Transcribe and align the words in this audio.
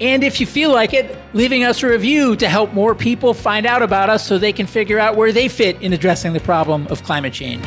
and 0.00 0.24
if 0.24 0.40
you 0.40 0.46
feel 0.46 0.72
like 0.72 0.94
it, 0.94 1.16
leaving 1.34 1.62
us 1.62 1.82
a 1.82 1.88
review 1.88 2.34
to 2.36 2.48
help 2.48 2.72
more 2.72 2.94
people 2.94 3.34
find 3.34 3.66
out 3.66 3.82
about 3.82 4.08
us 4.08 4.26
so 4.26 4.38
they 4.38 4.52
can 4.52 4.66
figure 4.66 4.98
out 4.98 5.14
where 5.14 5.30
they 5.30 5.46
fit 5.46 5.80
in 5.82 5.92
addressing 5.92 6.32
the 6.32 6.40
problem 6.40 6.86
of 6.88 7.02
climate 7.02 7.34
change. 7.34 7.66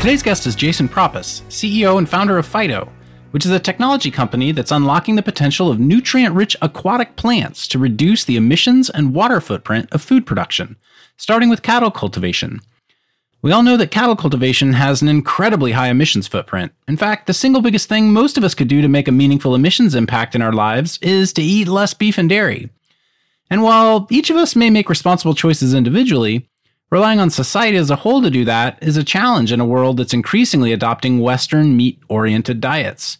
Today's 0.00 0.22
guest 0.22 0.48
is 0.48 0.56
Jason 0.56 0.88
Prapas, 0.88 1.42
CEO 1.42 1.96
and 1.96 2.08
founder 2.08 2.36
of 2.36 2.46
Fyto, 2.46 2.90
which 3.30 3.46
is 3.46 3.52
a 3.52 3.60
technology 3.60 4.10
company 4.10 4.50
that's 4.50 4.72
unlocking 4.72 5.14
the 5.14 5.22
potential 5.22 5.70
of 5.70 5.78
nutrient 5.78 6.34
rich 6.34 6.56
aquatic 6.60 7.14
plants 7.14 7.68
to 7.68 7.78
reduce 7.78 8.24
the 8.24 8.36
emissions 8.36 8.90
and 8.90 9.14
water 9.14 9.40
footprint 9.40 9.88
of 9.92 10.02
food 10.02 10.26
production, 10.26 10.74
starting 11.16 11.48
with 11.48 11.62
cattle 11.62 11.92
cultivation. 11.92 12.60
We 13.42 13.50
all 13.50 13.64
know 13.64 13.76
that 13.76 13.90
cattle 13.90 14.14
cultivation 14.14 14.72
has 14.74 15.02
an 15.02 15.08
incredibly 15.08 15.72
high 15.72 15.88
emissions 15.88 16.28
footprint. 16.28 16.70
In 16.86 16.96
fact, 16.96 17.26
the 17.26 17.34
single 17.34 17.60
biggest 17.60 17.88
thing 17.88 18.12
most 18.12 18.38
of 18.38 18.44
us 18.44 18.54
could 18.54 18.68
do 18.68 18.80
to 18.80 18.86
make 18.86 19.08
a 19.08 19.12
meaningful 19.12 19.56
emissions 19.56 19.96
impact 19.96 20.36
in 20.36 20.42
our 20.42 20.52
lives 20.52 20.96
is 21.02 21.32
to 21.32 21.42
eat 21.42 21.66
less 21.66 21.92
beef 21.92 22.18
and 22.18 22.28
dairy. 22.28 22.70
And 23.50 23.64
while 23.64 24.06
each 24.10 24.30
of 24.30 24.36
us 24.36 24.54
may 24.54 24.70
make 24.70 24.88
responsible 24.88 25.34
choices 25.34 25.74
individually, 25.74 26.48
relying 26.88 27.18
on 27.18 27.30
society 27.30 27.76
as 27.76 27.90
a 27.90 27.96
whole 27.96 28.22
to 28.22 28.30
do 28.30 28.44
that 28.44 28.78
is 28.80 28.96
a 28.96 29.02
challenge 29.02 29.50
in 29.50 29.58
a 29.58 29.66
world 29.66 29.96
that's 29.96 30.14
increasingly 30.14 30.72
adopting 30.72 31.18
Western 31.18 31.76
meat 31.76 31.98
oriented 32.08 32.60
diets. 32.60 33.18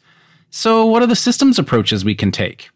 So, 0.50 0.86
what 0.86 1.02
are 1.02 1.08
the 1.08 1.16
systems 1.16 1.58
approaches 1.58 2.04
we 2.04 2.14
can 2.14 2.30
take? 2.30 2.70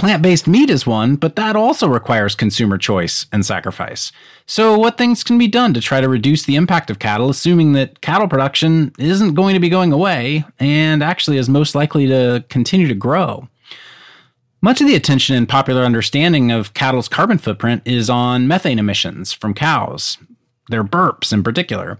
Plant 0.00 0.22
based 0.22 0.48
meat 0.48 0.70
is 0.70 0.86
one, 0.86 1.16
but 1.16 1.36
that 1.36 1.56
also 1.56 1.86
requires 1.86 2.34
consumer 2.34 2.78
choice 2.78 3.26
and 3.32 3.44
sacrifice. 3.44 4.12
So, 4.46 4.78
what 4.78 4.96
things 4.96 5.22
can 5.22 5.36
be 5.36 5.46
done 5.46 5.74
to 5.74 5.80
try 5.82 6.00
to 6.00 6.08
reduce 6.08 6.44
the 6.44 6.56
impact 6.56 6.88
of 6.88 6.98
cattle, 6.98 7.28
assuming 7.28 7.74
that 7.74 8.00
cattle 8.00 8.26
production 8.26 8.94
isn't 8.98 9.34
going 9.34 9.52
to 9.52 9.60
be 9.60 9.68
going 9.68 9.92
away 9.92 10.46
and 10.58 11.02
actually 11.02 11.36
is 11.36 11.50
most 11.50 11.74
likely 11.74 12.06
to 12.06 12.42
continue 12.48 12.88
to 12.88 12.94
grow? 12.94 13.46
Much 14.62 14.80
of 14.80 14.86
the 14.86 14.94
attention 14.94 15.36
and 15.36 15.46
popular 15.46 15.82
understanding 15.82 16.50
of 16.50 16.72
cattle's 16.72 17.06
carbon 17.06 17.36
footprint 17.36 17.82
is 17.84 18.08
on 18.08 18.48
methane 18.48 18.78
emissions 18.78 19.34
from 19.34 19.52
cows, 19.52 20.16
their 20.70 20.82
burps 20.82 21.30
in 21.30 21.42
particular. 21.42 21.98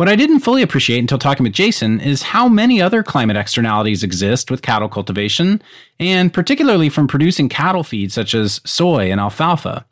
What 0.00 0.08
I 0.08 0.16
didn't 0.16 0.40
fully 0.40 0.62
appreciate 0.62 1.00
until 1.00 1.18
talking 1.18 1.44
with 1.44 1.52
Jason 1.52 2.00
is 2.00 2.22
how 2.22 2.48
many 2.48 2.80
other 2.80 3.02
climate 3.02 3.36
externalities 3.36 4.02
exist 4.02 4.50
with 4.50 4.62
cattle 4.62 4.88
cultivation, 4.88 5.60
and 5.98 6.32
particularly 6.32 6.88
from 6.88 7.06
producing 7.06 7.50
cattle 7.50 7.84
feed 7.84 8.10
such 8.10 8.34
as 8.34 8.62
soy 8.64 9.12
and 9.12 9.20
alfalfa, 9.20 9.84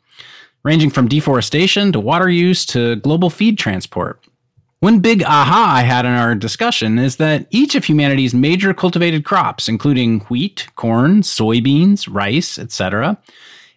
ranging 0.63 0.89
from 0.89 1.07
deforestation 1.07 1.91
to 1.91 1.99
water 1.99 2.27
use 2.27 2.65
to 2.65 2.95
global 2.95 3.29
feed 3.29 3.59
transport. 3.59 4.19
One 4.79 4.99
big 4.99 5.21
aha 5.21 5.75
I 5.75 5.83
had 5.83 6.05
in 6.05 6.13
our 6.13 6.33
discussion 6.33 6.97
is 6.97 7.17
that 7.17 7.45
each 7.51 7.75
of 7.75 7.85
humanity's 7.85 8.33
major 8.33 8.73
cultivated 8.73 9.23
crops, 9.23 9.69
including 9.69 10.21
wheat, 10.21 10.69
corn, 10.75 11.21
soybeans, 11.21 12.11
rice, 12.11 12.57
etc., 12.57 13.19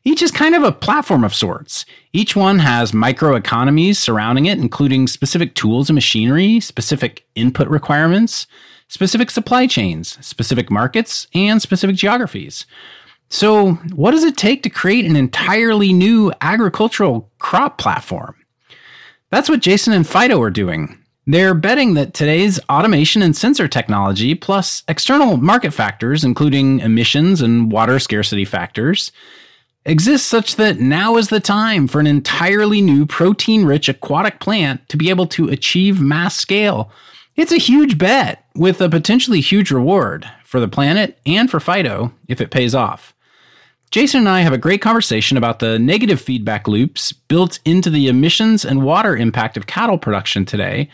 each 0.04 0.22
is 0.22 0.30
kind 0.30 0.54
of 0.54 0.64
a 0.64 0.72
platform 0.72 1.22
of 1.22 1.34
sorts. 1.34 1.84
Each 2.12 2.34
one 2.34 2.58
has 2.58 2.92
microeconomies 2.92 3.96
surrounding 3.96 4.46
it, 4.46 4.58
including 4.58 5.06
specific 5.06 5.54
tools 5.54 5.88
and 5.88 5.94
machinery, 5.94 6.58
specific 6.58 7.24
input 7.34 7.68
requirements, 7.68 8.46
specific 8.88 9.30
supply 9.30 9.66
chains, 9.66 10.18
specific 10.24 10.70
markets, 10.70 11.26
and 11.34 11.62
specific 11.62 11.96
geographies. 11.96 12.66
So, 13.30 13.72
what 13.94 14.10
does 14.10 14.24
it 14.24 14.36
take 14.36 14.62
to 14.64 14.70
create 14.70 15.06
an 15.06 15.16
entirely 15.16 15.92
new 15.92 16.32
agricultural 16.40 17.30
crop 17.38 17.78
platform? 17.78 18.36
That's 19.30 19.48
what 19.48 19.60
Jason 19.60 19.94
and 19.94 20.04
Fyto 20.04 20.38
are 20.40 20.50
doing. 20.50 20.98
They're 21.26 21.54
betting 21.54 21.94
that 21.94 22.12
today's 22.12 22.60
automation 22.68 23.22
and 23.22 23.36
sensor 23.36 23.68
technology, 23.68 24.34
plus 24.34 24.82
external 24.88 25.36
market 25.36 25.70
factors, 25.70 26.24
including 26.24 26.80
emissions 26.80 27.40
and 27.40 27.70
water 27.70 27.98
scarcity 28.00 28.44
factors, 28.44 29.12
exists 29.84 30.26
such 30.26 30.56
that 30.56 30.78
now 30.78 31.16
is 31.16 31.28
the 31.28 31.40
time 31.40 31.88
for 31.88 32.00
an 32.00 32.06
entirely 32.06 32.80
new 32.80 33.06
protein 33.06 33.64
rich 33.64 33.88
aquatic 33.88 34.40
plant 34.40 34.88
to 34.88 34.96
be 34.96 35.10
able 35.10 35.26
to 35.26 35.48
achieve 35.48 36.00
mass 36.00 36.36
scale. 36.36 36.90
It's 37.34 37.52
a 37.52 37.56
huge 37.56 37.98
bet 37.98 38.44
with 38.54 38.80
a 38.80 38.88
potentially 38.88 39.40
huge 39.40 39.70
reward 39.70 40.30
for 40.44 40.60
the 40.60 40.68
planet 40.68 41.18
and 41.26 41.50
for 41.50 41.58
Fyto 41.58 42.12
if 42.28 42.40
it 42.40 42.50
pays 42.50 42.74
off. 42.74 43.14
Jason 43.90 44.20
and 44.20 44.28
I 44.28 44.40
have 44.40 44.54
a 44.54 44.58
great 44.58 44.80
conversation 44.80 45.36
about 45.36 45.58
the 45.58 45.78
negative 45.78 46.20
feedback 46.20 46.66
loops 46.66 47.12
built 47.12 47.58
into 47.66 47.90
the 47.90 48.08
emissions 48.08 48.64
and 48.64 48.82
water 48.82 49.14
impact 49.14 49.56
of 49.58 49.66
cattle 49.66 49.98
production 49.98 50.46
today, 50.46 50.88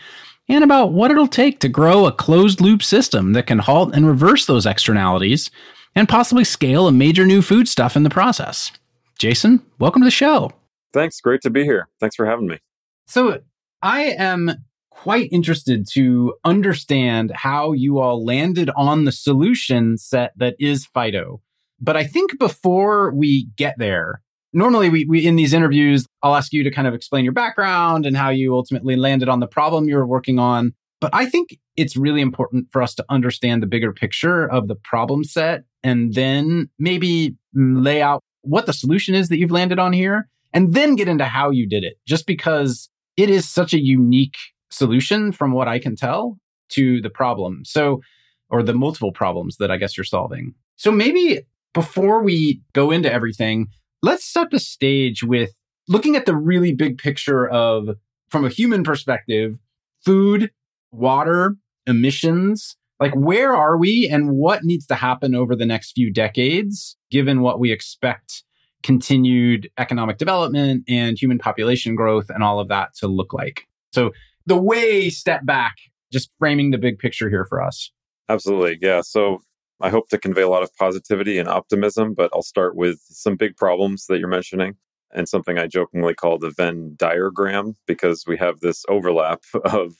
and 0.49 0.65
about 0.65 0.91
what 0.91 1.11
it'll 1.11 1.27
take 1.27 1.59
to 1.59 1.69
grow 1.69 2.05
a 2.05 2.11
closed 2.11 2.59
loop 2.59 2.83
system 2.83 3.31
that 3.33 3.47
can 3.47 3.59
halt 3.59 3.93
and 3.93 4.05
reverse 4.05 4.47
those 4.47 4.65
externalities 4.65 5.49
and 5.95 6.09
possibly 6.09 6.43
scale 6.43 6.87
a 6.87 6.91
major 6.91 7.25
new 7.25 7.41
foodstuff 7.41 7.95
in 7.95 8.03
the 8.03 8.09
process. 8.09 8.71
Jason, 9.19 9.61
welcome 9.79 10.01
to 10.01 10.05
the 10.05 10.11
show. 10.11 10.49
Thanks. 10.93 11.19
Great 11.19 11.41
to 11.41 11.49
be 11.49 11.65
here. 11.65 11.89
Thanks 11.99 12.15
for 12.15 12.25
having 12.25 12.47
me. 12.47 12.57
So, 13.05 13.41
I 13.81 14.15
am 14.17 14.51
quite 14.89 15.29
interested 15.31 15.85
to 15.91 16.35
understand 16.45 17.31
how 17.35 17.73
you 17.73 17.99
all 17.99 18.23
landed 18.23 18.69
on 18.77 19.03
the 19.03 19.11
solution 19.11 19.97
set 19.97 20.31
that 20.37 20.55
is 20.57 20.87
Fyto. 20.87 21.41
But 21.81 21.97
I 21.97 22.05
think 22.05 22.39
before 22.39 23.11
we 23.13 23.49
get 23.57 23.75
there, 23.77 24.21
normally 24.53 24.89
we, 24.89 25.05
we 25.05 25.27
in 25.27 25.35
these 25.35 25.53
interviews, 25.53 26.05
I'll 26.23 26.35
ask 26.35 26.53
you 26.53 26.63
to 26.63 26.71
kind 26.71 26.87
of 26.87 26.93
explain 26.93 27.25
your 27.25 27.33
background 27.33 28.05
and 28.05 28.15
how 28.15 28.29
you 28.29 28.55
ultimately 28.55 28.95
landed 28.95 29.27
on 29.27 29.41
the 29.41 29.47
problem 29.47 29.87
you're 29.89 30.07
working 30.07 30.39
on. 30.39 30.73
But 31.01 31.11
I 31.13 31.25
think 31.25 31.57
it's 31.75 31.95
really 31.95 32.21
important 32.21 32.67
for 32.71 32.81
us 32.81 32.95
to 32.95 33.05
understand 33.09 33.63
the 33.63 33.67
bigger 33.67 33.93
picture 33.93 34.49
of 34.49 34.69
the 34.69 34.75
problem 34.75 35.23
set 35.25 35.63
and 35.83 36.13
then 36.13 36.69
maybe 36.77 37.35
lay 37.53 38.01
out 38.01 38.21
what 38.41 38.65
the 38.65 38.73
solution 38.73 39.15
is 39.15 39.29
that 39.29 39.37
you've 39.37 39.51
landed 39.51 39.79
on 39.79 39.93
here, 39.93 40.29
and 40.53 40.73
then 40.73 40.95
get 40.95 41.07
into 41.07 41.25
how 41.25 41.49
you 41.49 41.67
did 41.67 41.83
it, 41.83 41.97
just 42.07 42.25
because 42.25 42.89
it 43.17 43.29
is 43.29 43.47
such 43.47 43.73
a 43.73 43.79
unique 43.79 44.37
solution 44.69 45.31
from 45.31 45.51
what 45.51 45.67
I 45.67 45.79
can 45.79 45.95
tell 45.95 46.39
to 46.69 47.01
the 47.01 47.09
problem. 47.09 47.63
So, 47.65 48.01
or 48.49 48.63
the 48.63 48.73
multiple 48.73 49.11
problems 49.11 49.57
that 49.57 49.71
I 49.71 49.77
guess 49.77 49.97
you're 49.97 50.03
solving. 50.03 50.53
So 50.75 50.91
maybe 50.91 51.41
before 51.73 52.23
we 52.23 52.61
go 52.73 52.91
into 52.91 53.11
everything, 53.11 53.67
let's 54.01 54.25
set 54.25 54.49
the 54.51 54.59
stage 54.59 55.23
with 55.23 55.51
looking 55.87 56.15
at 56.15 56.25
the 56.25 56.35
really 56.35 56.73
big 56.73 56.97
picture 56.97 57.47
of, 57.47 57.89
from 58.29 58.45
a 58.45 58.49
human 58.49 58.83
perspective, 58.83 59.57
food, 60.03 60.51
water, 60.91 61.57
emissions, 61.85 62.77
like, 62.99 63.13
where 63.13 63.55
are 63.55 63.77
we 63.77 64.09
and 64.11 64.31
what 64.31 64.63
needs 64.63 64.85
to 64.87 64.95
happen 64.95 65.35
over 65.35 65.55
the 65.55 65.65
next 65.65 65.93
few 65.93 66.11
decades, 66.11 66.97
given 67.09 67.41
what 67.41 67.59
we 67.59 67.71
expect 67.71 68.43
continued 68.83 69.69
economic 69.77 70.17
development 70.17 70.83
and 70.87 71.17
human 71.19 71.37
population 71.37 71.95
growth 71.95 72.29
and 72.29 72.43
all 72.43 72.59
of 72.59 72.67
that 72.69 72.93
to 72.95 73.07
look 73.07 73.33
like? 73.33 73.67
So, 73.91 74.11
the 74.45 74.57
way 74.57 75.09
step 75.09 75.45
back, 75.45 75.75
just 76.11 76.29
framing 76.39 76.71
the 76.71 76.77
big 76.77 76.97
picture 76.97 77.29
here 77.29 77.45
for 77.47 77.61
us. 77.61 77.91
Absolutely. 78.27 78.77
Yeah. 78.81 79.01
So, 79.01 79.41
I 79.81 79.89
hope 79.89 80.09
to 80.09 80.17
convey 80.17 80.41
a 80.41 80.49
lot 80.49 80.63
of 80.63 80.75
positivity 80.75 81.37
and 81.37 81.47
optimism, 81.47 82.13
but 82.13 82.29
I'll 82.33 82.41
start 82.41 82.75
with 82.75 82.99
some 83.09 83.37
big 83.37 83.55
problems 83.55 84.07
that 84.07 84.19
you're 84.19 84.27
mentioning 84.27 84.75
and 85.11 85.27
something 85.27 85.57
I 85.57 85.67
jokingly 85.67 86.13
call 86.13 86.37
the 86.37 86.51
Venn 86.51 86.95
diagram 86.97 87.75
because 87.87 88.25
we 88.27 88.37
have 88.37 88.59
this 88.59 88.85
overlap 88.89 89.43
of 89.65 89.95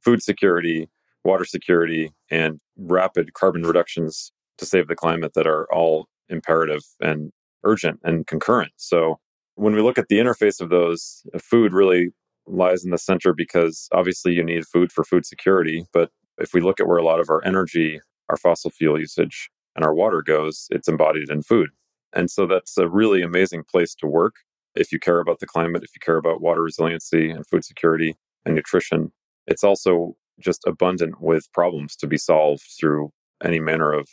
food 0.00 0.22
security, 0.22 0.88
water 1.24 1.44
security, 1.44 2.10
and 2.30 2.60
rapid 2.76 3.34
carbon 3.34 3.62
reductions 3.62 4.32
to 4.58 4.66
save 4.66 4.88
the 4.88 4.96
climate 4.96 5.32
that 5.34 5.46
are 5.46 5.66
all 5.72 6.06
imperative 6.28 6.82
and 7.00 7.30
urgent 7.64 8.00
and 8.02 8.26
concurrent. 8.26 8.72
So 8.76 9.18
when 9.54 9.74
we 9.74 9.82
look 9.82 9.98
at 9.98 10.08
the 10.08 10.18
interface 10.18 10.60
of 10.60 10.70
those, 10.70 11.22
uh, 11.34 11.38
food 11.38 11.72
really 11.72 12.10
lies 12.46 12.84
in 12.84 12.90
the 12.90 12.98
center 12.98 13.32
because 13.32 13.88
obviously 13.92 14.32
you 14.32 14.42
need 14.42 14.66
food 14.66 14.90
for 14.90 15.04
food 15.04 15.24
security. 15.24 15.84
But 15.92 16.10
if 16.38 16.52
we 16.54 16.60
look 16.60 16.80
at 16.80 16.88
where 16.88 16.98
a 16.98 17.04
lot 17.04 17.20
of 17.20 17.30
our 17.30 17.44
energy, 17.44 18.00
our 18.28 18.36
fossil 18.36 18.70
fuel 18.70 18.98
usage, 18.98 19.50
and 19.76 19.84
our 19.84 19.94
water 19.94 20.22
goes, 20.22 20.66
it's 20.70 20.88
embodied 20.88 21.30
in 21.30 21.42
food. 21.42 21.70
And 22.12 22.30
so 22.30 22.46
that's 22.46 22.76
a 22.76 22.88
really 22.88 23.22
amazing 23.22 23.62
place 23.70 23.94
to 23.96 24.06
work 24.06 24.36
if 24.74 24.92
you 24.92 24.98
care 24.98 25.20
about 25.20 25.40
the 25.40 25.46
climate, 25.46 25.82
if 25.82 25.90
you 25.94 26.00
care 26.00 26.16
about 26.16 26.40
water 26.40 26.62
resiliency 26.62 27.30
and 27.30 27.46
food 27.46 27.64
security 27.64 28.16
and 28.44 28.54
nutrition. 28.54 29.12
It's 29.46 29.64
also 29.64 30.16
just 30.40 30.62
abundant 30.66 31.20
with 31.20 31.52
problems 31.52 31.96
to 31.96 32.06
be 32.06 32.18
solved 32.18 32.64
through 32.78 33.10
any 33.44 33.60
manner 33.60 33.92
of 33.92 34.08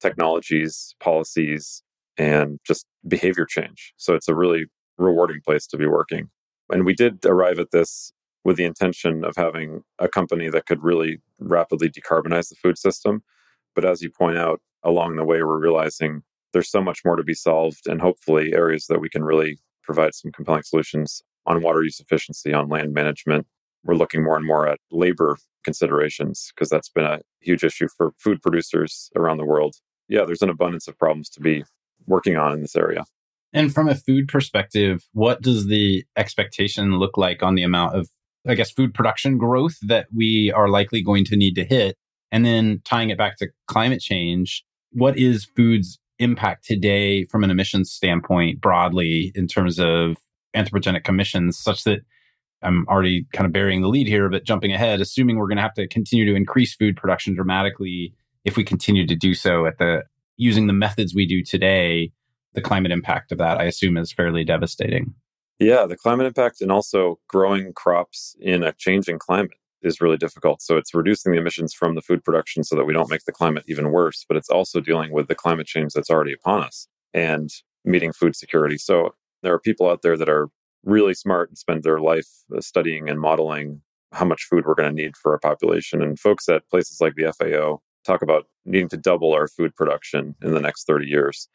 technologies, 0.00 0.94
policies, 1.00 1.82
and 2.16 2.58
just 2.66 2.86
behavior 3.08 3.46
change. 3.46 3.92
So 3.96 4.14
it's 4.14 4.28
a 4.28 4.34
really 4.34 4.66
rewarding 4.98 5.40
place 5.44 5.66
to 5.68 5.76
be 5.76 5.86
working. 5.86 6.30
And 6.70 6.84
we 6.84 6.94
did 6.94 7.24
arrive 7.26 7.58
at 7.58 7.70
this 7.72 8.12
with 8.44 8.56
the 8.56 8.64
intention 8.64 9.24
of 9.24 9.34
having 9.36 9.82
a 9.98 10.08
company 10.08 10.48
that 10.50 10.66
could 10.66 10.82
really 10.82 11.20
rapidly 11.38 11.90
decarbonize 11.90 12.50
the 12.50 12.56
food 12.56 12.78
system. 12.78 13.22
But 13.74 13.84
as 13.84 14.02
you 14.02 14.10
point 14.10 14.38
out, 14.38 14.60
along 14.82 15.16
the 15.16 15.24
way, 15.24 15.42
we're 15.42 15.58
realizing 15.58 16.22
there's 16.52 16.70
so 16.70 16.82
much 16.82 17.00
more 17.04 17.16
to 17.16 17.24
be 17.24 17.34
solved, 17.34 17.86
and 17.86 18.00
hopefully, 18.00 18.52
areas 18.54 18.86
that 18.86 19.00
we 19.00 19.08
can 19.08 19.24
really 19.24 19.58
provide 19.82 20.14
some 20.14 20.30
compelling 20.30 20.62
solutions 20.62 21.22
on 21.46 21.62
water 21.62 21.82
use 21.82 22.00
efficiency, 22.00 22.52
on 22.52 22.68
land 22.68 22.92
management. 22.92 23.46
We're 23.84 23.94
looking 23.94 24.24
more 24.24 24.36
and 24.36 24.46
more 24.46 24.66
at 24.66 24.80
labor 24.90 25.36
considerations 25.64 26.52
because 26.54 26.68
that's 26.68 26.88
been 26.88 27.04
a 27.04 27.20
huge 27.40 27.64
issue 27.64 27.88
for 27.96 28.12
food 28.18 28.42
producers 28.42 29.10
around 29.16 29.38
the 29.38 29.46
world. 29.46 29.76
Yeah, 30.08 30.24
there's 30.24 30.42
an 30.42 30.50
abundance 30.50 30.88
of 30.88 30.98
problems 30.98 31.28
to 31.30 31.40
be 31.40 31.64
working 32.06 32.36
on 32.36 32.52
in 32.52 32.60
this 32.60 32.76
area. 32.76 33.04
And 33.52 33.72
from 33.72 33.88
a 33.88 33.94
food 33.94 34.28
perspective, 34.28 35.04
what 35.12 35.40
does 35.40 35.68
the 35.68 36.04
expectation 36.16 36.98
look 36.98 37.16
like 37.16 37.42
on 37.42 37.54
the 37.54 37.62
amount 37.62 37.96
of, 37.96 38.08
I 38.46 38.54
guess, 38.54 38.70
food 38.70 38.92
production 38.94 39.38
growth 39.38 39.76
that 39.82 40.08
we 40.14 40.52
are 40.52 40.68
likely 40.68 41.02
going 41.02 41.24
to 41.26 41.36
need 41.36 41.54
to 41.54 41.64
hit? 41.64 41.96
And 42.32 42.44
then 42.44 42.82
tying 42.84 43.10
it 43.10 43.18
back 43.18 43.36
to 43.38 43.48
climate 43.68 44.00
change, 44.00 44.64
what 44.90 45.16
is 45.16 45.44
food's 45.56 45.98
impact 46.18 46.64
today 46.64 47.24
from 47.24 47.44
an 47.44 47.50
emissions 47.50 47.92
standpoint 47.92 48.60
broadly 48.60 49.32
in 49.34 49.46
terms 49.46 49.78
of 49.78 50.16
anthropogenic 50.54 51.08
emissions, 51.08 51.58
such 51.58 51.84
that 51.84 52.00
I'm 52.64 52.86
already 52.88 53.26
kind 53.32 53.46
of 53.46 53.52
burying 53.52 53.82
the 53.82 53.88
lead 53.88 54.06
here, 54.06 54.28
but 54.28 54.44
jumping 54.44 54.72
ahead, 54.72 55.00
assuming 55.00 55.36
we're 55.36 55.48
going 55.48 55.56
to 55.56 55.62
have 55.62 55.74
to 55.74 55.86
continue 55.86 56.24
to 56.26 56.34
increase 56.34 56.74
food 56.74 56.96
production 56.96 57.34
dramatically 57.34 58.14
if 58.44 58.56
we 58.56 58.64
continue 58.64 59.06
to 59.06 59.16
do 59.16 59.34
so 59.34 59.66
at 59.66 59.78
the 59.78 60.02
using 60.36 60.66
the 60.66 60.72
methods 60.72 61.14
we 61.14 61.26
do 61.26 61.42
today, 61.42 62.12
the 62.54 62.60
climate 62.60 62.92
impact 62.92 63.32
of 63.32 63.38
that, 63.38 63.58
I 63.58 63.64
assume, 63.64 63.96
is 63.96 64.12
fairly 64.12 64.44
devastating. 64.44 65.14
Yeah, 65.58 65.86
the 65.86 65.96
climate 65.96 66.26
impact 66.26 66.60
and 66.60 66.72
also 66.72 67.20
growing 67.28 67.72
crops 67.72 68.34
in 68.40 68.62
a 68.64 68.72
changing 68.72 69.18
climate 69.18 69.52
is 69.82 70.00
really 70.00 70.16
difficult. 70.16 70.62
So 70.62 70.76
it's 70.76 70.94
reducing 70.94 71.32
the 71.32 71.38
emissions 71.38 71.74
from 71.74 71.94
the 71.94 72.02
food 72.02 72.24
production 72.24 72.64
so 72.64 72.74
that 72.74 72.84
we 72.84 72.92
don't 72.92 73.10
make 73.10 73.24
the 73.24 73.32
climate 73.32 73.64
even 73.68 73.92
worse, 73.92 74.24
but 74.26 74.36
it's 74.36 74.48
also 74.48 74.80
dealing 74.80 75.12
with 75.12 75.28
the 75.28 75.34
climate 75.34 75.66
change 75.66 75.92
that's 75.92 76.10
already 76.10 76.32
upon 76.32 76.62
us 76.64 76.88
and 77.12 77.50
meeting 77.84 78.12
food 78.12 78.34
security. 78.34 78.78
So 78.78 79.14
there 79.42 79.52
are 79.52 79.60
people 79.60 79.88
out 79.88 80.02
there 80.02 80.16
that 80.16 80.28
are 80.28 80.48
really 80.84 81.14
smart 81.14 81.48
and 81.48 81.58
spend 81.58 81.82
their 81.82 82.00
life 82.00 82.28
uh, 82.54 82.60
studying 82.60 83.08
and 83.08 83.20
modeling 83.20 83.82
how 84.12 84.24
much 84.24 84.44
food 84.44 84.64
we're 84.66 84.74
going 84.74 84.88
to 84.88 85.02
need 85.02 85.16
for 85.16 85.32
our 85.32 85.38
population. 85.38 86.02
And 86.02 86.18
folks 86.18 86.48
at 86.48 86.68
places 86.68 87.00
like 87.00 87.14
the 87.16 87.32
FAO 87.32 87.80
talk 88.04 88.22
about 88.22 88.46
needing 88.64 88.88
to 88.90 88.96
double 88.96 89.32
our 89.32 89.48
food 89.48 89.74
production 89.74 90.34
in 90.42 90.54
the 90.54 90.60
next 90.60 90.86
30 90.86 91.06
years. 91.06 91.48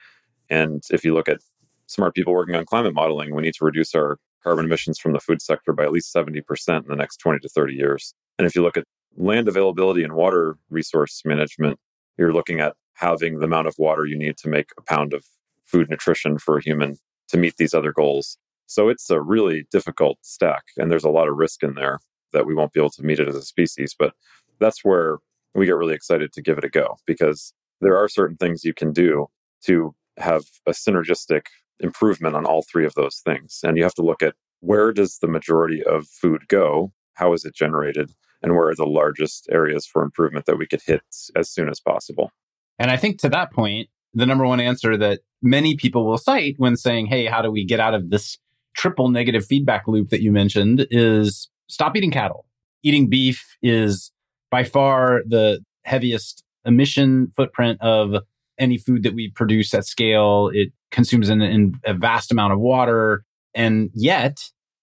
And 0.50 0.84
if 0.90 1.06
you 1.06 1.14
look 1.14 1.30
at 1.30 1.42
smart 1.86 2.16
people 2.16 2.34
working 2.34 2.56
on 2.56 2.66
climate 2.66 2.94
modeling, 2.94 3.36
we 3.36 3.44
need 3.44 3.54
to 3.56 3.66
reduce 3.66 3.96
our 3.96 4.18
carbon 4.44 4.66
emissions 4.66 5.00
from 5.00 5.14
the 5.14 5.20
food 5.20 5.42
sector 5.42 5.74
by 5.74 5.84
at 5.84 5.92
least 5.92 6.14
70% 6.14 6.42
in 6.84 6.88
the 6.88 6.96
next 6.96 7.18
20 7.18 7.40
to 7.40 7.50
30 7.50 7.74
years. 7.74 8.14
And 8.38 8.46
if 8.46 8.56
you 8.56 8.62
look 8.62 8.78
at 8.78 8.86
land 9.18 9.48
availability 9.48 10.04
and 10.04 10.14
water 10.14 10.58
resource 10.70 11.22
management, 11.26 11.80
you're 12.18 12.34
looking 12.34 12.60
at 12.60 12.76
having 12.94 13.40
the 13.40 13.46
amount 13.46 13.68
of 13.68 13.76
water 13.78 14.06
you 14.06 14.18
need 14.18 14.38
to 14.38 14.50
make 14.50 14.70
a 14.78 14.82
pound 14.82 15.14
of 15.14 15.26
food 15.66 15.90
nutrition 15.90 16.38
for 16.38 16.58
a 16.58 16.64
human 16.64 16.98
to 17.30 17.38
meet 17.38 17.56
these 17.58 17.74
other 17.74 17.92
goals. 17.92 18.38
So 18.70 18.88
it's 18.88 19.10
a 19.10 19.20
really 19.20 19.66
difficult 19.72 20.20
stack, 20.22 20.66
and 20.78 20.92
there's 20.92 21.04
a 21.04 21.10
lot 21.10 21.28
of 21.28 21.38
risk 21.38 21.64
in 21.64 21.74
there 21.74 22.00
that 22.34 22.46
we 22.46 22.54
won't 22.54 22.72
be 22.72 22.80
able 22.80 22.92
to 22.92 23.04
meet 23.04 23.20
it 23.20 23.28
as 23.28 23.36
a 23.36 23.42
species. 23.42 23.96
But 23.98 24.14
that's 24.60 24.86
where 24.86 25.18
we 25.56 25.66
get 25.66 25.76
really 25.76 25.96
excited 25.96 26.32
to 26.34 26.42
give 26.44 26.60
it 26.60 26.64
a 26.64 26.70
go 26.70 26.98
because 27.08 27.52
there 27.82 27.98
are 27.98 28.08
certain 28.08 28.38
things 28.38 28.64
you 28.64 28.76
can 28.76 28.94
do 28.94 29.26
to 29.66 29.96
have 30.18 30.44
a 30.68 30.72
synergistic 30.72 31.48
improvement 31.80 32.36
on 32.36 32.46
all 32.46 32.62
three 32.62 32.86
of 32.86 32.94
those 32.94 33.22
things. 33.26 33.62
And 33.64 33.76
you 33.76 33.82
have 33.84 33.96
to 33.96 34.04
look 34.04 34.22
at 34.22 34.36
where 34.60 34.94
does 34.94 35.18
the 35.18 35.28
majority 35.28 35.84
of 35.84 36.06
food 36.08 36.48
go? 36.48 36.92
How 37.16 37.34
is 37.34 37.46
it 37.46 37.56
generated? 37.56 38.12
And 38.44 38.54
where 38.54 38.68
are 38.68 38.76
the 38.76 38.86
largest 38.86 39.48
areas 39.52 39.88
for 39.88 40.04
improvement 40.04 40.46
that 40.46 40.60
we 40.60 40.68
could 40.68 40.84
hit 40.86 41.02
as 41.36 41.50
soon 41.50 41.70
as 41.70 41.80
possible? 41.80 42.30
And 42.78 42.92
I 42.92 42.98
think 42.98 43.18
to 43.22 43.30
that 43.30 43.52
point, 43.52 43.90
the 44.14 44.28
number 44.28 44.46
one 44.46 44.60
answer 44.60 44.96
that 44.98 45.22
many 45.42 45.76
people 45.76 46.06
will 46.06 46.20
cite 46.20 46.56
when 46.58 46.76
saying, 46.76 47.08
Hey, 47.08 47.26
how 47.26 47.42
do 47.42 47.50
we 47.50 47.66
get 47.66 47.80
out 47.80 47.96
of 47.96 48.12
this 48.12 48.38
triple 48.80 49.10
negative 49.10 49.46
feedback 49.46 49.88
loop 49.90 50.08
that 50.08 50.22
you 50.22 50.32
mentioned 50.32 50.88
is 50.90 51.50
stop 51.68 51.98
eating 51.98 52.12
cattle. 52.12 52.46
Eating 52.82 53.10
beef 53.10 53.58
is 53.62 54.14
by 54.50 54.64
far 54.64 55.22
the 55.28 55.60
heaviest 55.84 56.46
emission 56.64 57.34
footprint 57.36 57.78
of 57.82 58.24
any 58.58 58.78
food 58.78 59.04
that 59.04 59.14
we 59.14 59.32
produce 59.32 59.74
at 59.74 59.86
scale. 59.86 60.50
It 60.54 60.70
consumes 60.92 61.28
an, 61.28 61.42
an, 61.42 61.74
a 61.86 61.94
vast 61.94 62.32
amount 62.32 62.54
of 62.54 62.60
water. 62.60 63.26
And 63.54 63.90
yet, 63.94 64.38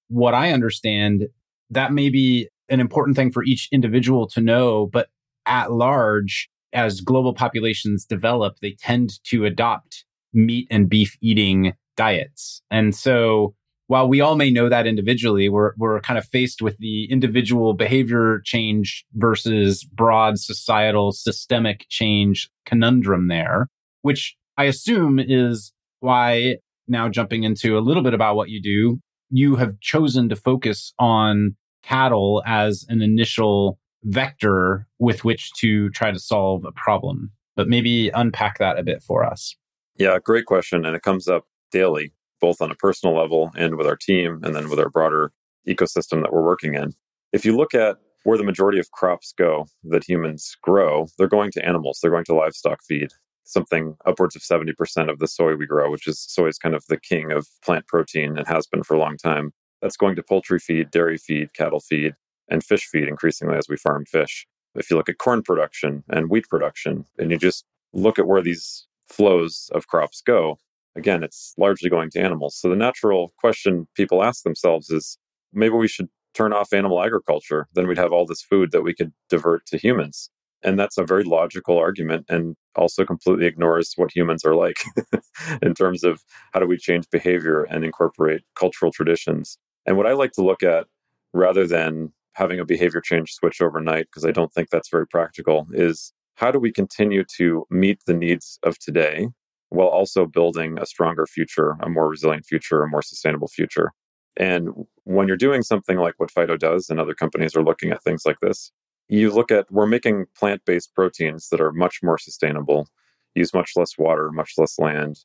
what 0.08 0.34
I 0.34 0.52
understand, 0.52 1.28
that 1.70 1.92
may 1.92 2.10
be 2.10 2.50
an 2.68 2.80
important 2.80 3.16
thing 3.16 3.32
for 3.32 3.44
each 3.44 3.66
individual 3.72 4.28
to 4.28 4.42
know, 4.42 4.90
but 4.92 5.08
at 5.46 5.72
large, 5.72 6.50
as 6.74 7.00
global 7.00 7.32
populations 7.32 8.04
develop, 8.04 8.56
they 8.60 8.76
tend 8.78 9.12
to 9.24 9.46
adopt 9.46 10.04
meat 10.34 10.66
and 10.70 10.90
beef 10.90 11.16
eating 11.22 11.72
diets. 11.96 12.60
And 12.70 12.94
so 12.94 13.54
while 13.88 14.08
we 14.08 14.20
all 14.20 14.36
may 14.36 14.50
know 14.50 14.68
that 14.68 14.86
individually, 14.86 15.48
we're, 15.48 15.72
we're 15.76 16.00
kind 16.00 16.18
of 16.18 16.26
faced 16.26 16.60
with 16.60 16.76
the 16.78 17.04
individual 17.10 17.74
behavior 17.74 18.40
change 18.44 19.04
versus 19.14 19.84
broad 19.84 20.38
societal 20.38 21.12
systemic 21.12 21.86
change 21.88 22.50
conundrum 22.64 23.28
there, 23.28 23.68
which 24.02 24.36
I 24.56 24.64
assume 24.64 25.18
is 25.18 25.72
why 26.00 26.56
now 26.88 27.08
jumping 27.08 27.44
into 27.44 27.78
a 27.78 27.80
little 27.80 28.02
bit 28.02 28.14
about 28.14 28.36
what 28.36 28.48
you 28.48 28.60
do, 28.60 29.00
you 29.30 29.56
have 29.56 29.78
chosen 29.80 30.28
to 30.28 30.36
focus 30.36 30.92
on 30.98 31.56
cattle 31.82 32.42
as 32.46 32.84
an 32.88 33.02
initial 33.02 33.78
vector 34.02 34.86
with 34.98 35.24
which 35.24 35.52
to 35.54 35.90
try 35.90 36.10
to 36.10 36.18
solve 36.18 36.64
a 36.64 36.72
problem. 36.72 37.30
But 37.54 37.68
maybe 37.68 38.10
unpack 38.10 38.58
that 38.58 38.78
a 38.78 38.82
bit 38.82 39.02
for 39.02 39.24
us. 39.24 39.56
Yeah, 39.96 40.18
great 40.22 40.44
question. 40.44 40.84
And 40.84 40.94
it 40.94 41.02
comes 41.02 41.26
up 41.26 41.44
daily 41.72 42.12
both 42.46 42.62
on 42.62 42.70
a 42.70 42.76
personal 42.76 43.12
level 43.12 43.50
and 43.56 43.74
with 43.74 43.88
our 43.88 43.96
team, 43.96 44.38
and 44.44 44.54
then 44.54 44.70
with 44.70 44.78
our 44.78 44.88
broader 44.88 45.32
ecosystem 45.66 46.22
that 46.22 46.32
we're 46.32 46.44
working 46.44 46.74
in. 46.74 46.92
If 47.32 47.44
you 47.44 47.56
look 47.56 47.74
at 47.74 47.96
where 48.22 48.38
the 48.38 48.44
majority 48.44 48.78
of 48.78 48.92
crops 48.92 49.34
go 49.36 49.66
that 49.82 50.08
humans 50.08 50.56
grow, 50.62 51.08
they're 51.18 51.26
going 51.26 51.50
to 51.52 51.66
animals, 51.66 51.98
they're 52.00 52.12
going 52.12 52.24
to 52.26 52.34
livestock 52.34 52.84
feed. 52.84 53.08
Something 53.42 53.96
upwards 54.06 54.36
of 54.36 54.42
70% 54.42 55.10
of 55.10 55.18
the 55.18 55.26
soy 55.26 55.56
we 55.56 55.66
grow, 55.66 55.90
which 55.90 56.06
is 56.06 56.20
soy 56.20 56.46
is 56.46 56.56
kind 56.56 56.76
of 56.76 56.84
the 56.88 57.00
king 57.00 57.32
of 57.32 57.48
plant 57.64 57.88
protein 57.88 58.38
and 58.38 58.46
has 58.46 58.68
been 58.68 58.84
for 58.84 58.94
a 58.94 59.00
long 59.00 59.16
time. 59.16 59.52
That's 59.82 59.96
going 59.96 60.14
to 60.14 60.22
poultry 60.22 60.60
feed, 60.60 60.92
dairy 60.92 61.18
feed, 61.18 61.52
cattle 61.52 61.80
feed, 61.80 62.14
and 62.48 62.62
fish 62.62 62.86
feed 62.86 63.08
increasingly 63.08 63.56
as 63.56 63.68
we 63.68 63.76
farm 63.76 64.04
fish. 64.04 64.46
If 64.76 64.88
you 64.88 64.96
look 64.96 65.08
at 65.08 65.18
corn 65.18 65.42
production 65.42 66.04
and 66.08 66.30
wheat 66.30 66.48
production, 66.48 67.06
and 67.18 67.32
you 67.32 67.38
just 67.38 67.64
look 67.92 68.20
at 68.20 68.28
where 68.28 68.42
these 68.42 68.86
flows 69.08 69.68
of 69.74 69.88
crops 69.88 70.20
go, 70.20 70.60
again, 70.96 71.22
it's 71.22 71.54
largely 71.58 71.90
going 71.90 72.10
to 72.10 72.20
animals. 72.20 72.56
So 72.58 72.68
the 72.68 72.76
natural 72.76 73.32
question 73.38 73.86
people 73.94 74.22
ask 74.22 74.42
themselves 74.42 74.90
is 74.90 75.18
maybe 75.52 75.74
we 75.74 75.88
should 75.88 76.08
turn 76.34 76.52
off 76.52 76.72
animal 76.72 77.02
agriculture. 77.02 77.68
Then 77.74 77.86
we'd 77.86 77.98
have 77.98 78.12
all 78.12 78.26
this 78.26 78.42
food 78.42 78.72
that 78.72 78.82
we 78.82 78.94
could 78.94 79.12
divert 79.28 79.66
to 79.66 79.78
humans. 79.78 80.30
And 80.62 80.78
that's 80.78 80.98
a 80.98 81.04
very 81.04 81.22
logical 81.22 81.78
argument 81.78 82.26
and 82.28 82.56
also 82.74 83.04
completely 83.04 83.46
ignores 83.46 83.92
what 83.96 84.14
humans 84.14 84.44
are 84.44 84.54
like 84.54 84.82
in 85.62 85.74
terms 85.74 86.02
of 86.02 86.22
how 86.52 86.60
do 86.60 86.66
we 86.66 86.76
change 86.76 87.08
behavior 87.10 87.62
and 87.64 87.84
incorporate 87.84 88.42
cultural 88.54 88.90
traditions. 88.90 89.58
And 89.86 89.96
what 89.96 90.06
I 90.06 90.12
like 90.12 90.32
to 90.32 90.42
look 90.42 90.62
at 90.62 90.86
rather 91.32 91.66
than 91.66 92.12
having 92.32 92.58
a 92.58 92.64
behavior 92.64 93.00
change 93.00 93.32
switch 93.32 93.60
overnight, 93.60 94.06
because 94.06 94.24
I 94.24 94.30
don't 94.30 94.52
think 94.52 94.70
that's 94.70 94.90
very 94.90 95.06
practical, 95.06 95.66
is 95.72 96.12
how 96.34 96.50
do 96.50 96.58
we 96.58 96.72
continue 96.72 97.24
to 97.36 97.64
meet 97.70 98.00
the 98.06 98.14
needs 98.14 98.58
of 98.62 98.78
today 98.78 99.28
while 99.70 99.88
also 99.88 100.26
building 100.26 100.78
a 100.78 100.86
stronger 100.86 101.26
future, 101.26 101.76
a 101.80 101.88
more 101.88 102.08
resilient 102.08 102.46
future, 102.46 102.82
a 102.82 102.88
more 102.88 103.02
sustainable 103.02 103.48
future. 103.48 103.92
And 104.36 104.70
when 105.04 105.28
you're 105.28 105.36
doing 105.36 105.62
something 105.62 105.98
like 105.98 106.14
what 106.18 106.30
Fyto 106.30 106.58
does, 106.58 106.90
and 106.90 107.00
other 107.00 107.14
companies 107.14 107.56
are 107.56 107.64
looking 107.64 107.90
at 107.90 108.02
things 108.02 108.22
like 108.26 108.40
this, 108.40 108.70
you 109.08 109.30
look 109.30 109.50
at 109.50 109.70
we're 109.70 109.86
making 109.86 110.26
plant 110.36 110.62
based 110.64 110.94
proteins 110.94 111.48
that 111.48 111.60
are 111.60 111.72
much 111.72 112.00
more 112.02 112.18
sustainable, 112.18 112.88
use 113.34 113.54
much 113.54 113.72
less 113.76 113.96
water, 113.98 114.30
much 114.32 114.52
less 114.58 114.78
land, 114.78 115.20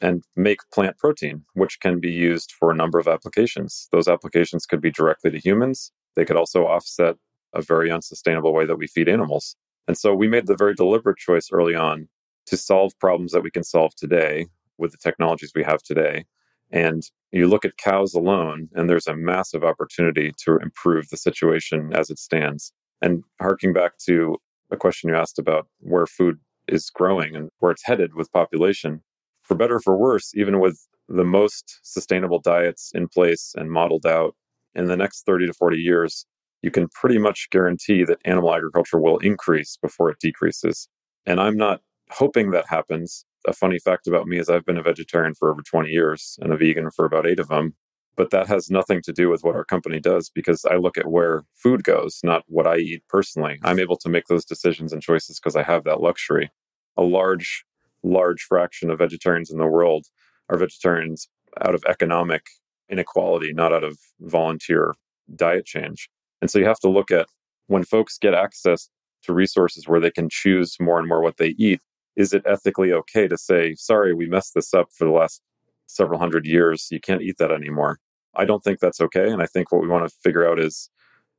and 0.00 0.24
make 0.36 0.60
plant 0.72 0.98
protein, 0.98 1.44
which 1.54 1.80
can 1.80 2.00
be 2.00 2.10
used 2.10 2.52
for 2.52 2.70
a 2.70 2.76
number 2.76 2.98
of 2.98 3.08
applications. 3.08 3.88
Those 3.92 4.08
applications 4.08 4.66
could 4.66 4.80
be 4.80 4.90
directly 4.90 5.30
to 5.30 5.38
humans, 5.38 5.92
they 6.16 6.24
could 6.24 6.36
also 6.36 6.66
offset 6.66 7.16
a 7.54 7.62
very 7.62 7.90
unsustainable 7.90 8.52
way 8.52 8.66
that 8.66 8.76
we 8.76 8.86
feed 8.86 9.08
animals. 9.08 9.56
And 9.86 9.96
so 9.98 10.14
we 10.14 10.28
made 10.28 10.46
the 10.46 10.56
very 10.56 10.74
deliberate 10.74 11.18
choice 11.18 11.48
early 11.52 11.74
on 11.74 12.08
to 12.46 12.56
solve 12.56 12.98
problems 12.98 13.32
that 13.32 13.42
we 13.42 13.50
can 13.50 13.64
solve 13.64 13.94
today 13.94 14.46
with 14.78 14.92
the 14.92 14.98
technologies 14.98 15.52
we 15.54 15.64
have 15.64 15.82
today. 15.82 16.24
And 16.70 17.02
you 17.32 17.46
look 17.46 17.64
at 17.64 17.76
cows 17.76 18.14
alone, 18.14 18.68
and 18.74 18.88
there's 18.88 19.06
a 19.06 19.16
massive 19.16 19.64
opportunity 19.64 20.32
to 20.44 20.56
improve 20.58 21.08
the 21.08 21.16
situation 21.16 21.92
as 21.94 22.10
it 22.10 22.18
stands. 22.18 22.72
And 23.00 23.22
harking 23.40 23.72
back 23.72 23.98
to 24.06 24.38
a 24.70 24.76
question 24.76 25.10
you 25.10 25.16
asked 25.16 25.38
about 25.38 25.68
where 25.80 26.06
food 26.06 26.38
is 26.66 26.90
growing 26.90 27.36
and 27.36 27.50
where 27.58 27.72
it's 27.72 27.84
headed 27.84 28.14
with 28.14 28.32
population, 28.32 29.02
for 29.42 29.54
better 29.54 29.76
or 29.76 29.80
for 29.80 29.96
worse, 29.96 30.32
even 30.34 30.58
with 30.58 30.78
the 31.08 31.24
most 31.24 31.78
sustainable 31.82 32.40
diets 32.40 32.90
in 32.94 33.08
place 33.08 33.52
and 33.56 33.70
modeled 33.70 34.06
out 34.06 34.34
in 34.74 34.86
the 34.86 34.96
next 34.96 35.26
30 35.26 35.46
to 35.46 35.52
40 35.52 35.76
years, 35.76 36.26
you 36.62 36.70
can 36.70 36.88
pretty 36.88 37.18
much 37.18 37.48
guarantee 37.50 38.04
that 38.04 38.18
animal 38.24 38.54
agriculture 38.54 38.98
will 38.98 39.18
increase 39.18 39.76
before 39.80 40.10
it 40.10 40.18
decreases. 40.18 40.88
And 41.26 41.38
I'm 41.38 41.56
not 41.56 41.82
hoping 42.10 42.50
that 42.50 42.66
happens. 42.68 43.24
A 43.46 43.52
funny 43.52 43.78
fact 43.78 44.06
about 44.06 44.26
me 44.26 44.38
is 44.38 44.48
I've 44.48 44.64
been 44.64 44.78
a 44.78 44.82
vegetarian 44.82 45.34
for 45.34 45.50
over 45.50 45.62
20 45.62 45.90
years 45.90 46.38
and 46.40 46.52
a 46.52 46.56
vegan 46.56 46.90
for 46.90 47.04
about 47.04 47.26
eight 47.26 47.38
of 47.38 47.48
them. 47.48 47.74
But 48.16 48.30
that 48.30 48.46
has 48.46 48.70
nothing 48.70 49.02
to 49.02 49.12
do 49.12 49.28
with 49.28 49.42
what 49.42 49.56
our 49.56 49.64
company 49.64 49.98
does 49.98 50.30
because 50.30 50.64
I 50.64 50.76
look 50.76 50.96
at 50.96 51.10
where 51.10 51.42
food 51.56 51.82
goes, 51.82 52.20
not 52.22 52.44
what 52.46 52.66
I 52.66 52.76
eat 52.76 53.02
personally. 53.08 53.58
I'm 53.64 53.80
able 53.80 53.96
to 53.96 54.08
make 54.08 54.26
those 54.26 54.44
decisions 54.44 54.92
and 54.92 55.02
choices 55.02 55.40
because 55.40 55.56
I 55.56 55.64
have 55.64 55.82
that 55.84 56.00
luxury. 56.00 56.52
A 56.96 57.02
large, 57.02 57.64
large 58.04 58.42
fraction 58.42 58.88
of 58.88 59.00
vegetarians 59.00 59.50
in 59.50 59.58
the 59.58 59.66
world 59.66 60.06
are 60.48 60.56
vegetarians 60.56 61.28
out 61.60 61.74
of 61.74 61.82
economic 61.88 62.46
inequality, 62.88 63.52
not 63.52 63.72
out 63.72 63.82
of 63.82 63.98
volunteer 64.20 64.94
diet 65.34 65.66
change. 65.66 66.08
And 66.40 66.50
so 66.50 66.58
you 66.58 66.66
have 66.66 66.80
to 66.80 66.88
look 66.88 67.10
at 67.10 67.26
when 67.66 67.84
folks 67.84 68.18
get 68.18 68.34
access 68.34 68.88
to 69.22 69.32
resources 69.32 69.88
where 69.88 70.00
they 70.00 70.10
can 70.10 70.28
choose 70.28 70.76
more 70.80 70.98
and 70.98 71.08
more 71.08 71.22
what 71.22 71.38
they 71.38 71.54
eat, 71.58 71.80
is 72.16 72.32
it 72.32 72.42
ethically 72.46 72.92
okay 72.92 73.28
to 73.28 73.36
say, 73.36 73.74
sorry, 73.74 74.14
we 74.14 74.26
messed 74.26 74.54
this 74.54 74.72
up 74.72 74.88
for 74.92 75.04
the 75.04 75.12
last 75.12 75.42
several 75.86 76.18
hundred 76.18 76.46
years. 76.46 76.88
You 76.90 77.00
can't 77.00 77.22
eat 77.22 77.38
that 77.38 77.52
anymore. 77.52 77.98
I 78.36 78.44
don't 78.44 78.62
think 78.62 78.80
that's 78.80 79.00
okay. 79.00 79.30
And 79.30 79.42
I 79.42 79.46
think 79.46 79.70
what 79.70 79.82
we 79.82 79.88
want 79.88 80.08
to 80.08 80.16
figure 80.22 80.48
out 80.48 80.58
is 80.58 80.90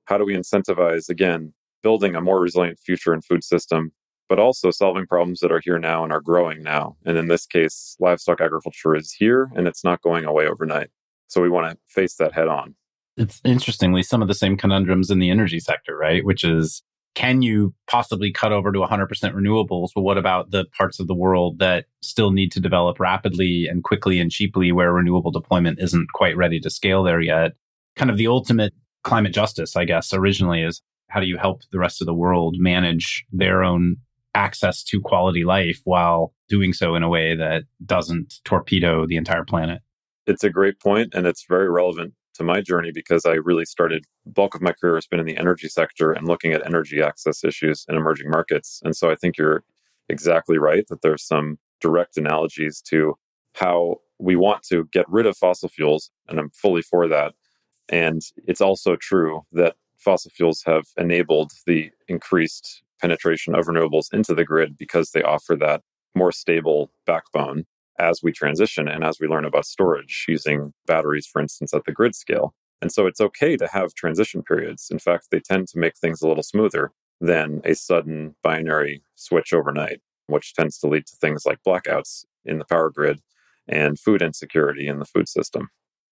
how 0.05 0.17
do 0.17 0.25
we 0.25 0.35
incentivize, 0.35 1.09
again, 1.09 1.53
building 1.83 2.15
a 2.15 2.21
more 2.21 2.39
resilient 2.39 2.79
future 2.79 3.13
and 3.13 3.23
food 3.23 3.43
system, 3.43 3.91
but 4.29 4.39
also 4.39 4.71
solving 4.71 5.05
problems 5.05 5.39
that 5.39 5.51
are 5.51 5.61
here 5.63 5.79
now 5.79 6.03
and 6.03 6.11
are 6.11 6.21
growing 6.21 6.63
now. 6.63 6.95
And 7.05 7.17
in 7.17 7.27
this 7.27 7.45
case, 7.45 7.95
livestock 7.99 8.41
agriculture 8.41 8.95
is 8.95 9.11
here 9.11 9.51
and 9.55 9.67
it's 9.67 9.83
not 9.83 10.01
going 10.01 10.25
away 10.25 10.47
overnight. 10.47 10.89
So 11.27 11.41
we 11.41 11.49
want 11.49 11.69
to 11.71 11.77
face 11.87 12.15
that 12.15 12.33
head 12.33 12.47
on. 12.47 12.75
It's 13.17 13.41
interestingly 13.43 14.03
some 14.03 14.21
of 14.21 14.27
the 14.27 14.33
same 14.33 14.57
conundrums 14.57 15.09
in 15.09 15.19
the 15.19 15.29
energy 15.29 15.59
sector, 15.59 15.97
right? 15.97 16.25
Which 16.25 16.43
is 16.43 16.83
can 17.15 17.41
you 17.41 17.73
possibly 17.87 18.31
cut 18.31 18.51
over 18.51 18.71
to 18.71 18.79
100% 18.79 19.07
renewables? 19.09 19.89
But 19.95 20.01
what 20.01 20.17
about 20.17 20.51
the 20.51 20.65
parts 20.77 20.99
of 20.99 21.07
the 21.07 21.15
world 21.15 21.59
that 21.59 21.85
still 22.01 22.31
need 22.31 22.51
to 22.51 22.59
develop 22.59 22.99
rapidly 22.99 23.67
and 23.67 23.83
quickly 23.83 24.19
and 24.19 24.29
cheaply 24.29 24.71
where 24.71 24.93
renewable 24.93 25.31
deployment 25.31 25.79
isn't 25.79 26.11
quite 26.13 26.37
ready 26.37 26.59
to 26.59 26.69
scale 26.69 27.03
there 27.03 27.21
yet? 27.21 27.53
Kind 27.95 28.11
of 28.11 28.17
the 28.17 28.27
ultimate 28.27 28.73
climate 29.03 29.33
justice, 29.33 29.77
I 29.77 29.85
guess, 29.85 30.13
originally 30.13 30.61
is 30.61 30.81
how 31.07 31.21
do 31.21 31.25
you 31.25 31.37
help 31.37 31.61
the 31.71 31.79
rest 31.79 32.01
of 32.01 32.05
the 32.05 32.13
world 32.13 32.57
manage 32.59 33.25
their 33.31 33.63
own 33.63 33.97
access 34.33 34.83
to 34.83 34.99
quality 34.99 35.45
life 35.45 35.79
while 35.85 36.33
doing 36.49 36.73
so 36.73 36.95
in 36.95 37.03
a 37.03 37.09
way 37.09 37.35
that 37.35 37.63
doesn't 37.85 38.35
torpedo 38.43 39.07
the 39.07 39.15
entire 39.15 39.45
planet? 39.45 39.81
It's 40.27 40.43
a 40.43 40.49
great 40.49 40.81
point 40.81 41.13
and 41.13 41.25
it's 41.25 41.45
very 41.47 41.69
relevant 41.69 42.13
to 42.35 42.43
my 42.43 42.61
journey 42.61 42.91
because 42.93 43.25
I 43.25 43.33
really 43.33 43.65
started 43.65 44.05
bulk 44.25 44.55
of 44.55 44.61
my 44.61 44.71
career 44.71 44.95
has 44.95 45.07
been 45.07 45.19
in 45.19 45.25
the 45.25 45.37
energy 45.37 45.67
sector 45.67 46.11
and 46.11 46.27
looking 46.27 46.53
at 46.53 46.65
energy 46.65 47.01
access 47.01 47.43
issues 47.43 47.85
in 47.89 47.95
emerging 47.95 48.29
markets. 48.29 48.81
And 48.83 48.95
so 48.95 49.09
I 49.09 49.15
think 49.15 49.37
you're 49.37 49.63
exactly 50.09 50.57
right 50.57 50.85
that 50.89 51.01
there's 51.01 51.25
some 51.25 51.57
direct 51.81 52.17
analogies 52.17 52.81
to 52.89 53.15
how 53.53 53.97
we 54.19 54.35
want 54.35 54.63
to 54.63 54.87
get 54.91 55.09
rid 55.09 55.25
of 55.25 55.37
fossil 55.37 55.69
fuels 55.69 56.11
and 56.27 56.39
I'm 56.39 56.51
fully 56.51 56.81
for 56.81 57.07
that. 57.07 57.33
And 57.89 58.21
it's 58.47 58.61
also 58.61 58.95
true 58.95 59.41
that 59.51 59.75
fossil 59.97 60.31
fuels 60.31 60.63
have 60.65 60.85
enabled 60.97 61.51
the 61.65 61.91
increased 62.07 62.83
penetration 63.01 63.55
of 63.55 63.65
renewables 63.65 64.13
into 64.13 64.33
the 64.33 64.45
grid 64.45 64.77
because 64.77 65.11
they 65.11 65.21
offer 65.21 65.55
that 65.57 65.81
more 66.15 66.31
stable 66.31 66.91
backbone 67.05 67.65
as 67.99 68.21
we 68.21 68.31
transition 68.31 68.87
and 68.87 69.03
as 69.03 69.19
we 69.19 69.27
learn 69.27 69.45
about 69.45 69.65
storage 69.65 70.25
using 70.27 70.73
batteries, 70.85 71.25
for 71.25 71.41
instance, 71.41 71.73
at 71.73 71.85
the 71.85 71.91
grid 71.91 72.15
scale. 72.15 72.53
And 72.81 72.91
so 72.91 73.07
it's 73.07 73.21
okay 73.21 73.55
to 73.57 73.67
have 73.67 73.93
transition 73.93 74.43
periods. 74.43 74.89
In 74.91 74.99
fact, 74.99 75.27
they 75.31 75.39
tend 75.39 75.67
to 75.69 75.79
make 75.79 75.97
things 75.97 76.21
a 76.21 76.27
little 76.27 76.43
smoother 76.43 76.91
than 77.21 77.61
a 77.63 77.73
sudden 77.73 78.35
binary 78.43 79.01
switch 79.15 79.53
overnight, 79.53 80.01
which 80.27 80.53
tends 80.53 80.77
to 80.79 80.87
lead 80.87 81.05
to 81.07 81.15
things 81.15 81.45
like 81.45 81.59
blackouts 81.65 82.25
in 82.43 82.59
the 82.59 82.65
power 82.65 82.89
grid 82.89 83.21
and 83.67 83.99
food 83.99 84.21
insecurity 84.21 84.87
in 84.87 84.99
the 84.99 85.05
food 85.05 85.27
system. 85.27 85.69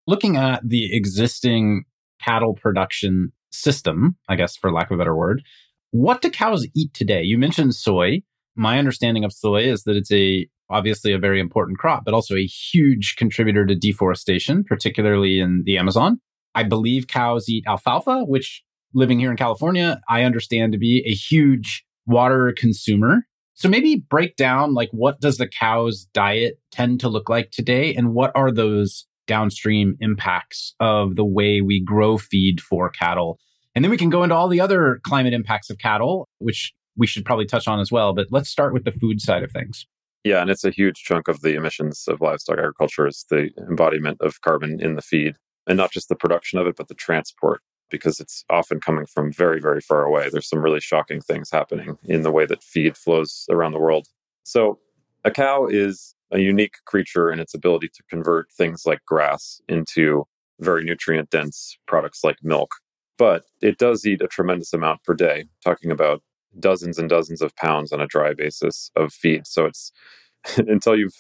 Looking 0.07 0.37
at 0.37 0.67
the 0.67 0.95
existing 0.95 1.85
cattle 2.21 2.53
production 2.53 3.31
system, 3.51 4.17
I 4.27 4.35
guess 4.35 4.55
for 4.55 4.71
lack 4.71 4.89
of 4.89 4.95
a 4.95 4.97
better 4.97 5.15
word, 5.15 5.43
what 5.91 6.21
do 6.21 6.29
cows 6.29 6.65
eat 6.75 6.93
today? 6.93 7.21
You 7.21 7.37
mentioned 7.37 7.75
soy. 7.75 8.23
My 8.55 8.79
understanding 8.79 9.23
of 9.23 9.33
soy 9.33 9.63
is 9.63 9.83
that 9.83 9.95
it's 9.95 10.11
a 10.11 10.47
obviously 10.69 11.13
a 11.13 11.19
very 11.19 11.39
important 11.39 11.77
crop, 11.77 12.05
but 12.05 12.13
also 12.13 12.35
a 12.35 12.45
huge 12.45 13.15
contributor 13.17 13.65
to 13.65 13.75
deforestation, 13.75 14.63
particularly 14.63 15.39
in 15.39 15.63
the 15.65 15.77
Amazon. 15.77 16.19
I 16.55 16.63
believe 16.63 17.07
cows 17.07 17.49
eat 17.49 17.65
alfalfa, 17.67 18.23
which 18.25 18.63
living 18.93 19.19
here 19.19 19.31
in 19.31 19.37
California, 19.37 20.01
I 20.07 20.23
understand 20.23 20.71
to 20.73 20.77
be 20.77 21.03
a 21.05 21.13
huge 21.13 21.83
water 22.05 22.53
consumer. 22.55 23.25
So 23.55 23.69
maybe 23.69 24.03
break 24.09 24.35
down 24.35 24.73
like 24.73 24.89
what 24.91 25.19
does 25.19 25.37
the 25.37 25.47
cow's 25.47 26.07
diet 26.13 26.59
tend 26.71 26.99
to 27.01 27.09
look 27.09 27.29
like 27.29 27.51
today 27.51 27.93
and 27.93 28.13
what 28.13 28.31
are 28.35 28.51
those 28.51 29.07
downstream 29.27 29.95
impacts 29.99 30.75
of 30.79 31.15
the 31.15 31.25
way 31.25 31.61
we 31.61 31.81
grow 31.81 32.17
feed 32.17 32.61
for 32.61 32.89
cattle? 32.89 33.39
And 33.75 33.83
then 33.83 33.89
we 33.89 33.97
can 33.97 34.09
go 34.09 34.23
into 34.23 34.35
all 34.35 34.47
the 34.47 34.61
other 34.61 34.99
climate 35.03 35.33
impacts 35.33 35.69
of 35.69 35.77
cattle, 35.77 36.27
which 36.39 36.73
we 36.95 37.07
should 37.07 37.25
probably 37.25 37.45
touch 37.45 37.67
on 37.67 37.79
as 37.79 37.91
well. 37.91 38.13
But 38.13 38.27
let's 38.29 38.49
start 38.49 38.73
with 38.73 38.85
the 38.85 38.91
food 38.91 39.21
side 39.21 39.43
of 39.43 39.51
things. 39.51 39.87
Yeah, 40.23 40.41
and 40.41 40.49
it's 40.49 40.63
a 40.63 40.71
huge 40.71 41.03
chunk 41.03 41.27
of 41.27 41.41
the 41.41 41.55
emissions 41.55 42.05
of 42.07 42.21
livestock 42.21 42.57
agriculture 42.57 43.07
is 43.07 43.25
the 43.29 43.49
embodiment 43.69 44.19
of 44.21 44.39
carbon 44.41 44.79
in 44.81 44.95
the 44.95 45.01
feed, 45.01 45.35
and 45.67 45.77
not 45.77 45.91
just 45.91 46.07
the 46.07 46.15
production 46.15 46.59
of 46.59 46.67
it, 46.67 46.75
but 46.77 46.87
the 46.87 46.93
transport, 46.95 47.61
because 47.89 48.19
it's 48.19 48.45
often 48.49 48.79
coming 48.79 49.05
from 49.05 49.33
very, 49.33 49.59
very 49.59 49.81
far 49.81 50.03
away. 50.03 50.29
There's 50.31 50.47
some 50.47 50.63
really 50.63 50.79
shocking 50.79 51.19
things 51.19 51.49
happening 51.51 51.97
in 52.05 52.21
the 52.21 52.31
way 52.31 52.45
that 52.45 52.63
feed 52.63 52.95
flows 52.95 53.45
around 53.49 53.73
the 53.73 53.79
world. 53.79 54.07
So, 54.43 54.79
a 55.25 55.31
cow 55.31 55.67
is 55.67 56.15
a 56.31 56.39
unique 56.39 56.75
creature 56.85 57.31
in 57.31 57.39
its 57.39 57.53
ability 57.53 57.89
to 57.93 58.03
convert 58.09 58.51
things 58.51 58.83
like 58.85 59.05
grass 59.05 59.61
into 59.67 60.25
very 60.59 60.83
nutrient 60.83 61.29
dense 61.29 61.77
products 61.87 62.23
like 62.23 62.37
milk. 62.43 62.71
But 63.17 63.43
it 63.61 63.77
does 63.77 64.05
eat 64.05 64.21
a 64.21 64.27
tremendous 64.27 64.73
amount 64.73 65.03
per 65.03 65.13
day, 65.13 65.45
talking 65.63 65.91
about 65.91 66.21
dozens 66.59 66.97
and 66.97 67.09
dozens 67.09 67.41
of 67.41 67.55
pounds 67.55 67.91
on 67.91 68.01
a 68.01 68.07
dry 68.07 68.33
basis 68.33 68.91
of 68.95 69.13
feed. 69.13 69.47
So 69.47 69.65
it's 69.65 69.91
until 70.57 70.97
you've 70.97 71.15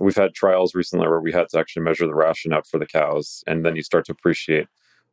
we've 0.00 0.16
had 0.16 0.34
trials 0.34 0.74
recently 0.74 1.08
where 1.08 1.20
we 1.20 1.32
had 1.32 1.48
to 1.50 1.58
actually 1.58 1.82
measure 1.82 2.06
the 2.06 2.14
ration 2.14 2.52
out 2.52 2.66
for 2.66 2.78
the 2.78 2.86
cows, 2.86 3.42
and 3.46 3.64
then 3.64 3.76
you 3.76 3.82
start 3.82 4.06
to 4.06 4.12
appreciate, 4.12 4.66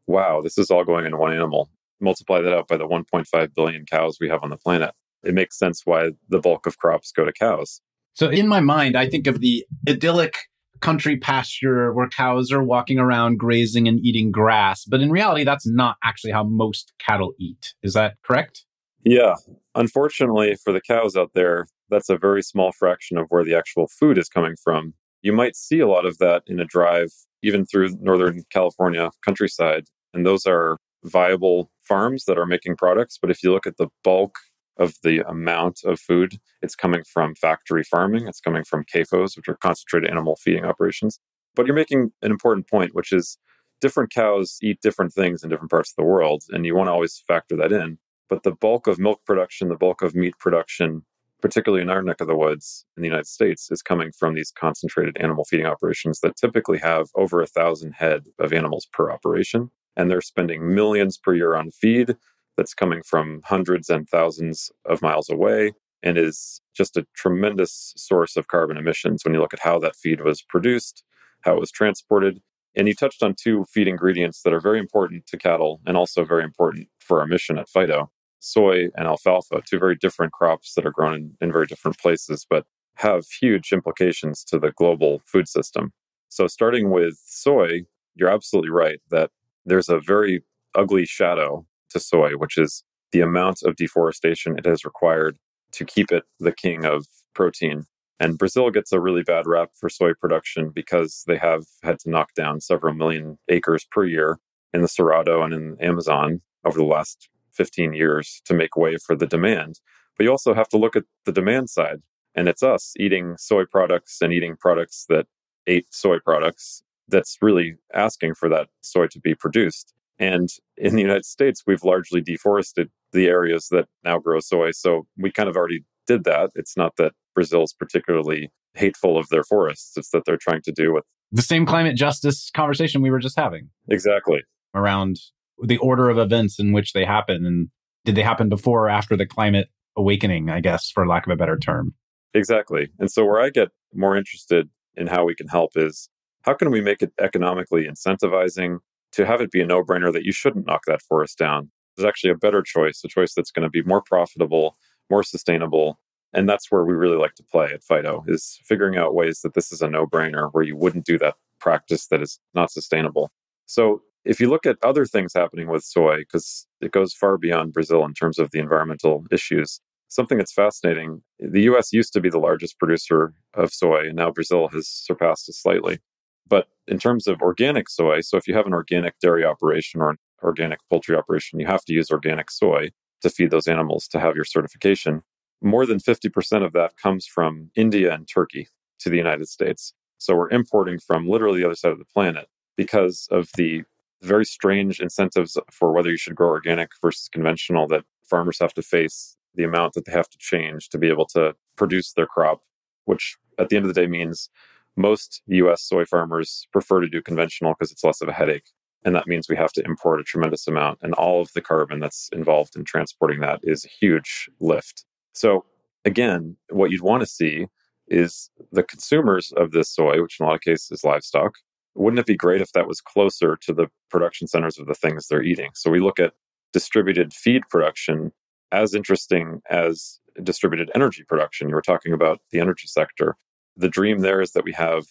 wow, 0.07 0.41
this 0.41 0.57
is 0.57 0.69
all 0.69 0.83
going 0.83 1.05
in 1.05 1.17
one 1.17 1.33
animal. 1.33 1.69
Multiply 1.99 2.41
that 2.41 2.53
out 2.53 2.67
by 2.67 2.77
the 2.77 2.87
1.5 2.87 3.55
billion 3.55 3.85
cows 3.85 4.17
we 4.19 4.29
have 4.29 4.43
on 4.43 4.49
the 4.49 4.57
planet. 4.57 4.91
It 5.23 5.33
makes 5.33 5.57
sense 5.57 5.81
why 5.85 6.11
the 6.29 6.39
bulk 6.39 6.67
of 6.67 6.77
crops 6.77 7.11
go 7.11 7.25
to 7.25 7.33
cows. 7.33 7.81
So 8.13 8.29
in 8.29 8.47
my 8.47 8.59
mind, 8.59 8.95
I 8.95 9.09
think 9.09 9.27
of 9.27 9.39
the 9.39 9.65
idyllic 9.89 10.37
country 10.81 11.17
pasture 11.17 11.91
where 11.93 12.07
cows 12.07 12.51
are 12.51 12.63
walking 12.63 12.99
around 12.99 13.39
grazing 13.39 13.87
and 13.87 13.99
eating 13.99 14.31
grass. 14.31 14.85
But 14.85 15.01
in 15.01 15.09
reality, 15.09 15.43
that's 15.43 15.67
not 15.67 15.97
actually 16.03 16.31
how 16.31 16.43
most 16.43 16.93
cattle 16.99 17.33
eat. 17.39 17.73
Is 17.81 17.93
that 17.93 18.15
correct? 18.23 18.65
Yeah. 19.05 19.35
Unfortunately 19.75 20.55
for 20.55 20.73
the 20.73 20.81
cows 20.81 21.15
out 21.15 21.31
there, 21.35 21.67
that's 21.89 22.09
a 22.09 22.17
very 22.17 22.41
small 22.41 22.71
fraction 22.71 23.17
of 23.17 23.27
where 23.29 23.43
the 23.45 23.55
actual 23.55 23.87
food 23.87 24.17
is 24.17 24.27
coming 24.29 24.55
from. 24.61 24.93
You 25.21 25.31
might 25.31 25.55
see 25.55 25.79
a 25.79 25.87
lot 25.87 26.05
of 26.05 26.17
that 26.17 26.43
in 26.47 26.59
a 26.59 26.65
drive, 26.65 27.09
even 27.43 27.65
through 27.65 27.97
Northern 28.01 28.43
California 28.51 29.11
countryside. 29.23 29.85
And 30.13 30.25
those 30.25 30.45
are 30.47 30.77
viable 31.03 31.69
farms 31.83 32.25
that 32.25 32.37
are 32.37 32.47
making 32.47 32.77
products. 32.77 33.19
But 33.21 33.29
if 33.29 33.43
you 33.43 33.51
look 33.51 33.67
at 33.67 33.77
the 33.77 33.89
bulk 34.03 34.37
of 34.77 34.95
the 35.03 35.19
amount 35.29 35.81
of 35.85 35.99
food, 35.99 36.37
it's 36.63 36.75
coming 36.75 37.03
from 37.03 37.35
factory 37.35 37.83
farming, 37.83 38.27
it's 38.27 38.41
coming 38.41 38.63
from 38.63 38.85
CAFOs, 38.85 39.37
which 39.37 39.47
are 39.47 39.57
concentrated 39.57 40.09
animal 40.09 40.35
feeding 40.37 40.65
operations. 40.65 41.19
But 41.55 41.67
you're 41.67 41.75
making 41.75 42.11
an 42.23 42.31
important 42.31 42.67
point, 42.67 42.95
which 42.95 43.13
is 43.13 43.37
different 43.81 44.11
cows 44.11 44.57
eat 44.63 44.81
different 44.81 45.13
things 45.13 45.43
in 45.43 45.49
different 45.49 45.71
parts 45.71 45.91
of 45.91 45.95
the 45.97 46.09
world. 46.09 46.43
And 46.49 46.65
you 46.65 46.75
want 46.75 46.87
to 46.87 46.91
always 46.91 47.23
factor 47.27 47.55
that 47.57 47.71
in. 47.71 47.99
But 48.29 48.43
the 48.43 48.51
bulk 48.51 48.87
of 48.87 48.99
milk 48.99 49.21
production, 49.25 49.69
the 49.69 49.75
bulk 49.75 50.01
of 50.01 50.15
meat 50.15 50.37
production, 50.39 51.03
particularly 51.41 51.81
in 51.81 51.89
our 51.89 52.01
neck 52.01 52.21
of 52.21 52.27
the 52.27 52.35
woods 52.35 52.85
in 52.97 53.01
the 53.01 53.07
United 53.07 53.27
States, 53.27 53.69
is 53.71 53.81
coming 53.81 54.11
from 54.11 54.33
these 54.33 54.51
concentrated 54.51 55.17
animal 55.19 55.45
feeding 55.45 55.65
operations 55.65 56.19
that 56.21 56.35
typically 56.35 56.79
have 56.79 57.09
over 57.15 57.41
a 57.41 57.47
thousand 57.47 57.93
head 57.93 58.25
of 58.39 58.51
animals 58.53 58.87
per 58.91 59.11
operation. 59.11 59.69
And 59.95 60.09
they're 60.09 60.21
spending 60.21 60.73
millions 60.73 61.17
per 61.17 61.33
year 61.33 61.55
on 61.55 61.71
feed 61.71 62.15
that's 62.57 62.73
coming 62.73 63.03
from 63.03 63.41
hundreds 63.45 63.89
and 63.89 64.07
thousands 64.09 64.71
of 64.85 65.01
miles 65.01 65.29
away 65.29 65.73
and 66.03 66.17
is 66.17 66.61
just 66.75 66.97
a 66.97 67.05
tremendous 67.15 67.93
source 67.97 68.37
of 68.37 68.47
carbon 68.47 68.77
emissions 68.77 69.23
when 69.23 69.33
you 69.33 69.39
look 69.41 69.53
at 69.53 69.59
how 69.59 69.79
that 69.79 69.95
feed 69.95 70.21
was 70.21 70.41
produced, 70.41 71.03
how 71.41 71.55
it 71.55 71.59
was 71.59 71.71
transported. 71.71 72.41
And 72.75 72.87
you 72.87 72.93
touched 72.93 73.23
on 73.23 73.35
two 73.35 73.65
feed 73.71 73.87
ingredients 73.87 74.41
that 74.41 74.53
are 74.53 74.59
very 74.59 74.79
important 74.79 75.27
to 75.27 75.37
cattle 75.37 75.81
and 75.85 75.95
also 75.95 76.25
very 76.25 76.43
important 76.43 76.87
for 76.99 77.19
our 77.19 77.27
mission 77.27 77.57
at 77.57 77.69
Fyto 77.69 78.07
soy 78.39 78.89
and 78.95 79.07
alfalfa, 79.07 79.61
two 79.67 79.79
very 79.79 79.95
different 79.95 80.31
crops 80.31 80.73
that 80.75 80.85
are 80.85 80.91
grown 80.91 81.15
in, 81.15 81.37
in 81.41 81.51
very 81.51 81.65
different 81.65 81.97
places. 81.97 82.45
But 82.47 82.65
have 82.97 83.25
huge 83.41 83.71
implications 83.71 84.43
to 84.45 84.59
the 84.59 84.71
global 84.71 85.21
food 85.25 85.47
system. 85.47 85.91
So, 86.29 86.47
starting 86.47 86.91
with 86.91 87.19
soy, 87.25 87.81
you're 88.15 88.29
absolutely 88.29 88.71
right 88.71 88.99
that 89.11 89.31
there's 89.65 89.89
a 89.89 89.99
very 89.99 90.43
ugly 90.75 91.05
shadow 91.05 91.65
to 91.89 91.99
soy, 91.99 92.31
which 92.33 92.57
is 92.57 92.83
the 93.11 93.21
amount 93.21 93.63
of 93.63 93.75
deforestation 93.75 94.57
it 94.57 94.65
has 94.65 94.85
required 94.85 95.37
to 95.71 95.85
keep 95.85 96.11
it 96.11 96.23
the 96.39 96.51
king 96.51 96.85
of 96.85 97.05
protein. 97.33 97.85
And 98.19 98.37
Brazil 98.37 98.69
gets 98.71 98.91
a 98.91 98.99
really 98.99 99.23
bad 99.23 99.45
rap 99.45 99.71
for 99.75 99.89
soy 99.89 100.13
production 100.13 100.69
because 100.69 101.23
they 101.27 101.37
have 101.37 101.65
had 101.83 101.99
to 101.99 102.09
knock 102.09 102.33
down 102.33 102.61
several 102.61 102.93
million 102.93 103.37
acres 103.49 103.85
per 103.91 104.05
year 104.05 104.39
in 104.73 104.81
the 104.81 104.87
Cerrado 104.87 105.43
and 105.43 105.53
in 105.53 105.77
Amazon 105.81 106.41
over 106.65 106.77
the 106.77 106.85
last 106.85 107.29
15 107.53 107.93
years 107.93 108.41
to 108.45 108.53
make 108.53 108.75
way 108.75 108.97
for 108.97 109.15
the 109.15 109.27
demand. 109.27 109.79
But 110.17 110.23
you 110.23 110.31
also 110.31 110.53
have 110.53 110.69
to 110.69 110.77
look 110.77 110.95
at 110.95 111.03
the 111.25 111.31
demand 111.31 111.69
side. 111.69 112.01
And 112.33 112.47
it's 112.47 112.63
us 112.63 112.93
eating 112.99 113.35
soy 113.37 113.65
products 113.65 114.21
and 114.21 114.33
eating 114.33 114.55
products 114.57 115.05
that 115.09 115.27
ate 115.67 115.87
soy 115.93 116.19
products 116.19 116.83
that's 117.07 117.37
really 117.41 117.75
asking 117.93 118.35
for 118.35 118.49
that 118.49 118.67
soy 118.81 119.07
to 119.07 119.19
be 119.19 119.35
produced. 119.35 119.93
And 120.19 120.49
in 120.77 120.95
the 120.95 121.01
United 121.01 121.25
States, 121.25 121.63
we've 121.67 121.83
largely 121.83 122.21
deforested 122.21 122.89
the 123.11 123.27
areas 123.27 123.67
that 123.71 123.87
now 124.03 124.19
grow 124.19 124.39
soy. 124.39 124.71
So 124.71 125.07
we 125.17 125.31
kind 125.31 125.49
of 125.49 125.55
already 125.55 125.83
did 126.05 126.23
that. 126.25 126.51
It's 126.55 126.77
not 126.77 126.97
that 126.97 127.13
Brazil's 127.33 127.73
particularly 127.73 128.51
hateful 128.73 129.17
of 129.17 129.29
their 129.29 129.43
forests, 129.43 129.95
it's 129.97 130.09
that 130.09 130.23
they're 130.25 130.37
trying 130.37 130.61
to 130.63 130.71
do 130.71 130.93
with 130.93 131.03
the 131.31 131.41
same 131.41 131.65
climate 131.65 131.95
justice 131.95 132.49
conversation 132.55 133.01
we 133.01 133.11
were 133.11 133.19
just 133.19 133.37
having. 133.37 133.69
Exactly. 133.89 134.43
Around 134.73 135.17
the 135.61 135.77
order 135.77 136.09
of 136.09 136.17
events 136.17 136.59
in 136.59 136.71
which 136.71 136.93
they 136.93 137.05
happen. 137.05 137.45
And 137.45 137.69
did 138.03 138.15
they 138.15 138.21
happen 138.21 138.49
before 138.49 138.85
or 138.85 138.89
after 138.89 139.17
the 139.17 139.25
climate 139.25 139.69
awakening, 139.97 140.49
I 140.49 140.59
guess, 140.59 140.89
for 140.89 141.07
lack 141.07 141.25
of 141.25 141.31
a 141.31 141.35
better 141.35 141.57
term? 141.57 141.93
Exactly. 142.33 142.89
And 142.99 143.11
so 143.11 143.25
where 143.25 143.41
I 143.41 143.49
get 143.49 143.69
more 143.93 144.17
interested 144.17 144.69
in 144.95 145.07
how 145.07 145.25
we 145.25 145.35
can 145.35 145.47
help 145.47 145.71
is 145.75 146.09
how 146.43 146.53
can 146.53 146.69
we 146.69 146.81
make 146.81 147.01
it 147.01 147.11
economically 147.19 147.87
incentivizing 147.87 148.79
to 149.13 149.25
have 149.25 149.41
it 149.41 149.51
be 149.51 149.61
a 149.61 149.65
no 149.65 149.83
brainer 149.83 150.11
that 150.13 150.23
you 150.23 150.31
shouldn't 150.31 150.67
knock 150.67 150.81
that 150.87 151.01
forest 151.01 151.37
down? 151.37 151.71
There's 151.95 152.07
actually 152.07 152.31
a 152.31 152.37
better 152.37 152.61
choice, 152.61 153.01
a 153.05 153.07
choice 153.07 153.33
that's 153.33 153.51
going 153.51 153.63
to 153.63 153.69
be 153.69 153.81
more 153.83 154.01
profitable, 154.01 154.77
more 155.09 155.23
sustainable. 155.23 155.99
And 156.33 156.49
that's 156.49 156.69
where 156.69 156.83
we 156.83 156.93
really 156.93 157.17
like 157.17 157.35
to 157.35 157.43
play 157.43 157.71
at 157.73 157.81
Fyto 157.81 158.23
is 158.27 158.59
figuring 158.65 158.97
out 158.97 159.15
ways 159.15 159.39
that 159.41 159.53
this 159.53 159.71
is 159.71 159.81
a 159.81 159.87
no 159.87 160.05
brainer 160.05 160.49
where 160.51 160.63
you 160.63 160.75
wouldn't 160.75 161.05
do 161.05 161.17
that 161.19 161.35
practice 161.59 162.07
that 162.07 162.21
is 162.21 162.39
not 162.53 162.71
sustainable. 162.71 163.31
So 163.65 164.01
if 164.25 164.39
you 164.39 164.49
look 164.49 164.65
at 164.65 164.77
other 164.83 165.05
things 165.05 165.33
happening 165.33 165.69
with 165.69 165.83
soy, 165.83 166.19
because 166.19 166.67
it 166.81 166.91
goes 166.91 167.13
far 167.13 167.37
beyond 167.37 167.73
Brazil 167.73 168.03
in 168.03 168.13
terms 168.13 168.39
of 168.39 168.51
the 168.51 168.59
environmental 168.59 169.23
issues, 169.31 169.79
something 170.07 170.37
that's 170.37 170.53
fascinating 170.53 171.21
the 171.39 171.61
US 171.63 171.93
used 171.93 172.13
to 172.13 172.21
be 172.21 172.29
the 172.29 172.39
largest 172.39 172.79
producer 172.79 173.33
of 173.53 173.73
soy, 173.73 174.07
and 174.07 174.15
now 174.15 174.31
Brazil 174.31 174.67
has 174.69 174.87
surpassed 174.87 175.47
it 175.47 175.53
slightly. 175.53 175.99
But 176.47 176.67
in 176.87 176.99
terms 176.99 177.27
of 177.27 177.41
organic 177.41 177.89
soy, 177.89 178.21
so 178.21 178.37
if 178.37 178.47
you 178.47 178.55
have 178.55 178.67
an 178.67 178.73
organic 178.73 179.19
dairy 179.19 179.45
operation 179.45 180.01
or 180.01 180.11
an 180.11 180.17
organic 180.43 180.79
poultry 180.89 181.15
operation, 181.15 181.59
you 181.59 181.65
have 181.65 181.85
to 181.85 181.93
use 181.93 182.11
organic 182.11 182.51
soy 182.51 182.89
to 183.21 183.29
feed 183.29 183.51
those 183.51 183.67
animals 183.67 184.07
to 184.09 184.19
have 184.19 184.35
your 184.35 184.45
certification. 184.45 185.23
More 185.61 185.85
than 185.85 185.99
50% 185.99 186.65
of 186.65 186.73
that 186.73 186.97
comes 186.97 187.25
from 187.25 187.71
India 187.75 188.13
and 188.13 188.27
Turkey 188.27 188.67
to 188.99 189.09
the 189.09 189.17
United 189.17 189.47
States. 189.47 189.93
So 190.17 190.35
we're 190.35 190.49
importing 190.49 190.99
from 190.99 191.27
literally 191.27 191.59
the 191.59 191.65
other 191.65 191.75
side 191.75 191.91
of 191.91 191.99
the 191.99 192.05
planet 192.05 192.47
because 192.77 193.27
of 193.31 193.49
the 193.55 193.83
very 194.21 194.45
strange 194.45 194.99
incentives 194.99 195.57
for 195.71 195.91
whether 195.91 196.09
you 196.09 196.17
should 196.17 196.35
grow 196.35 196.49
organic 196.49 196.91
versus 197.01 197.29
conventional 197.31 197.87
that 197.87 198.03
farmers 198.23 198.57
have 198.59 198.73
to 198.73 198.81
face 198.81 199.37
the 199.55 199.63
amount 199.63 199.93
that 199.93 200.05
they 200.05 200.11
have 200.11 200.29
to 200.29 200.37
change 200.37 200.89
to 200.89 200.97
be 200.97 201.07
able 201.07 201.25
to 201.25 201.55
produce 201.75 202.13
their 202.13 202.25
crop, 202.25 202.61
which 203.05 203.37
at 203.59 203.69
the 203.69 203.75
end 203.75 203.85
of 203.85 203.93
the 203.93 203.99
day 203.99 204.07
means 204.07 204.49
most 204.97 205.41
US 205.47 205.83
soy 205.83 206.05
farmers 206.05 206.67
prefer 206.71 207.01
to 207.01 207.09
do 207.09 207.21
conventional 207.21 207.73
because 207.73 207.91
it's 207.91 208.03
less 208.03 208.21
of 208.21 208.29
a 208.29 208.33
headache. 208.33 208.69
And 209.05 209.15
that 209.15 209.27
means 209.27 209.47
we 209.47 209.55
have 209.55 209.71
to 209.73 209.85
import 209.85 210.19
a 210.19 210.23
tremendous 210.23 210.67
amount. 210.67 210.99
And 211.01 211.13
all 211.13 211.41
of 211.41 211.53
the 211.53 211.61
carbon 211.61 211.99
that's 211.99 212.27
involved 212.33 212.75
in 212.75 212.83
transporting 212.83 213.39
that 213.41 213.59
is 213.63 213.85
a 213.85 213.89
huge 213.89 214.49
lift. 214.59 215.05
So, 215.33 215.63
again, 216.03 216.57
what 216.69 216.89
you'd 216.89 217.03
want 217.03 217.21
to 217.21 217.27
see 217.27 217.67
is 218.07 218.49
the 218.71 218.83
consumers 218.83 219.53
of 219.55 219.71
this 219.71 219.89
soy, 219.89 220.21
which 220.21 220.39
in 220.39 220.45
a 220.45 220.49
lot 220.49 220.55
of 220.55 220.61
cases 220.61 220.91
is 220.91 221.03
livestock. 221.03 221.53
Wouldn't 221.93 222.19
it 222.19 222.25
be 222.25 222.35
great 222.35 222.61
if 222.61 222.71
that 222.73 222.87
was 222.87 222.99
closer 222.99 223.57
to 223.61 223.73
the 223.73 223.87
production 224.09 224.47
centers 224.47 224.77
of 224.77 224.87
the 224.87 224.95
things 224.95 225.27
they're 225.27 225.43
eating? 225.43 225.69
So, 225.75 225.91
we 225.91 225.99
look 225.99 226.19
at 226.19 226.33
distributed 226.73 227.31
feed 227.31 227.61
production 227.69 228.31
as 228.71 228.95
interesting 228.95 229.61
as 229.69 230.19
distributed 230.43 230.91
energy 230.95 231.23
production. 231.23 231.69
You 231.69 231.75
were 231.75 231.81
talking 231.81 232.11
about 232.11 232.41
the 232.51 232.59
energy 232.59 232.87
sector. 232.87 233.35
The 233.77 233.87
dream 233.87 234.19
there 234.19 234.41
is 234.41 234.51
that 234.51 234.65
we 234.65 234.73
have 234.73 235.03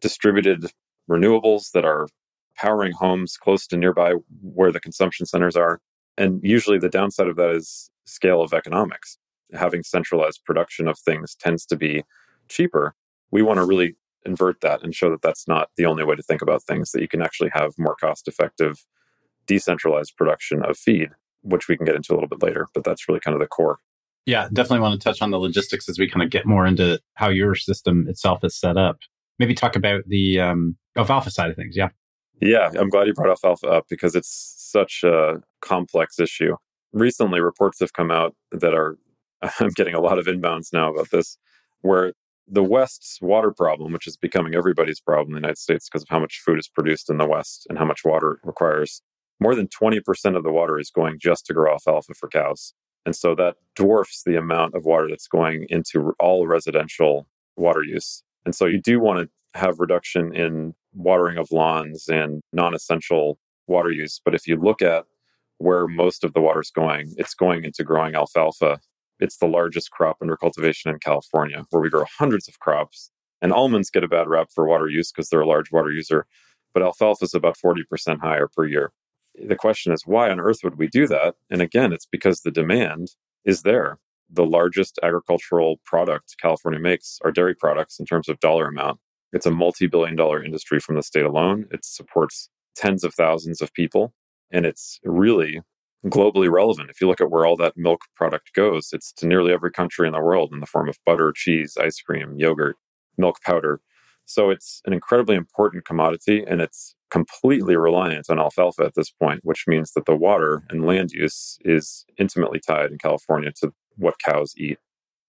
distributed 0.00 0.66
renewables 1.08 1.70
that 1.72 1.84
are 1.84 2.08
powering 2.56 2.92
homes 2.92 3.36
close 3.36 3.66
to 3.68 3.76
nearby 3.76 4.14
where 4.42 4.72
the 4.72 4.80
consumption 4.80 5.26
centers 5.26 5.56
are. 5.56 5.80
And 6.16 6.40
usually 6.42 6.78
the 6.78 6.88
downside 6.88 7.28
of 7.28 7.36
that 7.36 7.50
is 7.50 7.90
scale 8.04 8.42
of 8.42 8.52
economics. 8.52 9.18
Having 9.52 9.84
centralized 9.84 10.44
production 10.44 10.88
of 10.88 10.98
things 10.98 11.34
tends 11.34 11.66
to 11.66 11.76
be 11.76 12.04
cheaper. 12.48 12.94
We 13.30 13.42
want 13.42 13.58
to 13.58 13.64
really 13.64 13.96
invert 14.24 14.60
that 14.60 14.82
and 14.82 14.94
show 14.94 15.10
that 15.10 15.22
that's 15.22 15.46
not 15.46 15.70
the 15.76 15.86
only 15.86 16.04
way 16.04 16.16
to 16.16 16.22
think 16.22 16.42
about 16.42 16.62
things, 16.62 16.90
that 16.92 17.00
you 17.00 17.08
can 17.08 17.22
actually 17.22 17.50
have 17.52 17.72
more 17.78 17.94
cost 17.94 18.26
effective, 18.26 18.84
decentralized 19.46 20.16
production 20.16 20.64
of 20.64 20.76
feed, 20.76 21.10
which 21.42 21.68
we 21.68 21.76
can 21.76 21.86
get 21.86 21.94
into 21.94 22.12
a 22.12 22.14
little 22.14 22.28
bit 22.28 22.42
later. 22.42 22.66
But 22.74 22.84
that's 22.84 23.08
really 23.08 23.20
kind 23.20 23.34
of 23.34 23.40
the 23.40 23.46
core. 23.46 23.78
Yeah, 24.24 24.48
definitely 24.52 24.80
want 24.80 25.00
to 25.00 25.04
touch 25.04 25.22
on 25.22 25.30
the 25.30 25.38
logistics 25.38 25.88
as 25.88 25.98
we 25.98 26.10
kind 26.10 26.24
of 26.24 26.30
get 26.30 26.46
more 26.46 26.66
into 26.66 27.00
how 27.14 27.28
your 27.28 27.54
system 27.54 28.06
itself 28.08 28.42
is 28.42 28.58
set 28.58 28.76
up. 28.76 28.98
Maybe 29.38 29.54
talk 29.54 29.76
about 29.76 30.02
the 30.08 30.40
um, 30.40 30.76
alfalfa 30.96 31.30
side 31.30 31.50
of 31.50 31.56
things. 31.56 31.76
Yeah. 31.76 31.90
Yeah, 32.40 32.70
I'm 32.78 32.90
glad 32.90 33.06
you 33.06 33.14
brought 33.14 33.30
alfalfa 33.30 33.68
up 33.68 33.86
because 33.88 34.14
it's 34.14 34.54
such 34.58 35.02
a 35.04 35.42
complex 35.62 36.20
issue. 36.20 36.56
Recently, 36.92 37.40
reports 37.40 37.80
have 37.80 37.94
come 37.94 38.10
out 38.10 38.34
that 38.52 38.74
are, 38.74 38.98
I'm 39.60 39.70
getting 39.70 39.94
a 39.94 40.00
lot 40.00 40.18
of 40.18 40.26
inbounds 40.26 40.72
now 40.72 40.92
about 40.92 41.10
this, 41.10 41.38
where 41.80 42.12
the 42.48 42.62
West's 42.62 43.20
water 43.20 43.50
problem, 43.50 43.92
which 43.92 44.06
is 44.06 44.16
becoming 44.16 44.54
everybody's 44.54 45.00
problem 45.00 45.30
in 45.30 45.34
the 45.42 45.46
United 45.46 45.58
States 45.58 45.88
because 45.88 46.02
of 46.02 46.08
how 46.10 46.20
much 46.20 46.40
food 46.44 46.58
is 46.58 46.68
produced 46.68 47.10
in 47.10 47.18
the 47.18 47.26
West 47.26 47.66
and 47.68 47.78
how 47.78 47.84
much 47.84 48.02
water 48.04 48.32
it 48.32 48.40
requires, 48.46 49.02
more 49.40 49.54
than 49.54 49.68
20% 49.68 50.02
of 50.36 50.44
the 50.44 50.52
water 50.52 50.78
is 50.78 50.90
going 50.90 51.18
just 51.20 51.46
to 51.46 51.54
grow 51.54 51.72
alfalfa 51.72 52.14
for 52.14 52.28
cows. 52.28 52.74
And 53.04 53.16
so 53.16 53.34
that 53.36 53.56
dwarfs 53.74 54.22
the 54.24 54.36
amount 54.36 54.74
of 54.74 54.84
water 54.84 55.08
that's 55.08 55.28
going 55.28 55.66
into 55.68 56.12
all 56.20 56.46
residential 56.46 57.28
water 57.56 57.82
use. 57.82 58.22
And 58.44 58.54
so 58.54 58.66
you 58.66 58.80
do 58.80 59.00
want 59.00 59.20
to 59.28 59.58
have 59.58 59.80
reduction 59.80 60.34
in 60.34 60.74
watering 60.96 61.38
of 61.38 61.50
lawns 61.52 62.08
and 62.08 62.42
non 62.52 62.74
essential 62.74 63.38
water 63.66 63.90
use. 63.90 64.20
But 64.24 64.34
if 64.34 64.46
you 64.46 64.56
look 64.56 64.82
at 64.82 65.04
where 65.58 65.86
most 65.86 66.24
of 66.24 66.32
the 66.34 66.40
water 66.40 66.60
is 66.60 66.70
going, 66.70 67.14
it's 67.16 67.34
going 67.34 67.64
into 67.64 67.84
growing 67.84 68.14
alfalfa. 68.14 68.80
It's 69.18 69.38
the 69.38 69.46
largest 69.46 69.90
crop 69.90 70.18
under 70.20 70.36
cultivation 70.36 70.90
in 70.90 70.98
California, 70.98 71.64
where 71.70 71.80
we 71.80 71.88
grow 71.88 72.04
hundreds 72.18 72.48
of 72.48 72.58
crops. 72.58 73.10
And 73.40 73.52
almonds 73.52 73.90
get 73.90 74.04
a 74.04 74.08
bad 74.08 74.28
rap 74.28 74.48
for 74.54 74.66
water 74.66 74.88
use 74.88 75.12
because 75.12 75.28
they're 75.28 75.40
a 75.40 75.46
large 75.46 75.70
water 75.70 75.90
user, 75.90 76.26
but 76.72 76.82
alfalfa 76.82 77.24
is 77.24 77.34
about 77.34 77.56
40% 77.62 78.20
higher 78.20 78.48
per 78.48 78.66
year 78.66 78.92
the 79.38 79.56
question 79.56 79.92
is 79.92 80.06
why 80.06 80.30
on 80.30 80.40
earth 80.40 80.60
would 80.64 80.78
we 80.78 80.88
do 80.88 81.06
that? 81.08 81.34
And 81.50 81.60
again, 81.60 81.92
it's 81.92 82.06
because 82.06 82.40
the 82.40 82.50
demand 82.50 83.12
is 83.44 83.62
there. 83.62 83.98
The 84.30 84.46
largest 84.46 84.98
agricultural 85.02 85.80
product 85.84 86.36
California 86.40 86.80
makes 86.80 87.18
are 87.24 87.30
dairy 87.30 87.54
products 87.54 88.00
in 88.00 88.06
terms 88.06 88.28
of 88.28 88.40
dollar 88.40 88.66
amount. 88.68 88.98
It's 89.32 89.46
a 89.46 89.50
multi 89.50 89.86
billion 89.86 90.16
dollar 90.16 90.42
industry 90.42 90.80
from 90.80 90.96
the 90.96 91.02
state 91.02 91.24
alone. 91.24 91.66
It 91.70 91.84
supports 91.84 92.48
tens 92.74 93.04
of 93.04 93.14
thousands 93.14 93.60
of 93.60 93.72
people, 93.72 94.12
and 94.50 94.66
it's 94.66 95.00
really 95.04 95.62
globally 96.06 96.50
relevant. 96.50 96.90
If 96.90 97.00
you 97.00 97.08
look 97.08 97.20
at 97.20 97.30
where 97.30 97.46
all 97.46 97.56
that 97.56 97.76
milk 97.76 98.02
product 98.14 98.52
goes, 98.54 98.90
it's 98.92 99.12
to 99.14 99.26
nearly 99.26 99.52
every 99.52 99.72
country 99.72 100.06
in 100.06 100.12
the 100.12 100.20
world 100.20 100.52
in 100.52 100.60
the 100.60 100.66
form 100.66 100.88
of 100.88 100.98
butter, 101.04 101.32
cheese, 101.34 101.76
ice 101.80 102.00
cream, 102.00 102.36
yogurt, 102.36 102.76
milk 103.18 103.40
powder. 103.42 103.80
So 104.24 104.50
it's 104.50 104.82
an 104.84 104.92
incredibly 104.92 105.36
important 105.36 105.84
commodity 105.84 106.44
and 106.46 106.60
it's 106.60 106.94
completely 107.10 107.76
reliant 107.76 108.28
on 108.28 108.38
alfalfa 108.38 108.82
at 108.82 108.94
this 108.94 109.10
point, 109.10 109.40
which 109.44 109.64
means 109.66 109.92
that 109.92 110.06
the 110.06 110.16
water 110.16 110.62
and 110.68 110.84
land 110.84 111.12
use 111.12 111.58
is 111.64 112.04
intimately 112.18 112.60
tied 112.60 112.90
in 112.90 112.98
California 112.98 113.52
to 113.60 113.72
what 113.96 114.16
cows 114.24 114.54
eat. 114.56 114.78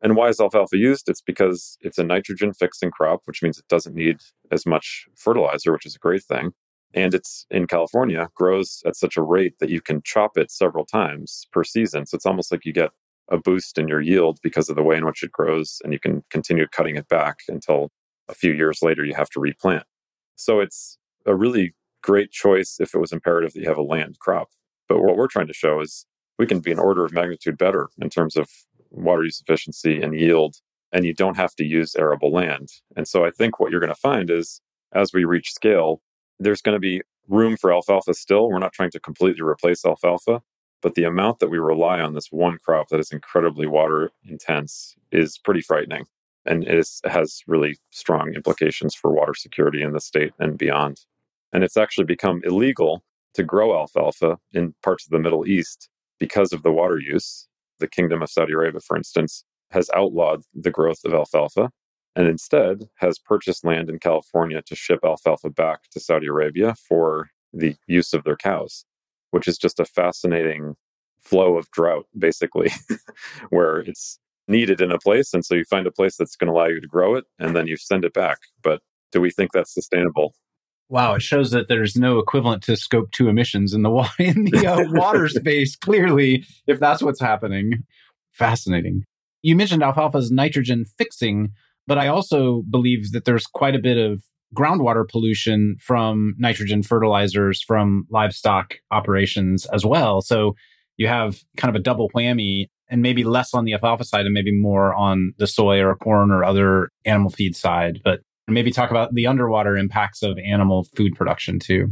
And 0.02 0.16
why 0.16 0.30
is 0.30 0.40
alfalfa 0.40 0.78
used? 0.78 1.10
It's 1.10 1.22
because 1.22 1.78
it's 1.82 1.98
a 1.98 2.04
nitrogen 2.04 2.54
fixing 2.54 2.92
crop, 2.92 3.22
which 3.26 3.42
means 3.42 3.58
it 3.58 3.68
doesn't 3.68 3.96
need 3.96 4.18
as 4.52 4.66
much 4.66 5.06
fertilizer, 5.16 5.72
which 5.72 5.86
is 5.86 5.96
a 5.96 6.00
great 6.00 6.24
thing. 6.24 6.52
And 6.94 7.14
it's 7.14 7.46
in 7.50 7.68
California, 7.68 8.30
grows 8.36 8.82
at 8.86 8.96
such 8.96 9.18
a 9.18 9.22
rate 9.22 9.56
that 9.60 9.70
you 9.70 9.82
can 9.82 10.02
chop 10.04 10.38
it 10.38 10.52
several 10.52 10.86
times 10.86 11.48
per 11.52 11.64
season. 11.64 12.06
So 12.06 12.16
it's 12.16 12.26
almost 12.26 12.52
like 12.52 12.66
you 12.66 12.74
get 12.74 12.92
a 13.30 13.38
boost 13.38 13.78
in 13.78 13.88
your 13.88 14.02
yield 14.02 14.40
because 14.42 14.70
of 14.70 14.76
the 14.76 14.84
way 14.84 14.96
in 14.96 15.06
which 15.06 15.24
it 15.24 15.32
grows, 15.32 15.82
and 15.84 15.92
you 15.92 16.00
can 16.00 16.24
continue 16.30 16.66
cutting 16.68 16.96
it 16.96 17.10
back 17.10 17.40
until 17.50 17.90
a 18.30 18.34
few 18.34 18.54
years 18.54 18.80
later 18.82 19.04
you 19.04 19.16
have 19.16 19.30
to 19.32 19.40
replant. 19.40 19.84
So 20.36 20.60
it's 20.60 20.98
a 21.26 21.36
really 21.36 21.74
great 22.02 22.32
choice 22.32 22.78
if 22.80 22.94
it 22.94 23.00
was 23.00 23.12
imperative 23.12 23.54
that 23.54 23.60
you 23.60 23.68
have 23.68 23.78
a 23.78 23.84
land 23.84 24.20
crop. 24.20 24.50
But 24.88 25.02
what 25.02 25.18
we're 25.18 25.28
trying 25.28 25.48
to 25.48 25.54
show 25.54 25.82
is 25.82 26.06
we 26.40 26.46
can 26.46 26.60
be 26.60 26.72
an 26.72 26.80
order 26.80 27.04
of 27.04 27.12
magnitude 27.12 27.58
better 27.58 27.90
in 28.00 28.10
terms 28.10 28.38
of 28.38 28.48
water 28.98 29.24
use 29.24 29.42
efficiency 29.42 30.02
and 30.02 30.20
yield 30.20 30.58
and 30.92 31.06
you 31.06 31.14
don't 31.14 31.38
have 31.38 31.56
to 31.56 31.66
use 31.66 31.96
arable 31.96 32.32
land. 32.32 32.70
And 32.96 33.08
so 33.08 33.26
I 33.26 33.32
think 33.32 33.60
what 33.60 33.72
you're 33.72 33.80
going 33.80 33.94
to 33.94 33.96
find 33.96 34.30
is 34.30 34.62
as 34.94 35.14
we 35.14 35.26
reach 35.26 35.54
scale, 35.54 36.02
there's 36.40 36.62
going 36.62 36.76
to 36.76 36.80
be 36.80 37.02
room 37.28 37.58
for 37.58 37.74
alfalfa 37.74 38.14
still. 38.14 38.50
We're 38.50 38.60
not 38.60 38.74
trying 38.74 38.92
to 38.92 39.00
completely 39.00 39.42
replace 39.42 39.86
alfalfa, 39.86 40.42
but 40.82 40.96
the 40.96 41.04
amount 41.04 41.40
that 41.40 41.50
we 41.50 41.58
rely 41.58 42.00
on 42.00 42.14
this 42.14 42.32
one 42.32 42.58
crop 42.64 42.88
that 42.90 43.00
is 43.00 43.12
incredibly 43.12 43.68
water 43.68 44.12
intense 44.26 44.96
is 45.12 45.38
pretty 45.38 45.62
frightening. 45.62 46.06
And 46.46 46.64
it 46.64 46.78
is, 46.78 47.02
has 47.04 47.42
really 47.48 47.78
strong 47.90 48.34
implications 48.34 48.96
for 48.96 49.12
water 49.12 49.34
security 49.34 49.82
in 49.82 49.92
the 49.92 50.00
state 50.00 50.32
and 50.40 50.58
beyond. 50.58 51.02
And 51.52 51.64
it's 51.64 51.76
actually 51.76 52.06
become 52.06 52.42
illegal 52.46 53.04
to 53.34 53.44
grow 53.44 53.78
alfalfa 53.78 54.38
in 54.54 54.74
parts 54.82 55.06
of 55.06 55.12
the 55.12 55.20
Middle 55.20 55.46
East 55.46 55.90
because 56.20 56.54
of 56.54 56.64
the 56.64 56.72
water 56.72 57.00
use. 57.00 57.48
The 57.80 57.88
Kingdom 57.88 58.22
of 58.22 58.30
Saudi 58.30 58.54
Arabia, 58.54 58.82
for 58.82 58.98
instance, 58.98 59.44
has 59.72 59.90
outlawed 59.94 60.44
the 60.54 60.72
growth 60.72 61.00
of 61.06 61.14
alfalfa 61.14 61.70
and 62.16 62.28
instead 62.28 62.90
has 62.96 63.20
purchased 63.20 63.64
land 63.64 63.90
in 63.90 64.00
California 64.00 64.62
to 64.64 64.76
ship 64.76 65.00
alfalfa 65.04 65.50
back 65.50 65.82
to 65.92 66.00
Saudi 66.00 66.28
Arabia 66.28 66.76
for 66.88 67.30
the 67.54 67.76
use 67.86 68.14
of 68.14 68.24
their 68.24 68.36
cows, 68.36 68.86
which 69.32 69.48
is 69.48 69.58
just 69.58 69.80
a 69.80 69.86
fascinating 69.86 70.76
flow 71.22 71.58
of 71.58 71.70
drought, 71.72 72.06
basically, 72.18 72.72
where 73.50 73.80
it's 73.80 74.20
needed 74.48 74.82
in 74.82 74.92
a 74.92 74.98
place. 74.98 75.34
And 75.34 75.46
so 75.46 75.56
you 75.56 75.66
find 75.66 75.86
a 75.86 75.92
place 75.92 76.16
that's 76.16 76.36
going 76.36 76.48
to 76.48 76.54
allow 76.54 76.68
you 76.68 76.80
to 76.80 76.88
grow 76.88 77.16
it 77.16 77.26
and 77.38 77.56
then 77.56 77.68
you 77.68 77.78
send 77.78 78.06
it 78.06 78.14
back. 78.14 78.38
But 78.64 78.82
do 79.12 79.22
we 79.22 79.30
think 79.30 79.52
that's 79.52 79.74
sustainable? 79.74 80.34
Wow, 80.90 81.16
it 81.16 81.22
shows 81.22 81.52
that 81.52 81.68
there's 81.68 81.98
no 81.98 82.18
equivalent 82.18 82.64
to 82.64 82.78
scope 82.78 83.12
two 83.12 83.28
emissions 83.28 83.74
in 83.74 83.82
the, 83.82 83.90
wa- 83.90 84.10
in 84.20 84.46
the 84.46 84.66
uh, 84.66 84.84
water 84.92 85.28
space, 85.30 85.76
clearly, 85.76 86.46
if 86.66 86.80
that's 86.80 87.04
what's 87.04 87.20
happening. 87.20 87.84
Fascinating. 88.32 89.04
You 89.42 89.56
mentioned 89.56 89.84
alfalfa's 89.84 90.32
nitrogen 90.32 90.86
fixing, 90.98 91.50
but 91.88 91.98
I 91.98 92.08
also 92.08 92.64
believe 92.70 93.12
that 93.12 93.26
there's 93.26 93.46
quite 93.46 93.76
a 93.76 93.80
bit 93.80 93.98
of 93.98 94.24
groundwater 94.56 95.08
pollution 95.08 95.76
from 95.80 96.36
nitrogen 96.38 96.84
fertilizers 96.84 97.62
from 97.62 98.08
livestock 98.10 98.76
operations 98.92 99.66
as 99.68 99.86
well. 99.86 100.22
So 100.22 100.56
you 100.96 101.08
have 101.08 101.40
kind 101.58 101.74
of 101.74 101.80
a 101.80 101.84
double 101.84 102.10
whammy 102.16 102.68
and 102.90 103.02
maybe 103.02 103.24
less 103.24 103.54
on 103.54 103.66
the 103.66 103.74
alfalfa 103.74 104.06
side 104.06 104.26
and 104.26 104.34
maybe 104.34 104.52
more 104.52 104.94
on 104.94 105.34
the 105.38 105.48
soy 105.48 105.82
or 105.82 105.96
corn 105.96 106.32
or 106.32 106.44
other 106.44 106.90
animal 107.06 107.30
feed 107.30 107.56
side. 107.56 108.00
But 108.04 108.22
maybe 108.54 108.72
talk 108.72 108.92
about 108.92 109.14
the 109.14 109.28
underwater 109.28 109.78
impacts 109.78 110.24
of 110.24 110.38
animal 110.40 110.88
food 110.96 111.16
production 111.16 111.60
too. 111.60 111.92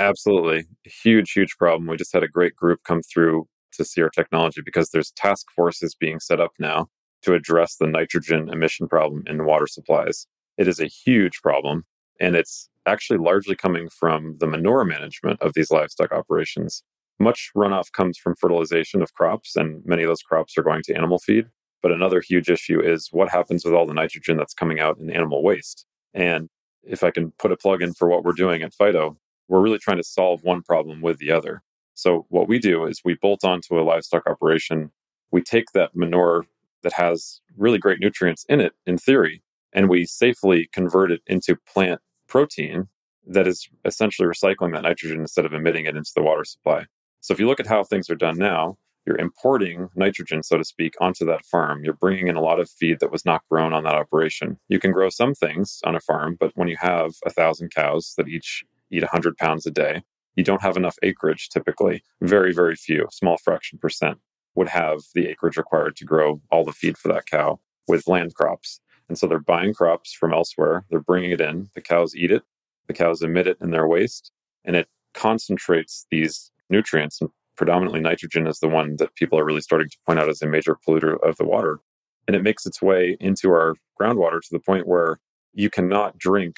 Absolutely. 0.00 0.64
Huge, 0.84 1.32
huge 1.32 1.56
problem. 1.58 1.88
We 1.88 1.96
just 1.96 2.12
had 2.12 2.22
a 2.22 2.28
great 2.28 2.54
group 2.54 2.80
come 2.84 3.02
through 3.02 3.46
to 3.72 3.84
see 3.84 4.00
our 4.02 4.10
technology 4.10 4.60
because 4.64 4.90
there's 4.90 5.10
task 5.12 5.46
forces 5.54 5.94
being 5.94 6.20
set 6.20 6.40
up 6.40 6.52
now 6.58 6.88
to 7.22 7.34
address 7.34 7.76
the 7.76 7.86
nitrogen 7.86 8.48
emission 8.48 8.88
problem 8.88 9.24
in 9.26 9.44
water 9.44 9.66
supplies. 9.66 10.26
It 10.56 10.68
is 10.68 10.80
a 10.80 10.86
huge 10.86 11.40
problem, 11.42 11.84
and 12.20 12.36
it's 12.36 12.68
actually 12.86 13.18
largely 13.18 13.54
coming 13.54 13.88
from 13.88 14.36
the 14.38 14.46
manure 14.46 14.84
management 14.84 15.40
of 15.42 15.54
these 15.54 15.70
livestock 15.70 16.12
operations. 16.12 16.82
Much 17.20 17.50
runoff 17.56 17.92
comes 17.92 18.16
from 18.16 18.36
fertilization 18.36 19.02
of 19.02 19.12
crops, 19.14 19.56
and 19.56 19.82
many 19.84 20.04
of 20.04 20.08
those 20.08 20.22
crops 20.22 20.56
are 20.56 20.62
going 20.62 20.82
to 20.84 20.94
animal 20.94 21.18
feed. 21.18 21.46
But 21.82 21.92
another 21.92 22.20
huge 22.20 22.50
issue 22.50 22.80
is 22.80 23.08
what 23.12 23.30
happens 23.30 23.64
with 23.64 23.74
all 23.74 23.86
the 23.86 23.94
nitrogen 23.94 24.36
that's 24.36 24.54
coming 24.54 24.80
out 24.80 24.98
in 24.98 25.10
animal 25.10 25.42
waste. 25.42 25.86
And 26.14 26.48
if 26.82 27.02
I 27.04 27.10
can 27.10 27.32
put 27.38 27.52
a 27.52 27.56
plug 27.56 27.82
in 27.82 27.94
for 27.94 28.08
what 28.08 28.24
we're 28.24 28.32
doing 28.32 28.62
at 28.62 28.74
Fyto, 28.74 29.16
we're 29.48 29.60
really 29.60 29.78
trying 29.78 29.96
to 29.98 30.04
solve 30.04 30.42
one 30.42 30.62
problem 30.62 31.00
with 31.00 31.18
the 31.18 31.30
other. 31.30 31.62
So 31.94 32.26
what 32.28 32.48
we 32.48 32.58
do 32.58 32.84
is 32.84 33.02
we 33.04 33.14
bolt 33.14 33.44
onto 33.44 33.78
a 33.78 33.82
livestock 33.82 34.26
operation. 34.26 34.90
We 35.30 35.42
take 35.42 35.72
that 35.74 35.96
manure 35.96 36.46
that 36.82 36.92
has 36.92 37.40
really 37.56 37.78
great 37.78 38.00
nutrients 38.00 38.44
in 38.48 38.60
it, 38.60 38.72
in 38.86 38.98
theory, 38.98 39.42
and 39.72 39.88
we 39.88 40.06
safely 40.06 40.68
convert 40.72 41.10
it 41.10 41.22
into 41.26 41.56
plant 41.66 42.00
protein 42.28 42.88
that 43.26 43.46
is 43.46 43.68
essentially 43.84 44.28
recycling 44.28 44.72
that 44.72 44.82
nitrogen 44.82 45.20
instead 45.20 45.44
of 45.44 45.52
emitting 45.52 45.86
it 45.86 45.96
into 45.96 46.12
the 46.14 46.22
water 46.22 46.44
supply. 46.44 46.84
So 47.20 47.34
if 47.34 47.40
you 47.40 47.46
look 47.46 47.60
at 47.60 47.66
how 47.66 47.84
things 47.84 48.08
are 48.08 48.14
done 48.14 48.38
now, 48.38 48.78
you're 49.08 49.18
importing 49.18 49.88
nitrogen, 49.96 50.42
so 50.42 50.58
to 50.58 50.64
speak, 50.64 50.94
onto 51.00 51.24
that 51.24 51.46
farm. 51.46 51.82
You're 51.82 51.94
bringing 51.94 52.28
in 52.28 52.36
a 52.36 52.42
lot 52.42 52.60
of 52.60 52.68
feed 52.68 53.00
that 53.00 53.10
was 53.10 53.24
not 53.24 53.40
grown 53.50 53.72
on 53.72 53.84
that 53.84 53.94
operation. 53.94 54.58
You 54.68 54.78
can 54.78 54.92
grow 54.92 55.08
some 55.08 55.34
things 55.34 55.80
on 55.84 55.96
a 55.96 56.00
farm, 56.00 56.36
but 56.38 56.52
when 56.56 56.68
you 56.68 56.76
have 56.78 57.12
a 57.24 57.30
thousand 57.30 57.70
cows 57.74 58.12
that 58.18 58.28
each 58.28 58.66
eat 58.90 59.02
100 59.02 59.38
pounds 59.38 59.64
a 59.64 59.70
day, 59.70 60.02
you 60.36 60.44
don't 60.44 60.60
have 60.60 60.76
enough 60.76 60.96
acreage 61.02 61.48
typically. 61.48 62.02
Very, 62.20 62.52
very 62.52 62.76
few, 62.76 63.08
small 63.10 63.38
fraction 63.38 63.78
percent 63.78 64.18
would 64.54 64.68
have 64.68 65.00
the 65.14 65.26
acreage 65.26 65.56
required 65.56 65.96
to 65.96 66.04
grow 66.04 66.42
all 66.50 66.64
the 66.64 66.72
feed 66.72 66.98
for 66.98 67.08
that 67.08 67.24
cow 67.24 67.58
with 67.86 68.08
land 68.08 68.34
crops. 68.34 68.78
And 69.08 69.16
so 69.16 69.26
they're 69.26 69.38
buying 69.38 69.72
crops 69.72 70.12
from 70.12 70.34
elsewhere, 70.34 70.84
they're 70.90 71.00
bringing 71.00 71.30
it 71.30 71.40
in, 71.40 71.70
the 71.74 71.80
cows 71.80 72.14
eat 72.14 72.30
it, 72.30 72.42
the 72.88 72.92
cows 72.92 73.22
emit 73.22 73.46
it 73.46 73.56
in 73.62 73.70
their 73.70 73.88
waste, 73.88 74.32
and 74.66 74.76
it 74.76 74.86
concentrates 75.14 76.06
these 76.10 76.50
nutrients. 76.68 77.20
And 77.20 77.30
predominantly 77.58 78.00
nitrogen 78.00 78.46
is 78.46 78.60
the 78.60 78.68
one 78.68 78.96
that 78.96 79.14
people 79.16 79.38
are 79.38 79.44
really 79.44 79.60
starting 79.60 79.88
to 79.88 79.98
point 80.06 80.18
out 80.18 80.28
as 80.28 80.40
a 80.40 80.46
major 80.46 80.76
polluter 80.76 81.16
of 81.28 81.36
the 81.36 81.44
water. 81.44 81.80
And 82.26 82.36
it 82.36 82.42
makes 82.42 82.64
its 82.64 82.80
way 82.80 83.16
into 83.20 83.50
our 83.50 83.74
groundwater 84.00 84.40
to 84.40 84.48
the 84.52 84.60
point 84.60 84.86
where 84.86 85.18
you 85.52 85.68
cannot 85.68 86.16
drink 86.16 86.56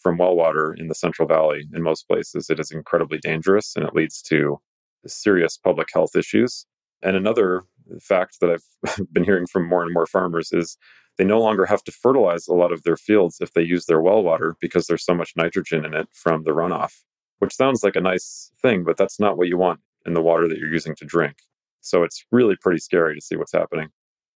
from 0.00 0.18
well 0.18 0.34
water 0.34 0.74
in 0.74 0.88
the 0.88 0.94
Central 0.94 1.28
Valley 1.28 1.66
in 1.72 1.82
most 1.82 2.08
places. 2.08 2.50
It 2.50 2.58
is 2.58 2.70
incredibly 2.70 3.18
dangerous 3.18 3.76
and 3.76 3.86
it 3.86 3.94
leads 3.94 4.20
to 4.22 4.58
serious 5.06 5.56
public 5.56 5.88
health 5.94 6.16
issues. 6.16 6.66
And 7.02 7.16
another 7.16 7.62
fact 8.00 8.38
that 8.40 8.50
I've 8.50 9.06
been 9.12 9.24
hearing 9.24 9.46
from 9.46 9.68
more 9.68 9.82
and 9.82 9.94
more 9.94 10.06
farmers 10.06 10.52
is 10.52 10.76
they 11.16 11.24
no 11.24 11.40
longer 11.40 11.66
have 11.66 11.84
to 11.84 11.92
fertilize 11.92 12.48
a 12.48 12.54
lot 12.54 12.72
of 12.72 12.82
their 12.82 12.96
fields 12.96 13.38
if 13.40 13.52
they 13.52 13.62
use 13.62 13.86
their 13.86 14.00
well 14.00 14.22
water 14.22 14.56
because 14.60 14.86
there's 14.86 15.04
so 15.04 15.14
much 15.14 15.34
nitrogen 15.36 15.84
in 15.84 15.94
it 15.94 16.08
from 16.12 16.42
the 16.42 16.50
runoff, 16.50 17.02
which 17.38 17.54
sounds 17.54 17.84
like 17.84 17.94
a 17.94 18.00
nice 18.00 18.50
thing, 18.60 18.84
but 18.84 18.96
that's 18.96 19.20
not 19.20 19.36
what 19.36 19.48
you 19.48 19.58
want 19.58 19.80
in 20.06 20.14
the 20.14 20.22
water 20.22 20.48
that 20.48 20.58
you're 20.58 20.72
using 20.72 20.94
to 20.96 21.04
drink. 21.04 21.36
So 21.80 22.02
it's 22.02 22.24
really 22.30 22.56
pretty 22.56 22.78
scary 22.78 23.14
to 23.14 23.20
see 23.20 23.36
what's 23.36 23.52
happening. 23.52 23.88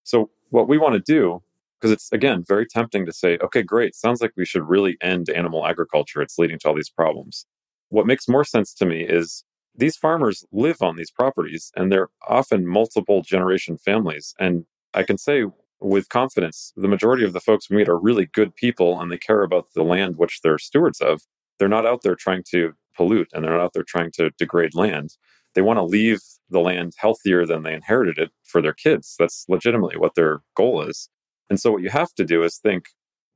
So, 0.03 0.31
what 0.51 0.69
we 0.69 0.79
want 0.79 0.95
to 0.95 1.01
do, 1.01 1.43
because 1.81 1.91
it's 1.91 2.13
again 2.13 2.45
very 2.47 2.67
tempting 2.67 3.07
to 3.07 3.13
say, 3.13 3.39
okay, 3.43 3.63
great, 3.63 3.95
sounds 3.95 4.21
like 4.21 4.33
we 4.37 4.45
should 4.45 4.69
really 4.69 4.97
end 5.03 5.29
animal 5.31 5.67
agriculture. 5.67 6.23
It's 6.23 6.39
leading 6.39 6.59
to 6.61 6.69
all 6.69 6.75
these 6.75 6.91
problems. 6.91 7.47
What 7.89 8.07
makes 8.07 8.29
more 8.29 8.45
sense 8.45 8.73
to 8.75 8.87
me 8.87 9.03
is 9.03 9.45
these 9.75 9.97
farmers 9.97 10.45
live 10.53 10.81
on 10.81 10.97
these 10.97 11.11
properties 11.11 11.73
and 11.77 11.91
they're 11.91 12.09
often 12.29 12.67
multiple 12.67 13.23
generation 13.23 13.77
families. 13.77 14.35
And 14.39 14.65
I 14.93 15.03
can 15.03 15.19
say 15.19 15.45
with 15.81 16.09
confidence, 16.09 16.73
the 16.77 16.89
majority 16.89 17.25
of 17.25 17.33
the 17.33 17.41
folks 17.41 17.69
we 17.69 17.77
meet 17.77 17.89
are 17.89 17.99
really 17.99 18.27
good 18.27 18.55
people 18.55 19.01
and 19.01 19.11
they 19.11 19.19
care 19.19 19.43
about 19.43 19.69
the 19.75 19.83
land 19.83 20.17
which 20.17 20.41
they're 20.43 20.59
stewards 20.59 21.01
of. 21.01 21.23
They're 21.59 21.69
not 21.69 21.87
out 21.87 22.03
there 22.03 22.15
trying 22.15 22.45
to 22.51 22.73
pollute 22.97 23.29
and 23.33 23.45
they're 23.45 23.53
not 23.53 23.61
out 23.61 23.73
there 23.75 23.85
trying 23.85 24.13
to 24.13 24.31
degrade 24.39 24.75
land. 24.75 25.17
They 25.55 25.63
want 25.63 25.79
to 25.79 25.85
leave 25.85 26.21
the 26.51 26.61
land 26.61 26.95
healthier 26.97 27.47
than 27.47 27.63
they 27.63 27.75
inherited 27.75 28.19
it 28.19 28.31
for 28.45 28.61
their 28.61 28.73
kids. 28.73 29.15
That's 29.19 29.45
legitimately 29.49 29.97
what 29.97 30.15
their 30.15 30.41
goal 30.57 30.83
is. 30.83 31.09
And 31.51 31.61
so, 31.61 31.73
what 31.73 31.83
you 31.83 31.91
have 31.91 32.13
to 32.15 32.25
do 32.25 32.43
is 32.43 32.59
think 32.59 32.87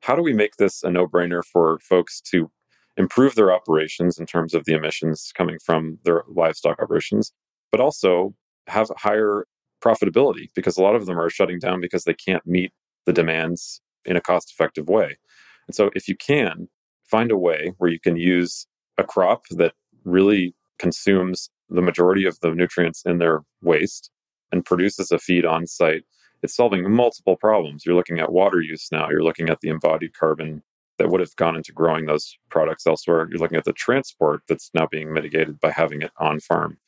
how 0.02 0.14
do 0.14 0.22
we 0.22 0.32
make 0.32 0.56
this 0.56 0.82
a 0.82 0.90
no 0.90 1.06
brainer 1.06 1.44
for 1.44 1.78
folks 1.80 2.20
to 2.32 2.50
improve 2.96 3.34
their 3.34 3.52
operations 3.52 4.18
in 4.18 4.26
terms 4.26 4.54
of 4.54 4.64
the 4.64 4.74
emissions 4.74 5.32
coming 5.36 5.58
from 5.64 5.98
their 6.04 6.24
livestock 6.28 6.80
operations, 6.80 7.32
but 7.70 7.80
also 7.80 8.34
have 8.66 8.90
higher 8.96 9.46
profitability 9.84 10.48
because 10.54 10.76
a 10.76 10.82
lot 10.82 10.96
of 10.96 11.06
them 11.06 11.18
are 11.18 11.30
shutting 11.30 11.58
down 11.58 11.80
because 11.80 12.04
they 12.04 12.14
can't 12.14 12.46
meet 12.46 12.72
the 13.06 13.12
demands 13.12 13.80
in 14.04 14.16
a 14.16 14.20
cost 14.20 14.50
effective 14.50 14.88
way. 14.88 15.16
And 15.66 15.74
so, 15.74 15.90
if 15.94 16.08
you 16.08 16.16
can 16.16 16.68
find 17.04 17.30
a 17.30 17.38
way 17.38 17.72
where 17.78 17.90
you 17.90 18.00
can 18.00 18.16
use 18.16 18.66
a 18.98 19.04
crop 19.04 19.44
that 19.50 19.74
really 20.04 20.54
consumes 20.78 21.50
the 21.68 21.82
majority 21.82 22.24
of 22.24 22.38
the 22.40 22.50
nutrients 22.50 23.02
in 23.04 23.18
their 23.18 23.40
waste 23.62 24.10
and 24.52 24.64
produces 24.64 25.10
a 25.10 25.18
feed 25.18 25.44
on 25.44 25.66
site, 25.66 26.04
it's 26.42 26.56
solving 26.56 26.90
multiple 26.90 27.36
problems. 27.36 27.84
You're 27.84 27.96
looking 27.96 28.20
at 28.20 28.32
water 28.32 28.60
use 28.60 28.88
now, 28.92 29.08
you're 29.10 29.22
looking 29.22 29.48
at 29.48 29.60
the 29.60 29.68
embodied 29.68 30.16
carbon 30.16 30.62
that 30.98 31.10
would 31.10 31.20
have 31.20 31.36
gone 31.36 31.56
into 31.56 31.72
growing 31.72 32.06
those 32.06 32.36
products 32.50 32.86
elsewhere. 32.86 33.28
You're 33.30 33.38
looking 33.38 33.58
at 33.58 33.64
the 33.64 33.72
transport 33.72 34.42
that's 34.48 34.70
now 34.74 34.88
being 34.90 35.12
mitigated 35.12 35.60
by 35.60 35.70
having 35.70 36.02
it 36.02 36.10
on 36.18 36.40
farm. 36.40 36.78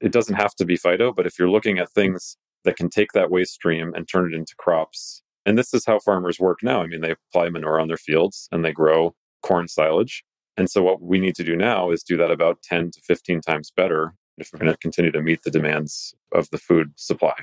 It 0.00 0.12
doesn't 0.12 0.36
have 0.36 0.54
to 0.56 0.64
be 0.64 0.76
Fyto, 0.76 1.14
but 1.14 1.26
if 1.26 1.38
you're 1.38 1.50
looking 1.50 1.78
at 1.78 1.90
things 1.90 2.36
that 2.64 2.76
can 2.76 2.90
take 2.90 3.12
that 3.12 3.30
waste 3.30 3.54
stream 3.54 3.94
and 3.94 4.06
turn 4.06 4.32
it 4.32 4.36
into 4.36 4.54
crops, 4.56 5.22
and 5.46 5.56
this 5.56 5.72
is 5.72 5.86
how 5.86 5.98
farmers 5.98 6.38
work 6.38 6.58
now. 6.62 6.82
I 6.82 6.86
mean, 6.86 7.00
they 7.00 7.14
apply 7.30 7.48
manure 7.48 7.80
on 7.80 7.88
their 7.88 7.96
fields 7.96 8.48
and 8.52 8.64
they 8.64 8.72
grow 8.72 9.14
corn 9.42 9.66
silage. 9.66 10.24
And 10.58 10.68
so, 10.68 10.82
what 10.82 11.00
we 11.00 11.20
need 11.20 11.36
to 11.36 11.44
do 11.44 11.56
now 11.56 11.92
is 11.92 12.02
do 12.02 12.16
that 12.16 12.32
about 12.32 12.62
10 12.62 12.90
to 12.90 13.00
15 13.00 13.40
times 13.40 13.70
better 13.70 14.14
if 14.36 14.50
we're 14.52 14.58
going 14.58 14.72
to 14.72 14.78
continue 14.78 15.12
to 15.12 15.22
meet 15.22 15.44
the 15.44 15.52
demands 15.52 16.14
of 16.32 16.50
the 16.50 16.58
food 16.58 16.92
supply. 16.96 17.34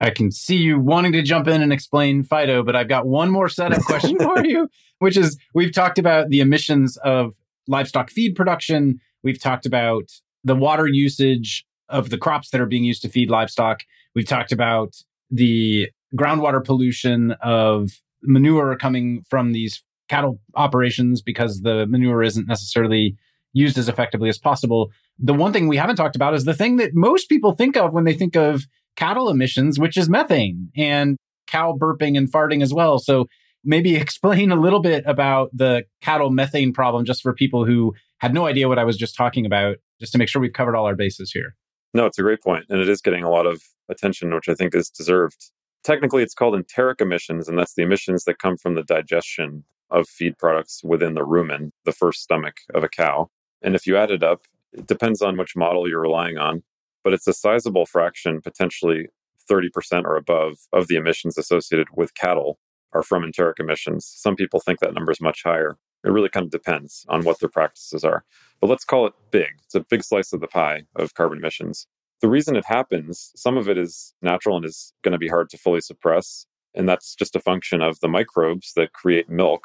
I 0.00 0.10
can 0.10 0.30
see 0.30 0.56
you 0.56 0.78
wanting 0.78 1.12
to 1.12 1.22
jump 1.22 1.48
in 1.48 1.62
and 1.62 1.72
explain 1.72 2.22
Fyto, 2.22 2.64
but 2.64 2.76
I've 2.76 2.88
got 2.88 3.06
one 3.06 3.30
more 3.30 3.48
setup 3.48 3.82
question 3.82 4.18
for 4.18 4.44
you, 4.46 4.68
which 4.98 5.16
is 5.16 5.38
we've 5.54 5.72
talked 5.72 5.98
about 5.98 6.28
the 6.28 6.40
emissions 6.40 6.98
of 6.98 7.34
livestock 7.66 8.10
feed 8.10 8.34
production. 8.34 9.00
We've 9.22 9.40
talked 9.40 9.64
about 9.64 10.10
the 10.44 10.54
water 10.54 10.86
usage 10.86 11.66
of 11.88 12.10
the 12.10 12.18
crops 12.18 12.50
that 12.50 12.60
are 12.60 12.66
being 12.66 12.84
used 12.84 13.02
to 13.02 13.08
feed 13.08 13.30
livestock. 13.30 13.84
We've 14.14 14.28
talked 14.28 14.52
about 14.52 14.96
the 15.30 15.90
groundwater 16.14 16.62
pollution 16.62 17.32
of 17.40 17.90
manure 18.22 18.76
coming 18.76 19.24
from 19.28 19.52
these 19.52 19.82
cattle 20.10 20.40
operations 20.56 21.22
because 21.22 21.60
the 21.60 21.86
manure 21.86 22.24
isn't 22.24 22.48
necessarily 22.48 23.16
used 23.52 23.78
as 23.78 23.88
effectively 23.88 24.28
as 24.28 24.38
possible. 24.38 24.90
The 25.20 25.32
one 25.32 25.52
thing 25.52 25.68
we 25.68 25.76
haven't 25.76 25.96
talked 25.96 26.16
about 26.16 26.34
is 26.34 26.44
the 26.44 26.54
thing 26.54 26.76
that 26.76 26.94
most 26.94 27.28
people 27.28 27.52
think 27.52 27.76
of 27.76 27.92
when 27.92 28.04
they 28.04 28.14
think 28.14 28.36
of 28.36 28.66
cattle 28.96 29.30
emissions, 29.30 29.78
which 29.78 29.96
is 29.96 30.08
methane 30.08 30.70
and 30.76 31.16
cow 31.46 31.76
burping 31.80 32.18
and 32.18 32.30
farting 32.30 32.60
as 32.60 32.74
well. 32.74 32.98
So 32.98 33.26
maybe 33.64 33.94
explain 34.04 34.50
a 34.50 34.60
little 34.60 34.80
bit 34.80 35.04
about 35.06 35.50
the 35.52 35.84
cattle 36.00 36.30
methane 36.30 36.72
problem 36.72 37.04
just 37.04 37.22
for 37.22 37.32
people 37.32 37.64
who 37.64 37.94
had 38.18 38.34
no 38.34 38.46
idea 38.46 38.68
what 38.68 38.80
I 38.80 38.84
was 38.84 38.96
just 38.96 39.16
talking 39.16 39.46
about, 39.46 39.76
just 40.00 40.10
to 40.12 40.18
make 40.18 40.28
sure 40.28 40.42
we've 40.42 40.52
covered 40.52 40.74
all 40.74 40.86
our 40.86 40.96
bases 40.96 41.30
here. 41.32 41.54
No, 41.94 42.06
it's 42.06 42.18
a 42.18 42.22
great 42.22 42.42
point, 42.42 42.66
and 42.68 42.80
it 42.80 42.88
is 42.88 43.00
getting 43.00 43.24
a 43.24 43.30
lot 43.30 43.46
of 43.46 43.62
attention, 43.88 44.34
which 44.34 44.48
I 44.48 44.54
think 44.54 44.74
is 44.74 44.90
deserved. 44.90 45.50
Technically, 45.82 46.22
it's 46.22 46.34
called 46.34 46.54
enteric 46.54 47.00
emissions, 47.00 47.48
and 47.48 47.58
that's 47.58 47.74
the 47.74 47.82
emissions 47.82 48.24
that 48.24 48.38
come 48.38 48.56
from 48.56 48.74
the 48.74 48.82
digestion 48.82 49.64
of 49.90 50.08
feed 50.08 50.38
products 50.38 50.82
within 50.84 51.14
the 51.14 51.26
rumen, 51.26 51.70
the 51.84 51.92
first 51.92 52.22
stomach 52.22 52.56
of 52.74 52.84
a 52.84 52.88
cow. 52.88 53.30
And 53.62 53.74
if 53.74 53.86
you 53.86 53.96
add 53.96 54.10
it 54.10 54.22
up, 54.22 54.42
it 54.72 54.86
depends 54.86 55.20
on 55.20 55.36
which 55.36 55.56
model 55.56 55.88
you're 55.88 56.00
relying 56.00 56.38
on, 56.38 56.62
but 57.02 57.12
it's 57.12 57.26
a 57.26 57.32
sizable 57.32 57.86
fraction, 57.86 58.40
potentially 58.40 59.08
30% 59.50 60.04
or 60.04 60.16
above, 60.16 60.58
of 60.72 60.88
the 60.88 60.96
emissions 60.96 61.36
associated 61.36 61.88
with 61.96 62.14
cattle 62.14 62.58
are 62.92 63.02
from 63.02 63.24
enteric 63.24 63.58
emissions. 63.58 64.06
Some 64.06 64.36
people 64.36 64.60
think 64.60 64.80
that 64.80 64.94
number 64.94 65.12
is 65.12 65.20
much 65.20 65.42
higher. 65.44 65.76
It 66.04 66.10
really 66.10 66.28
kind 66.28 66.44
of 66.44 66.50
depends 66.50 67.04
on 67.08 67.24
what 67.24 67.40
their 67.40 67.48
practices 67.48 68.04
are. 68.04 68.24
But 68.60 68.68
let's 68.68 68.84
call 68.84 69.06
it 69.06 69.14
big. 69.30 69.50
It's 69.64 69.74
a 69.74 69.80
big 69.80 70.02
slice 70.02 70.32
of 70.32 70.40
the 70.40 70.46
pie 70.46 70.82
of 70.96 71.14
carbon 71.14 71.38
emissions. 71.38 71.86
The 72.20 72.28
reason 72.28 72.56
it 72.56 72.64
happens, 72.66 73.32
some 73.36 73.56
of 73.56 73.68
it 73.68 73.78
is 73.78 74.14
natural 74.22 74.56
and 74.56 74.64
is 74.64 74.92
going 75.02 75.12
to 75.12 75.18
be 75.18 75.28
hard 75.28 75.50
to 75.50 75.58
fully 75.58 75.80
suppress. 75.80 76.46
And 76.74 76.88
that's 76.88 77.14
just 77.14 77.36
a 77.36 77.40
function 77.40 77.80
of 77.80 78.00
the 78.00 78.08
microbes 78.08 78.72
that 78.76 78.92
create 78.92 79.28
milk 79.28 79.64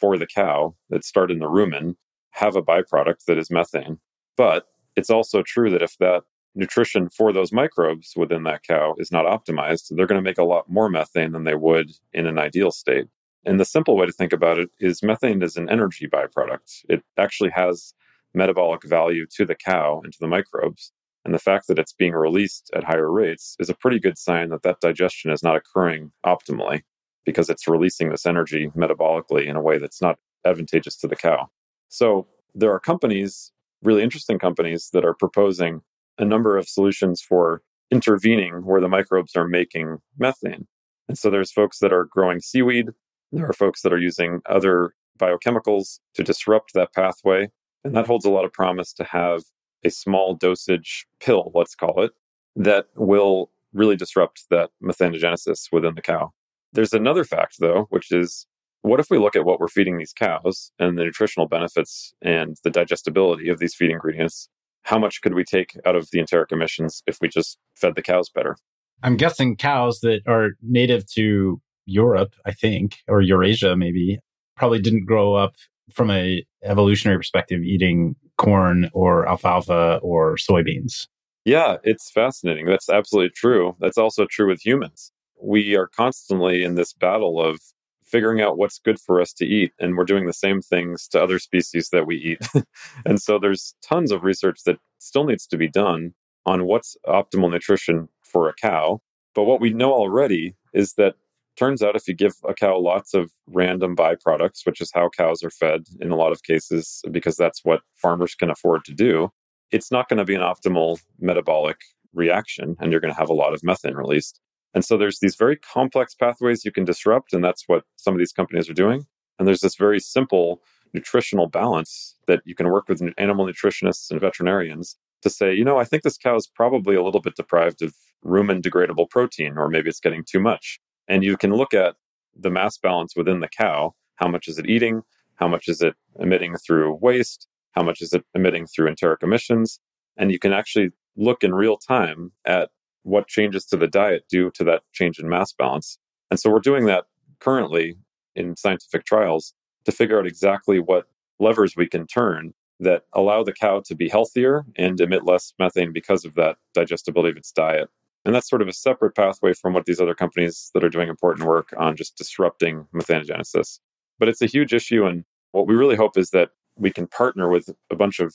for 0.00 0.16
the 0.16 0.26
cow 0.26 0.74
that 0.88 1.04
start 1.04 1.30
in 1.30 1.38
the 1.38 1.46
rumen 1.46 1.94
have 2.30 2.56
a 2.56 2.62
byproduct 2.62 3.24
that 3.26 3.38
is 3.38 3.50
methane. 3.50 3.98
But 4.36 4.66
it's 4.96 5.10
also 5.10 5.42
true 5.42 5.70
that 5.70 5.82
if 5.82 5.96
that 5.98 6.22
nutrition 6.54 7.08
for 7.08 7.32
those 7.32 7.52
microbes 7.52 8.14
within 8.16 8.42
that 8.44 8.62
cow 8.62 8.94
is 8.98 9.12
not 9.12 9.26
optimized, 9.26 9.94
they're 9.94 10.06
going 10.06 10.18
to 10.18 10.28
make 10.28 10.38
a 10.38 10.44
lot 10.44 10.68
more 10.68 10.88
methane 10.88 11.32
than 11.32 11.44
they 11.44 11.54
would 11.54 11.90
in 12.12 12.26
an 12.26 12.38
ideal 12.38 12.70
state. 12.70 13.06
And 13.44 13.58
the 13.58 13.64
simple 13.64 13.96
way 13.96 14.06
to 14.06 14.12
think 14.12 14.32
about 14.32 14.58
it 14.58 14.68
is 14.80 15.02
methane 15.02 15.42
is 15.42 15.56
an 15.56 15.70
energy 15.70 16.06
byproduct. 16.06 16.84
It 16.88 17.02
actually 17.18 17.50
has 17.50 17.94
metabolic 18.34 18.84
value 18.84 19.26
to 19.36 19.44
the 19.44 19.54
cow 19.54 20.00
and 20.04 20.12
to 20.12 20.18
the 20.20 20.28
microbes. 20.28 20.92
And 21.24 21.34
the 21.34 21.38
fact 21.38 21.66
that 21.68 21.78
it's 21.78 21.92
being 21.92 22.12
released 22.12 22.70
at 22.74 22.84
higher 22.84 23.10
rates 23.10 23.56
is 23.58 23.68
a 23.68 23.74
pretty 23.74 23.98
good 23.98 24.18
sign 24.18 24.50
that 24.50 24.62
that 24.62 24.80
digestion 24.80 25.30
is 25.30 25.42
not 25.42 25.56
occurring 25.56 26.12
optimally 26.24 26.82
because 27.24 27.48
it's 27.48 27.68
releasing 27.68 28.10
this 28.10 28.26
energy 28.26 28.70
metabolically 28.76 29.46
in 29.46 29.56
a 29.56 29.62
way 29.62 29.78
that's 29.78 30.00
not 30.00 30.18
advantageous 30.44 30.96
to 30.96 31.06
the 31.06 31.16
cow. 31.16 31.48
So 31.88 32.26
there 32.54 32.72
are 32.72 32.80
companies, 32.80 33.52
really 33.82 34.02
interesting 34.02 34.38
companies, 34.38 34.90
that 34.92 35.04
are 35.04 35.14
proposing 35.14 35.82
a 36.18 36.24
number 36.24 36.56
of 36.56 36.68
solutions 36.68 37.20
for 37.20 37.62
intervening 37.90 38.64
where 38.64 38.80
the 38.80 38.88
microbes 38.88 39.34
are 39.36 39.48
making 39.48 39.98
methane. 40.18 40.66
And 41.08 41.18
so 41.18 41.30
there's 41.30 41.52
folks 41.52 41.78
that 41.80 41.92
are 41.92 42.04
growing 42.04 42.40
seaweed. 42.40 42.90
There 43.32 43.48
are 43.48 43.52
folks 43.52 43.82
that 43.82 43.92
are 43.92 43.98
using 43.98 44.40
other 44.48 44.94
biochemicals 45.18 45.98
to 46.14 46.22
disrupt 46.22 46.72
that 46.74 46.92
pathway. 46.94 47.48
And 47.84 47.94
that 47.96 48.06
holds 48.06 48.24
a 48.24 48.30
lot 48.30 48.44
of 48.44 48.52
promise 48.52 48.92
to 48.94 49.04
have 49.04 49.42
a 49.84 49.90
small 49.90 50.34
dosage 50.34 51.06
pill, 51.20 51.50
let's 51.54 51.74
call 51.74 52.02
it, 52.02 52.12
that 52.56 52.86
will 52.94 53.50
really 53.72 53.96
disrupt 53.96 54.44
that 54.50 54.70
methanogenesis 54.82 55.68
within 55.72 55.94
the 55.94 56.02
cow. 56.02 56.32
There's 56.72 56.92
another 56.92 57.24
fact, 57.24 57.56
though, 57.58 57.86
which 57.90 58.12
is 58.12 58.46
what 58.82 59.00
if 59.00 59.10
we 59.10 59.18
look 59.18 59.36
at 59.36 59.44
what 59.44 59.60
we're 59.60 59.68
feeding 59.68 59.98
these 59.98 60.12
cows 60.12 60.72
and 60.78 60.98
the 60.98 61.04
nutritional 61.04 61.48
benefits 61.48 62.14
and 62.22 62.56
the 62.64 62.70
digestibility 62.70 63.48
of 63.48 63.58
these 63.58 63.74
feed 63.74 63.90
ingredients? 63.90 64.48
How 64.84 64.98
much 64.98 65.20
could 65.20 65.34
we 65.34 65.44
take 65.44 65.76
out 65.84 65.96
of 65.96 66.08
the 66.10 66.20
enteric 66.20 66.52
emissions 66.52 67.02
if 67.06 67.18
we 67.20 67.28
just 67.28 67.58
fed 67.76 67.94
the 67.94 68.02
cows 68.02 68.30
better? 68.30 68.56
I'm 69.02 69.16
guessing 69.16 69.56
cows 69.56 70.00
that 70.00 70.22
are 70.26 70.50
native 70.62 71.06
to 71.12 71.60
Europe, 71.86 72.34
I 72.46 72.52
think, 72.52 72.98
or 73.08 73.20
Eurasia 73.20 73.76
maybe, 73.76 74.18
probably 74.56 74.80
didn't 74.80 75.06
grow 75.06 75.34
up 75.34 75.54
from 75.92 76.10
a 76.10 76.44
evolutionary 76.62 77.18
perspective 77.18 77.62
eating 77.62 78.14
corn 78.38 78.88
or 78.94 79.28
alfalfa 79.28 79.98
or 80.02 80.36
soybeans. 80.36 81.08
Yeah, 81.44 81.76
it's 81.82 82.10
fascinating. 82.10 82.66
That's 82.66 82.88
absolutely 82.88 83.30
true. 83.34 83.76
That's 83.80 83.98
also 83.98 84.26
true 84.26 84.48
with 84.48 84.64
humans. 84.64 85.12
We 85.42 85.76
are 85.76 85.86
constantly 85.86 86.62
in 86.62 86.74
this 86.74 86.92
battle 86.92 87.40
of 87.40 87.60
figuring 88.04 88.40
out 88.40 88.58
what's 88.58 88.78
good 88.78 88.98
for 88.98 89.20
us 89.20 89.32
to 89.32 89.46
eat 89.46 89.72
and 89.78 89.96
we're 89.96 90.04
doing 90.04 90.26
the 90.26 90.32
same 90.32 90.60
things 90.60 91.06
to 91.08 91.22
other 91.22 91.38
species 91.38 91.90
that 91.90 92.06
we 92.06 92.16
eat. 92.16 92.46
And 93.06 93.22
so 93.22 93.38
there's 93.38 93.74
tons 93.82 94.10
of 94.10 94.24
research 94.24 94.64
that 94.66 94.78
still 94.98 95.24
needs 95.24 95.46
to 95.46 95.56
be 95.56 95.68
done 95.68 96.12
on 96.44 96.64
what's 96.64 96.96
optimal 97.06 97.50
nutrition 97.50 98.08
for 98.22 98.48
a 98.48 98.54
cow. 98.54 99.00
But 99.34 99.44
what 99.44 99.60
we 99.60 99.70
know 99.70 99.92
already 99.92 100.56
is 100.74 100.94
that 100.94 101.14
turns 101.56 101.82
out 101.82 101.96
if 101.96 102.08
you 102.08 102.14
give 102.14 102.34
a 102.48 102.54
cow 102.54 102.78
lots 102.78 103.14
of 103.14 103.30
random 103.46 103.94
byproducts 103.94 104.64
which 104.64 104.80
is 104.80 104.90
how 104.94 105.08
cows 105.10 105.42
are 105.42 105.50
fed 105.50 105.84
in 106.00 106.10
a 106.10 106.16
lot 106.16 106.32
of 106.32 106.42
cases 106.42 107.02
because 107.10 107.36
that's 107.36 107.64
what 107.64 107.82
farmers 107.96 108.34
can 108.34 108.50
afford 108.50 108.84
to 108.84 108.94
do 108.94 109.30
it's 109.70 109.90
not 109.90 110.08
going 110.08 110.16
to 110.16 110.24
be 110.24 110.34
an 110.34 110.40
optimal 110.40 110.98
metabolic 111.18 111.76
reaction 112.14 112.76
and 112.80 112.90
you're 112.90 113.00
going 113.00 113.12
to 113.12 113.18
have 113.18 113.28
a 113.28 113.34
lot 113.34 113.52
of 113.52 113.62
methane 113.62 113.94
released 113.94 114.40
and 114.74 114.84
so 114.84 114.96
there's 114.96 115.18
these 115.20 115.36
very 115.36 115.56
complex 115.56 116.14
pathways 116.14 116.64
you 116.64 116.72
can 116.72 116.84
disrupt, 116.84 117.32
and 117.32 117.44
that's 117.44 117.64
what 117.66 117.84
some 117.96 118.14
of 118.14 118.18
these 118.18 118.32
companies 118.32 118.68
are 118.68 118.74
doing. 118.74 119.06
And 119.38 119.48
there's 119.48 119.60
this 119.60 119.76
very 119.76 120.00
simple 120.00 120.62
nutritional 120.92 121.46
balance 121.46 122.16
that 122.26 122.42
you 122.44 122.54
can 122.54 122.68
work 122.68 122.88
with 122.88 123.02
animal 123.16 123.46
nutritionists 123.46 124.10
and 124.10 124.20
veterinarians 124.20 124.96
to 125.22 125.30
say, 125.30 125.54
you 125.54 125.64
know, 125.64 125.78
I 125.78 125.84
think 125.84 126.02
this 126.02 126.16
cow 126.16 126.36
is 126.36 126.46
probably 126.46 126.96
a 126.96 127.02
little 127.02 127.20
bit 127.20 127.36
deprived 127.36 127.82
of 127.82 127.94
rumen 128.24 128.60
degradable 128.60 129.08
protein, 129.08 129.56
or 129.56 129.68
maybe 129.68 129.88
it's 129.88 130.00
getting 130.00 130.24
too 130.24 130.40
much. 130.40 130.80
And 131.08 131.24
you 131.24 131.36
can 131.36 131.52
look 131.52 131.74
at 131.74 131.96
the 132.34 132.50
mass 132.50 132.78
balance 132.78 133.14
within 133.16 133.40
the 133.40 133.48
cow. 133.48 133.94
How 134.16 134.28
much 134.28 134.48
is 134.48 134.58
it 134.58 134.68
eating? 134.68 135.02
How 135.36 135.48
much 135.48 135.68
is 135.68 135.80
it 135.80 135.94
emitting 136.18 136.56
through 136.56 136.98
waste? 137.00 137.48
How 137.72 137.82
much 137.82 138.00
is 138.00 138.12
it 138.12 138.24
emitting 138.34 138.66
through 138.66 138.88
enteric 138.88 139.22
emissions? 139.22 139.80
And 140.16 140.30
you 140.30 140.38
can 140.38 140.52
actually 140.52 140.90
look 141.16 141.42
in 141.42 141.54
real 141.54 141.76
time 141.76 142.32
at 142.44 142.70
what 143.02 143.28
changes 143.28 143.64
to 143.66 143.76
the 143.76 143.86
diet 143.86 144.24
due 144.28 144.50
to 144.54 144.64
that 144.64 144.82
change 144.92 145.18
in 145.18 145.28
mass 145.28 145.52
balance. 145.52 145.98
And 146.30 146.38
so 146.38 146.50
we're 146.50 146.60
doing 146.60 146.86
that 146.86 147.04
currently 147.40 147.96
in 148.34 148.56
scientific 148.56 149.04
trials 149.04 149.54
to 149.84 149.92
figure 149.92 150.18
out 150.18 150.26
exactly 150.26 150.78
what 150.78 151.06
levers 151.38 151.74
we 151.76 151.88
can 151.88 152.06
turn 152.06 152.52
that 152.80 153.02
allow 153.12 153.42
the 153.42 153.52
cow 153.52 153.82
to 153.84 153.94
be 153.94 154.08
healthier 154.08 154.64
and 154.76 155.00
emit 155.00 155.24
less 155.24 155.52
methane 155.58 155.92
because 155.92 156.24
of 156.24 156.34
that 156.34 156.56
digestibility 156.74 157.30
of 157.30 157.36
its 157.36 157.52
diet. 157.52 157.88
And 158.24 158.34
that's 158.34 158.48
sort 158.48 158.62
of 158.62 158.68
a 158.68 158.72
separate 158.72 159.14
pathway 159.14 159.54
from 159.54 159.72
what 159.72 159.86
these 159.86 160.00
other 160.00 160.14
companies 160.14 160.70
that 160.74 160.84
are 160.84 160.90
doing 160.90 161.08
important 161.08 161.46
work 161.46 161.72
on 161.78 161.96
just 161.96 162.16
disrupting 162.16 162.86
methanogenesis. 162.94 163.80
But 164.18 164.28
it's 164.28 164.42
a 164.42 164.46
huge 164.46 164.74
issue. 164.74 165.06
And 165.06 165.24
what 165.52 165.66
we 165.66 165.74
really 165.74 165.96
hope 165.96 166.18
is 166.18 166.30
that 166.30 166.50
we 166.76 166.90
can 166.90 167.06
partner 167.06 167.48
with 167.48 167.70
a 167.90 167.96
bunch 167.96 168.20
of 168.20 168.34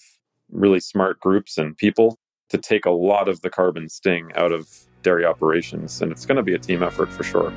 really 0.52 0.80
smart 0.80 1.20
groups 1.20 1.58
and 1.58 1.78
people 1.78 2.18
to 2.50 2.58
take 2.58 2.86
a 2.86 2.92
lot 2.92 3.28
of 3.28 3.42
the 3.42 3.50
carbon 3.50 3.90
sting 3.90 4.32
out 4.36 4.52
of 4.52 4.68
dairy 5.02 5.26
operations. 5.26 6.02
And 6.02 6.12
it's 6.12 6.26
going 6.26 6.38
to 6.38 6.44
be 6.44 6.54
a 6.54 6.60
team 6.60 6.84
effort 6.84 7.12
for 7.12 7.24
sure. 7.24 7.52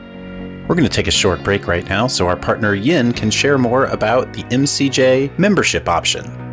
We're 0.69 0.75
going 0.75 0.89
to 0.89 0.95
take 0.95 1.07
a 1.07 1.13
short 1.13 1.43
break 1.43 1.67
right 1.67 1.89
now 1.89 2.07
so 2.07 2.27
our 2.27 2.37
partner 2.37 2.75
Yin 2.75 3.13
can 3.13 3.31
share 3.31 3.57
more 3.57 3.87
about 3.87 4.33
the 4.35 4.43
MCJ 4.45 5.39
membership 5.39 5.89
option. 5.89 6.49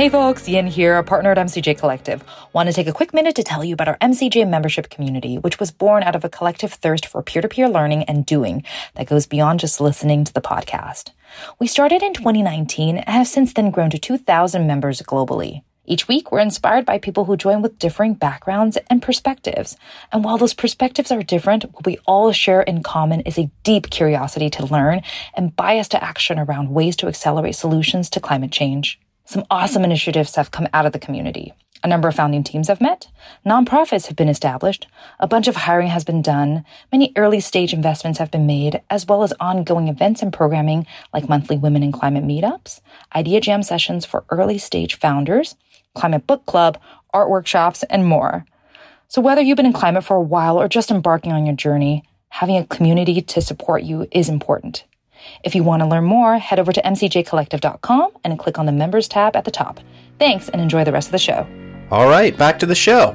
Hey 0.00 0.08
folks, 0.08 0.48
Yin 0.48 0.66
here, 0.66 0.96
a 0.96 1.04
partner 1.04 1.30
at 1.30 1.36
MCJ 1.36 1.76
Collective. 1.76 2.24
Want 2.54 2.70
to 2.70 2.72
take 2.72 2.86
a 2.86 2.92
quick 2.92 3.12
minute 3.12 3.36
to 3.36 3.42
tell 3.42 3.62
you 3.62 3.74
about 3.74 3.88
our 3.88 3.98
MCJ 3.98 4.48
membership 4.48 4.88
community, 4.88 5.36
which 5.36 5.60
was 5.60 5.70
born 5.70 6.02
out 6.02 6.16
of 6.16 6.24
a 6.24 6.30
collective 6.30 6.72
thirst 6.72 7.04
for 7.04 7.22
peer 7.22 7.42
to 7.42 7.48
peer 7.48 7.68
learning 7.68 8.04
and 8.04 8.24
doing 8.24 8.64
that 8.94 9.08
goes 9.08 9.26
beyond 9.26 9.60
just 9.60 9.78
listening 9.78 10.24
to 10.24 10.32
the 10.32 10.40
podcast. 10.40 11.10
We 11.58 11.66
started 11.66 12.02
in 12.02 12.14
2019 12.14 12.96
and 12.96 13.08
have 13.10 13.28
since 13.28 13.52
then 13.52 13.70
grown 13.70 13.90
to 13.90 13.98
2,000 13.98 14.66
members 14.66 15.02
globally. 15.02 15.60
Each 15.86 16.06
week, 16.06 16.30
we're 16.30 16.38
inspired 16.40 16.84
by 16.84 16.98
people 16.98 17.24
who 17.24 17.36
join 17.36 17.62
with 17.62 17.78
differing 17.78 18.14
backgrounds 18.14 18.78
and 18.88 19.02
perspectives. 19.02 19.76
And 20.12 20.22
while 20.22 20.38
those 20.38 20.54
perspectives 20.54 21.10
are 21.10 21.22
different, 21.22 21.64
what 21.72 21.86
we 21.86 21.98
all 22.06 22.30
share 22.32 22.62
in 22.62 22.82
common 22.82 23.22
is 23.22 23.38
a 23.38 23.50
deep 23.64 23.90
curiosity 23.90 24.50
to 24.50 24.66
learn 24.66 25.02
and 25.34 25.56
bias 25.56 25.88
to 25.88 26.04
action 26.04 26.38
around 26.38 26.70
ways 26.70 26.96
to 26.96 27.08
accelerate 27.08 27.56
solutions 27.56 28.08
to 28.10 28.20
climate 28.20 28.52
change. 28.52 29.00
Some 29.24 29.44
awesome 29.50 29.82
initiatives 29.82 30.36
have 30.36 30.50
come 30.50 30.68
out 30.72 30.86
of 30.86 30.92
the 30.92 30.98
community. 30.98 31.54
A 31.82 31.88
number 31.88 32.08
of 32.08 32.14
founding 32.14 32.44
teams 32.44 32.68
have 32.68 32.82
met, 32.82 33.08
nonprofits 33.46 34.06
have 34.08 34.16
been 34.16 34.28
established, 34.28 34.86
a 35.18 35.26
bunch 35.26 35.48
of 35.48 35.56
hiring 35.56 35.88
has 35.88 36.04
been 36.04 36.20
done, 36.20 36.62
many 36.92 37.10
early 37.16 37.40
stage 37.40 37.72
investments 37.72 38.18
have 38.18 38.30
been 38.30 38.44
made, 38.44 38.82
as 38.90 39.06
well 39.06 39.22
as 39.22 39.32
ongoing 39.40 39.88
events 39.88 40.20
and 40.20 40.30
programming 40.30 40.86
like 41.14 41.28
monthly 41.28 41.56
women 41.56 41.82
in 41.82 41.90
climate 41.90 42.24
meetups, 42.24 42.82
idea 43.16 43.40
jam 43.40 43.62
sessions 43.62 44.04
for 44.04 44.24
early 44.28 44.58
stage 44.58 44.98
founders, 44.98 45.56
climate 45.94 46.26
book 46.26 46.46
club, 46.46 46.78
art 47.12 47.30
workshops, 47.30 47.82
and 47.84 48.06
more. 48.06 48.44
So 49.08 49.20
whether 49.20 49.40
you've 49.40 49.56
been 49.56 49.66
in 49.66 49.72
climate 49.72 50.04
for 50.04 50.16
a 50.16 50.22
while 50.22 50.60
or 50.60 50.68
just 50.68 50.90
embarking 50.90 51.32
on 51.32 51.46
your 51.46 51.56
journey, 51.56 52.04
having 52.28 52.56
a 52.56 52.66
community 52.66 53.20
to 53.20 53.40
support 53.40 53.82
you 53.82 54.06
is 54.12 54.28
important. 54.28 54.84
If 55.44 55.54
you 55.54 55.62
want 55.62 55.82
to 55.82 55.88
learn 55.88 56.04
more, 56.04 56.38
head 56.38 56.58
over 56.58 56.72
to 56.72 56.82
mcjcollective.com 56.82 58.12
and 58.24 58.38
click 58.38 58.58
on 58.58 58.66
the 58.66 58.72
members 58.72 59.08
tab 59.08 59.36
at 59.36 59.44
the 59.44 59.50
top. 59.50 59.80
Thanks 60.18 60.48
and 60.48 60.60
enjoy 60.60 60.84
the 60.84 60.92
rest 60.92 61.08
of 61.08 61.12
the 61.12 61.18
show. 61.18 61.46
All 61.90 62.08
right, 62.08 62.36
back 62.36 62.58
to 62.60 62.66
the 62.66 62.74
show. 62.74 63.14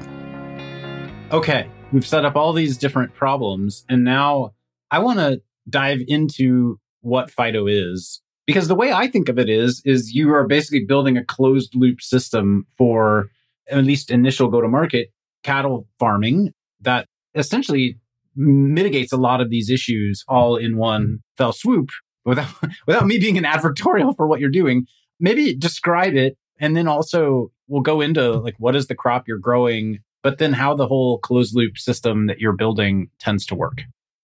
Okay, 1.31 1.69
we've 1.91 2.05
set 2.05 2.25
up 2.25 2.35
all 2.35 2.53
these 2.53 2.77
different 2.77 3.13
problems, 3.13 3.85
and 3.89 4.03
now 4.03 4.53
I 4.91 4.99
want 4.99 5.19
to 5.19 5.41
dive 5.69 6.01
into 6.07 6.79
what 7.01 7.31
Fyto 7.31 7.71
is 7.71 8.21
because 8.45 8.67
the 8.67 8.75
way 8.75 8.91
I 8.91 9.07
think 9.07 9.29
of 9.29 9.39
it 9.39 9.49
is 9.49 9.81
is 9.85 10.13
you 10.13 10.33
are 10.33 10.47
basically 10.47 10.85
building 10.85 11.17
a 11.17 11.25
closed 11.25 11.73
loop 11.75 12.01
system 12.01 12.65
for 12.77 13.29
at 13.69 13.83
least 13.83 14.11
initial 14.11 14.49
go 14.49 14.61
to 14.61 14.67
market 14.67 15.09
cattle 15.43 15.87
farming 15.99 16.53
that 16.81 17.07
essentially 17.33 17.97
mitigates 18.35 19.11
a 19.13 19.17
lot 19.17 19.41
of 19.41 19.49
these 19.49 19.69
issues 19.69 20.23
all 20.27 20.57
in 20.57 20.77
one 20.77 21.19
fell 21.37 21.53
swoop 21.53 21.89
without 22.25 22.49
without 22.87 23.05
me 23.05 23.17
being 23.17 23.37
an 23.37 23.43
advertorial 23.43 24.15
for 24.15 24.27
what 24.27 24.39
you're 24.39 24.49
doing. 24.49 24.85
Maybe 25.19 25.55
describe 25.55 26.15
it 26.15 26.37
and 26.59 26.75
then 26.75 26.87
also 26.87 27.51
we'll 27.67 27.81
go 27.81 28.01
into 28.01 28.33
like 28.33 28.55
what 28.57 28.75
is 28.75 28.87
the 28.87 28.95
crop 28.95 29.27
you're 29.27 29.37
growing 29.37 29.99
but 30.23 30.39
then 30.39 30.53
how 30.53 30.73
the 30.73 30.87
whole 30.87 31.19
closed 31.19 31.55
loop 31.55 31.77
system 31.77 32.25
that 32.25 32.39
you're 32.39 32.53
building 32.53 33.09
tends 33.19 33.45
to 33.45 33.55
work. 33.55 33.81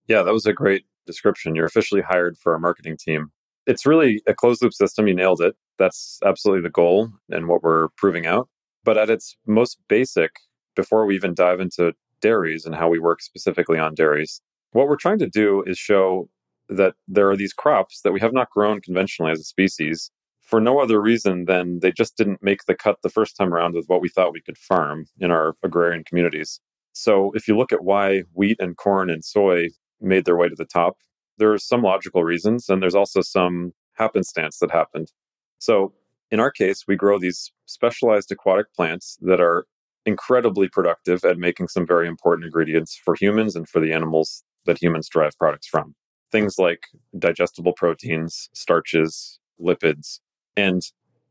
Yeah 0.07 0.23
that 0.23 0.33
was 0.33 0.45
a 0.45 0.53
great 0.53 0.85
description. 1.05 1.55
You're 1.55 1.65
officially 1.65 2.01
hired 2.01 2.37
for 2.37 2.53
our 2.53 2.59
marketing 2.59 2.97
team 2.97 3.31
it's 3.67 3.85
really 3.85 4.21
a 4.27 4.33
closed 4.33 4.61
loop 4.61 4.73
system 4.73 5.07
you 5.07 5.13
nailed 5.13 5.41
it 5.41 5.55
that's 5.77 6.19
absolutely 6.25 6.61
the 6.61 6.69
goal 6.69 7.09
and 7.29 7.47
what 7.47 7.63
we're 7.63 7.89
proving 7.97 8.25
out 8.25 8.47
but 8.83 8.97
at 8.97 9.09
its 9.09 9.35
most 9.45 9.77
basic 9.87 10.31
before 10.75 11.05
we 11.05 11.15
even 11.15 11.33
dive 11.33 11.59
into 11.59 11.93
dairies 12.21 12.65
and 12.65 12.75
how 12.75 12.87
we 12.87 12.99
work 12.99 13.21
specifically 13.21 13.77
on 13.77 13.95
dairies. 13.95 14.41
What 14.71 14.87
we're 14.87 14.95
trying 14.95 15.19
to 15.19 15.27
do 15.27 15.63
is 15.63 15.77
show 15.77 16.29
that 16.69 16.93
there 17.07 17.29
are 17.29 17.35
these 17.35 17.53
crops 17.53 18.01
that 18.01 18.13
we 18.13 18.19
have 18.21 18.33
not 18.33 18.49
grown 18.51 18.79
conventionally 18.79 19.31
as 19.31 19.39
a 19.39 19.43
species 19.43 20.11
for 20.41 20.61
no 20.61 20.79
other 20.79 21.01
reason 21.01 21.45
than 21.45 21.79
they 21.79 21.91
just 21.91 22.15
didn't 22.15 22.41
make 22.41 22.65
the 22.65 22.75
cut 22.75 22.97
the 23.03 23.09
first 23.09 23.35
time 23.35 23.53
around 23.53 23.73
with 23.73 23.85
what 23.87 24.01
we 24.01 24.09
thought 24.09 24.33
we 24.33 24.41
could 24.41 24.57
farm 24.57 25.05
in 25.19 25.31
our 25.31 25.55
agrarian 25.63 26.03
communities. 26.03 26.59
So 26.93 27.31
if 27.35 27.47
you 27.47 27.57
look 27.57 27.71
at 27.71 27.83
why 27.83 28.23
wheat 28.33 28.57
and 28.59 28.77
corn 28.77 29.09
and 29.09 29.23
soy 29.23 29.69
made 29.99 30.25
their 30.25 30.37
way 30.37 30.49
to 30.49 30.55
the 30.55 30.65
top, 30.65 30.97
there 31.37 31.51
are 31.51 31.57
some 31.57 31.81
logical 31.81 32.23
reasons 32.23 32.69
and 32.69 32.81
there's 32.81 32.95
also 32.95 33.21
some 33.21 33.73
happenstance 33.93 34.59
that 34.59 34.71
happened. 34.71 35.11
So 35.59 35.93
in 36.31 36.39
our 36.39 36.51
case, 36.51 36.85
we 36.87 36.95
grow 36.95 37.19
these 37.19 37.51
specialized 37.65 38.31
aquatic 38.31 38.73
plants 38.73 39.17
that 39.21 39.41
are 39.41 39.65
incredibly 40.05 40.67
productive 40.67 41.23
at 41.23 41.37
making 41.37 41.67
some 41.67 41.85
very 41.85 42.07
important 42.07 42.45
ingredients 42.45 42.99
for 43.03 43.15
humans 43.15 43.55
and 43.55 43.67
for 43.67 43.79
the 43.79 43.93
animals 43.93 44.43
that 44.65 44.81
humans 44.81 45.09
derive 45.09 45.37
products 45.37 45.67
from. 45.67 45.93
Things 46.31 46.55
like 46.57 46.83
digestible 47.19 47.73
proteins, 47.73 48.49
starches, 48.53 49.39
lipids. 49.61 50.19
And 50.55 50.81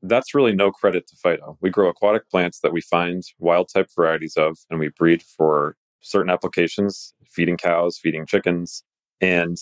that's 0.03 0.35
really 0.35 0.55
no 0.55 0.71
credit 0.71 1.07
to 1.09 1.17
Fyto. 1.17 1.57
We 1.61 1.71
grow 1.71 1.89
aquatic 1.89 2.29
plants 2.31 2.61
that 2.61 2.73
we 2.73 2.81
find 2.81 3.23
wild 3.39 3.69
type 3.73 3.89
varieties 3.95 4.37
of 4.37 4.59
and 4.71 4.79
we 4.79 4.89
breed 4.89 5.23
for 5.23 5.77
certain 6.01 6.31
applications, 6.31 7.15
feeding 7.31 7.57
cows, 7.57 7.99
feeding 7.99 8.27
chickens, 8.27 8.85
and 9.21 9.59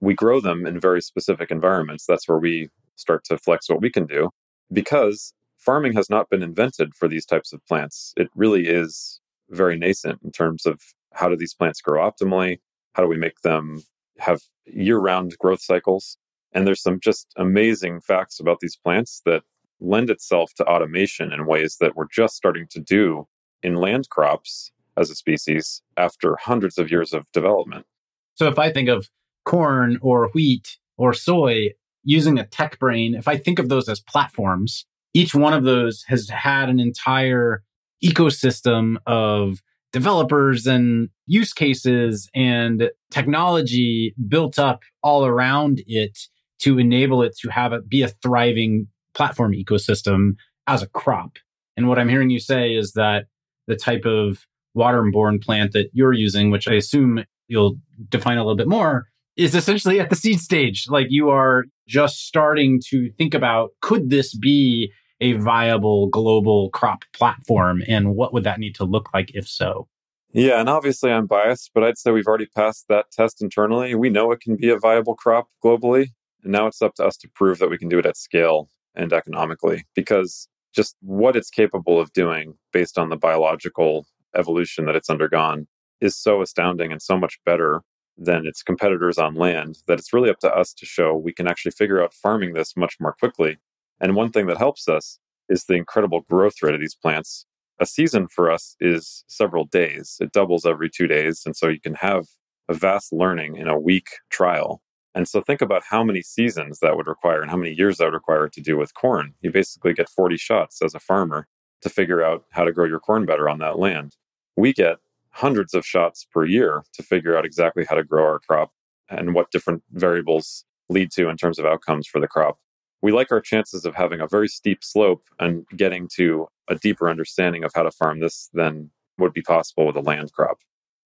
we 0.00 0.14
grow 0.14 0.40
them 0.40 0.66
in 0.66 0.80
very 0.80 1.02
specific 1.02 1.50
environments. 1.50 2.06
That's 2.06 2.28
where 2.28 2.38
we 2.38 2.68
start 2.96 3.24
to 3.24 3.38
flex 3.38 3.68
what 3.68 3.80
we 3.80 3.90
can 3.90 4.06
do 4.06 4.30
because 4.72 5.32
farming 5.58 5.94
has 5.94 6.10
not 6.10 6.30
been 6.30 6.42
invented 6.42 6.94
for 6.94 7.08
these 7.08 7.26
types 7.26 7.52
of 7.52 7.64
plants. 7.66 8.12
It 8.16 8.28
really 8.34 8.68
is 8.68 9.20
very 9.50 9.78
nascent 9.78 10.20
in 10.24 10.30
terms 10.30 10.66
of 10.66 10.80
how 11.14 11.28
do 11.28 11.36
these 11.36 11.54
plants 11.54 11.80
grow 11.80 12.08
optimally? 12.08 12.58
How 12.92 13.02
do 13.02 13.08
we 13.08 13.16
make 13.16 13.40
them 13.42 13.82
have 14.18 14.40
year 14.66 14.98
round 14.98 15.36
growth 15.38 15.62
cycles? 15.62 16.18
And 16.52 16.66
there's 16.66 16.82
some 16.82 17.00
just 17.00 17.32
amazing 17.36 18.00
facts 18.00 18.40
about 18.40 18.60
these 18.60 18.76
plants 18.76 19.22
that 19.26 19.42
lend 19.80 20.10
itself 20.10 20.52
to 20.56 20.64
automation 20.64 21.32
in 21.32 21.46
ways 21.46 21.76
that 21.80 21.94
we're 21.94 22.08
just 22.10 22.34
starting 22.34 22.66
to 22.70 22.80
do 22.80 23.26
in 23.62 23.76
land 23.76 24.08
crops 24.10 24.72
as 24.96 25.10
a 25.10 25.14
species 25.14 25.82
after 25.96 26.36
hundreds 26.36 26.78
of 26.78 26.90
years 26.90 27.12
of 27.12 27.30
development. 27.32 27.86
So 28.34 28.48
if 28.48 28.58
I 28.58 28.72
think 28.72 28.88
of 28.88 29.08
corn 29.48 29.98
or 30.02 30.28
wheat 30.34 30.76
or 30.98 31.14
soy 31.14 31.70
using 32.04 32.38
a 32.38 32.46
tech 32.46 32.78
brain, 32.78 33.14
if 33.14 33.26
I 33.26 33.38
think 33.38 33.58
of 33.58 33.70
those 33.70 33.88
as 33.88 33.98
platforms, 34.00 34.84
each 35.14 35.34
one 35.34 35.54
of 35.54 35.64
those 35.64 36.04
has 36.08 36.28
had 36.28 36.68
an 36.68 36.78
entire 36.78 37.64
ecosystem 38.04 38.96
of 39.06 39.62
developers 39.90 40.66
and 40.66 41.08
use 41.26 41.54
cases 41.54 42.28
and 42.34 42.90
technology 43.10 44.14
built 44.28 44.58
up 44.58 44.82
all 45.02 45.24
around 45.24 45.82
it 45.86 46.18
to 46.58 46.78
enable 46.78 47.22
it 47.22 47.34
to 47.38 47.48
have 47.48 47.72
it 47.72 47.88
be 47.88 48.02
a 48.02 48.08
thriving 48.08 48.86
platform 49.14 49.52
ecosystem 49.52 50.36
as 50.66 50.82
a 50.82 50.88
crop. 50.88 51.38
And 51.74 51.88
what 51.88 51.98
I'm 51.98 52.10
hearing 52.10 52.28
you 52.28 52.38
say 52.38 52.74
is 52.74 52.92
that 52.92 53.26
the 53.66 53.76
type 53.76 54.04
of 54.04 54.46
waterborne 54.76 55.42
plant 55.42 55.72
that 55.72 55.88
you're 55.94 56.12
using, 56.12 56.50
which 56.50 56.68
I 56.68 56.74
assume 56.74 57.24
you'll 57.46 57.78
define 58.10 58.36
a 58.36 58.42
little 58.42 58.56
bit 58.56 58.68
more, 58.68 59.08
is 59.38 59.54
essentially 59.54 60.00
at 60.00 60.10
the 60.10 60.16
seed 60.16 60.40
stage. 60.40 60.86
Like 60.88 61.06
you 61.08 61.30
are 61.30 61.64
just 61.86 62.26
starting 62.26 62.80
to 62.88 63.10
think 63.12 63.32
about 63.32 63.70
could 63.80 64.10
this 64.10 64.36
be 64.36 64.92
a 65.20 65.34
viable 65.34 66.08
global 66.08 66.70
crop 66.70 67.04
platform? 67.14 67.82
And 67.88 68.14
what 68.14 68.34
would 68.34 68.44
that 68.44 68.58
need 68.58 68.74
to 68.74 68.84
look 68.84 69.08
like 69.14 69.30
if 69.34 69.48
so? 69.48 69.88
Yeah, 70.32 70.60
and 70.60 70.68
obviously 70.68 71.10
I'm 71.10 71.26
biased, 71.26 71.70
but 71.72 71.82
I'd 71.82 71.96
say 71.96 72.10
we've 72.10 72.26
already 72.26 72.48
passed 72.54 72.86
that 72.88 73.10
test 73.10 73.40
internally. 73.40 73.94
We 73.94 74.10
know 74.10 74.30
it 74.32 74.40
can 74.40 74.56
be 74.56 74.68
a 74.68 74.78
viable 74.78 75.14
crop 75.14 75.48
globally. 75.64 76.08
And 76.42 76.52
now 76.52 76.66
it's 76.66 76.82
up 76.82 76.94
to 76.96 77.04
us 77.04 77.16
to 77.18 77.28
prove 77.34 77.58
that 77.60 77.70
we 77.70 77.78
can 77.78 77.88
do 77.88 77.98
it 77.98 78.06
at 78.06 78.16
scale 78.16 78.68
and 78.94 79.12
economically 79.12 79.86
because 79.94 80.48
just 80.74 80.96
what 81.00 81.36
it's 81.36 81.48
capable 81.48 81.98
of 81.98 82.12
doing 82.12 82.54
based 82.72 82.98
on 82.98 83.08
the 83.08 83.16
biological 83.16 84.06
evolution 84.36 84.84
that 84.84 84.96
it's 84.96 85.08
undergone 85.08 85.66
is 86.00 86.16
so 86.16 86.42
astounding 86.42 86.92
and 86.92 87.00
so 87.00 87.16
much 87.16 87.38
better 87.46 87.82
than 88.18 88.46
its 88.46 88.62
competitors 88.62 89.16
on 89.16 89.34
land 89.34 89.78
that 89.86 89.98
it's 89.98 90.12
really 90.12 90.30
up 90.30 90.40
to 90.40 90.52
us 90.52 90.72
to 90.74 90.84
show 90.84 91.16
we 91.16 91.32
can 91.32 91.46
actually 91.46 91.72
figure 91.72 92.02
out 92.02 92.12
farming 92.12 92.52
this 92.52 92.76
much 92.76 92.96
more 93.00 93.14
quickly. 93.18 93.58
And 94.00 94.16
one 94.16 94.30
thing 94.30 94.46
that 94.46 94.58
helps 94.58 94.88
us 94.88 95.18
is 95.48 95.64
the 95.64 95.74
incredible 95.74 96.22
growth 96.28 96.62
rate 96.62 96.74
of 96.74 96.80
these 96.80 96.94
plants. 96.94 97.46
A 97.80 97.86
season 97.86 98.26
for 98.28 98.50
us 98.50 98.76
is 98.80 99.24
several 99.28 99.64
days. 99.64 100.16
It 100.20 100.32
doubles 100.32 100.66
every 100.66 100.90
two 100.90 101.06
days. 101.06 101.42
And 101.46 101.56
so 101.56 101.68
you 101.68 101.80
can 101.80 101.94
have 101.94 102.26
a 102.68 102.74
vast 102.74 103.12
learning 103.12 103.56
in 103.56 103.68
a 103.68 103.78
week 103.78 104.08
trial. 104.30 104.82
And 105.14 105.26
so 105.26 105.40
think 105.40 105.62
about 105.62 105.82
how 105.88 106.04
many 106.04 106.22
seasons 106.22 106.80
that 106.80 106.96
would 106.96 107.06
require 107.06 107.40
and 107.40 107.50
how 107.50 107.56
many 107.56 107.72
years 107.72 107.98
that 107.98 108.04
would 108.04 108.14
require 108.14 108.48
to 108.48 108.60
do 108.60 108.76
with 108.76 108.94
corn. 108.94 109.34
You 109.40 109.50
basically 109.50 109.94
get 109.94 110.08
40 110.08 110.36
shots 110.36 110.82
as 110.82 110.94
a 110.94 111.00
farmer 111.00 111.46
to 111.82 111.88
figure 111.88 112.22
out 112.22 112.44
how 112.50 112.64
to 112.64 112.72
grow 112.72 112.84
your 112.84 113.00
corn 113.00 113.24
better 113.24 113.48
on 113.48 113.58
that 113.58 113.78
land. 113.78 114.16
We 114.56 114.72
get 114.72 114.98
hundreds 115.38 115.72
of 115.72 115.86
shots 115.86 116.26
per 116.32 116.44
year 116.44 116.82
to 116.92 117.02
figure 117.02 117.36
out 117.36 117.44
exactly 117.44 117.84
how 117.88 117.94
to 117.94 118.02
grow 118.02 118.24
our 118.24 118.40
crop 118.40 118.72
and 119.08 119.34
what 119.34 119.52
different 119.52 119.82
variables 119.92 120.64
lead 120.88 121.12
to 121.12 121.28
in 121.28 121.36
terms 121.36 121.60
of 121.60 121.64
outcomes 121.64 122.08
for 122.08 122.20
the 122.20 122.26
crop. 122.26 122.58
We 123.02 123.12
like 123.12 123.30
our 123.30 123.40
chances 123.40 123.84
of 123.84 123.94
having 123.94 124.20
a 124.20 124.26
very 124.26 124.48
steep 124.48 124.82
slope 124.82 125.22
and 125.38 125.64
getting 125.76 126.08
to 126.16 126.48
a 126.68 126.74
deeper 126.74 127.08
understanding 127.08 127.62
of 127.62 127.70
how 127.72 127.84
to 127.84 127.92
farm 127.92 128.18
this 128.18 128.50
than 128.52 128.90
would 129.16 129.32
be 129.32 129.42
possible 129.42 129.86
with 129.86 129.94
a 129.94 130.00
land 130.00 130.32
crop. 130.32 130.58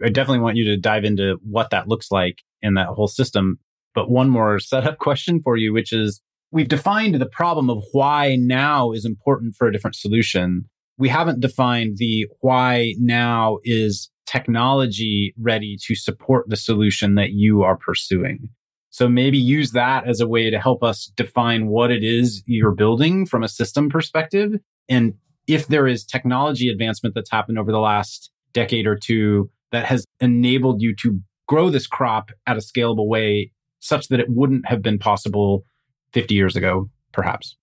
I 0.02 0.08
definitely 0.08 0.40
want 0.40 0.56
you 0.56 0.64
to 0.64 0.78
dive 0.78 1.04
into 1.04 1.38
what 1.42 1.68
that 1.68 1.86
looks 1.86 2.10
like 2.10 2.38
in 2.62 2.72
that 2.74 2.88
whole 2.88 3.08
system. 3.08 3.58
But 3.94 4.10
one 4.10 4.30
more 4.30 4.58
setup 4.58 4.98
question 5.06 5.42
for 5.44 5.58
you, 5.58 5.74
which 5.74 5.92
is 5.92 6.22
we've 6.50 6.68
defined 6.68 7.16
the 7.16 7.26
problem 7.26 7.68
of 7.68 7.82
why 7.92 8.36
now 8.36 8.92
is 8.92 9.04
important 9.04 9.56
for 9.56 9.68
a 9.68 9.72
different 9.72 9.96
solution. 9.96 10.70
We 10.96 11.10
haven't 11.10 11.40
defined 11.40 11.98
the 11.98 12.28
why 12.40 12.94
now 12.98 13.58
is 13.62 14.08
technology 14.32 15.34
ready 15.38 15.76
to 15.84 15.94
support 15.94 16.48
the 16.48 16.56
solution 16.56 17.16
that 17.16 17.32
you 17.32 17.62
are 17.62 17.76
pursuing. 17.76 18.48
So 18.88 19.08
maybe 19.08 19.38
use 19.38 19.72
that 19.72 20.06
as 20.06 20.20
a 20.20 20.26
way 20.26 20.48
to 20.50 20.58
help 20.58 20.82
us 20.82 21.12
define 21.16 21.66
what 21.66 21.90
it 21.90 22.02
is 22.02 22.42
you're 22.46 22.72
building 22.72 23.26
from 23.26 23.42
a 23.42 23.48
system 23.48 23.90
perspective. 23.90 24.52
And 24.88 25.14
if 25.46 25.66
there 25.66 25.86
is 25.86 26.04
technology 26.04 26.70
advancement 26.70 27.14
that's 27.14 27.30
happened 27.30 27.58
over 27.58 27.72
the 27.72 27.78
last 27.78 28.30
decade 28.54 28.86
or 28.86 28.96
two 28.96 29.50
that 29.70 29.84
has 29.84 30.04
enabled 30.20 30.80
you 30.80 30.94
to 30.96 31.20
grow 31.46 31.68
this 31.68 31.86
crop 31.86 32.30
at 32.46 32.56
a 32.56 32.60
scalable 32.60 33.08
way 33.08 33.52
such 33.80 34.08
that 34.08 34.20
it 34.20 34.26
wouldn't 34.28 34.66
have 34.66 34.80
been 34.80 34.98
possible 34.98 35.64
50 36.12 36.34
years 36.34 36.56
ago, 36.56 36.88
perhaps. 37.12 37.56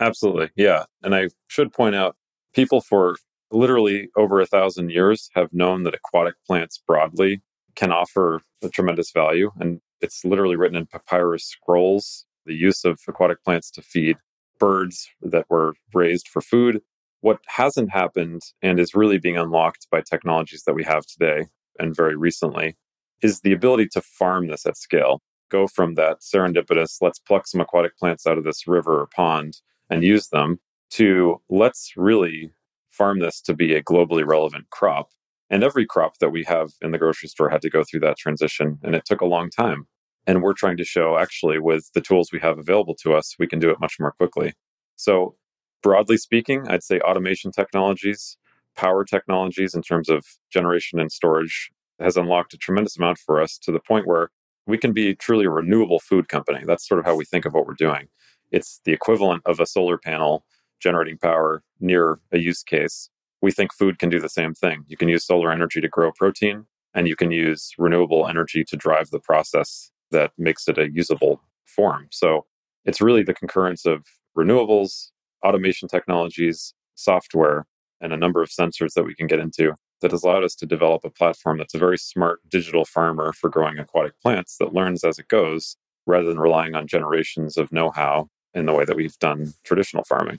Absolutely. 0.00 0.50
Yeah. 0.56 0.84
And 1.02 1.14
I 1.14 1.28
should 1.48 1.72
point 1.72 1.94
out 1.94 2.16
people 2.54 2.80
for 2.80 3.16
literally 3.50 4.08
over 4.16 4.40
a 4.40 4.46
thousand 4.46 4.90
years 4.90 5.30
have 5.34 5.52
known 5.52 5.84
that 5.84 5.94
aquatic 5.94 6.34
plants 6.46 6.78
broadly 6.78 7.42
can 7.74 7.92
offer 7.92 8.40
a 8.62 8.68
tremendous 8.68 9.10
value. 9.12 9.50
And 9.60 9.80
it's 10.00 10.24
literally 10.24 10.56
written 10.56 10.76
in 10.76 10.86
papyrus 10.86 11.44
scrolls 11.44 12.24
the 12.46 12.54
use 12.54 12.84
of 12.84 13.00
aquatic 13.08 13.42
plants 13.44 13.70
to 13.72 13.82
feed 13.82 14.16
birds 14.58 15.08
that 15.20 15.46
were 15.50 15.74
raised 15.92 16.28
for 16.28 16.40
food. 16.40 16.80
What 17.20 17.40
hasn't 17.46 17.90
happened 17.90 18.42
and 18.62 18.78
is 18.78 18.94
really 18.94 19.18
being 19.18 19.36
unlocked 19.36 19.88
by 19.90 20.00
technologies 20.00 20.62
that 20.64 20.74
we 20.74 20.84
have 20.84 21.04
today 21.06 21.46
and 21.78 21.94
very 21.94 22.16
recently 22.16 22.76
is 23.22 23.40
the 23.40 23.52
ability 23.52 23.88
to 23.92 24.00
farm 24.00 24.46
this 24.46 24.64
at 24.66 24.76
scale. 24.76 25.20
Go 25.50 25.66
from 25.66 25.94
that 25.94 26.18
serendipitous, 26.20 26.98
let's 27.00 27.18
pluck 27.18 27.46
some 27.46 27.60
aquatic 27.60 27.96
plants 27.98 28.26
out 28.26 28.38
of 28.38 28.44
this 28.44 28.66
river 28.66 29.00
or 29.00 29.06
pond 29.06 29.58
and 29.90 30.02
use 30.02 30.28
them, 30.28 30.58
to 30.90 31.40
let's 31.48 31.92
really 31.96 32.50
farm 32.96 33.20
this 33.20 33.40
to 33.42 33.54
be 33.54 33.74
a 33.74 33.82
globally 33.82 34.26
relevant 34.26 34.70
crop. 34.70 35.10
And 35.48 35.62
every 35.62 35.86
crop 35.86 36.18
that 36.18 36.30
we 36.30 36.44
have 36.44 36.70
in 36.82 36.90
the 36.90 36.98
grocery 36.98 37.28
store 37.28 37.50
had 37.50 37.62
to 37.62 37.70
go 37.70 37.84
through 37.84 38.00
that 38.00 38.18
transition, 38.18 38.78
and 38.82 38.94
it 38.96 39.04
took 39.04 39.20
a 39.20 39.26
long 39.26 39.50
time. 39.50 39.86
And 40.26 40.42
we're 40.42 40.54
trying 40.54 40.76
to 40.78 40.84
show 40.84 41.18
actually, 41.18 41.58
with 41.60 41.90
the 41.94 42.00
tools 42.00 42.30
we 42.32 42.40
have 42.40 42.58
available 42.58 42.96
to 43.02 43.14
us, 43.14 43.36
we 43.38 43.46
can 43.46 43.60
do 43.60 43.70
it 43.70 43.80
much 43.80 44.00
more 44.00 44.10
quickly. 44.10 44.54
So, 44.96 45.36
broadly 45.82 46.16
speaking, 46.16 46.66
I'd 46.68 46.82
say 46.82 46.98
automation 47.00 47.52
technologies, 47.52 48.36
power 48.74 49.04
technologies 49.04 49.74
in 49.74 49.82
terms 49.82 50.08
of 50.08 50.24
generation 50.50 50.98
and 50.98 51.12
storage 51.12 51.70
has 52.00 52.16
unlocked 52.16 52.54
a 52.54 52.58
tremendous 52.58 52.96
amount 52.96 53.18
for 53.18 53.40
us 53.40 53.56
to 53.58 53.72
the 53.72 53.80
point 53.80 54.06
where 54.06 54.30
we 54.66 54.78
can 54.78 54.92
be 54.92 55.14
truly 55.14 55.46
a 55.46 55.50
renewable 55.50 56.00
food 56.00 56.28
company. 56.28 56.60
That's 56.66 56.86
sort 56.86 56.98
of 56.98 57.06
how 57.06 57.14
we 57.14 57.24
think 57.24 57.44
of 57.44 57.54
what 57.54 57.66
we're 57.66 57.74
doing. 57.74 58.08
It's 58.50 58.80
the 58.84 58.92
equivalent 58.92 59.42
of 59.46 59.60
a 59.60 59.66
solar 59.66 59.96
panel 59.96 60.44
generating 60.80 61.18
power 61.18 61.62
near 61.80 62.18
a 62.32 62.38
use 62.38 62.62
case. 62.62 63.10
We 63.42 63.52
think 63.52 63.72
food 63.72 63.98
can 63.98 64.08
do 64.08 64.20
the 64.20 64.28
same 64.28 64.54
thing. 64.54 64.84
You 64.88 64.96
can 64.96 65.08
use 65.08 65.24
solar 65.24 65.52
energy 65.52 65.80
to 65.80 65.88
grow 65.88 66.12
protein, 66.12 66.66
and 66.94 67.06
you 67.06 67.16
can 67.16 67.30
use 67.30 67.72
renewable 67.78 68.26
energy 68.26 68.64
to 68.64 68.76
drive 68.76 69.10
the 69.10 69.20
process 69.20 69.90
that 70.10 70.32
makes 70.38 70.68
it 70.68 70.78
a 70.78 70.90
usable 70.90 71.40
form. 71.66 72.08
So 72.10 72.46
it's 72.84 73.00
really 73.00 73.22
the 73.22 73.34
concurrence 73.34 73.84
of 73.84 74.06
renewables, 74.36 75.10
automation 75.44 75.88
technologies, 75.88 76.72
software, 76.94 77.66
and 78.00 78.12
a 78.12 78.16
number 78.16 78.42
of 78.42 78.48
sensors 78.48 78.94
that 78.94 79.04
we 79.04 79.14
can 79.14 79.26
get 79.26 79.40
into 79.40 79.74
that 80.02 80.10
has 80.10 80.22
allowed 80.22 80.44
us 80.44 80.54
to 80.56 80.66
develop 80.66 81.04
a 81.04 81.10
platform 81.10 81.58
that's 81.58 81.74
a 81.74 81.78
very 81.78 81.98
smart 81.98 82.40
digital 82.48 82.84
farmer 82.84 83.32
for 83.32 83.48
growing 83.48 83.78
aquatic 83.78 84.12
plants 84.20 84.56
that 84.58 84.74
learns 84.74 85.04
as 85.04 85.18
it 85.18 85.28
goes 85.28 85.76
rather 86.06 86.28
than 86.28 86.38
relying 86.38 86.74
on 86.74 86.86
generations 86.86 87.56
of 87.56 87.72
know 87.72 87.90
how 87.90 88.28
in 88.54 88.66
the 88.66 88.72
way 88.72 88.84
that 88.84 88.96
we've 88.96 89.18
done 89.18 89.52
traditional 89.64 90.04
farming. 90.04 90.38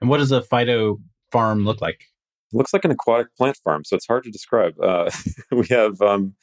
And 0.00 0.08
what 0.08 0.18
does 0.18 0.32
a 0.32 0.40
Fyto 0.40 1.00
farm 1.32 1.64
look 1.64 1.80
like? 1.80 2.06
It 2.52 2.56
looks 2.56 2.72
like 2.72 2.84
an 2.84 2.90
aquatic 2.90 3.34
plant 3.36 3.58
farm, 3.62 3.84
so 3.84 3.96
it's 3.96 4.06
hard 4.06 4.24
to 4.24 4.30
describe. 4.30 4.74
Uh, 4.80 5.10
we 5.52 5.66
have 5.68 6.00
um, 6.00 6.34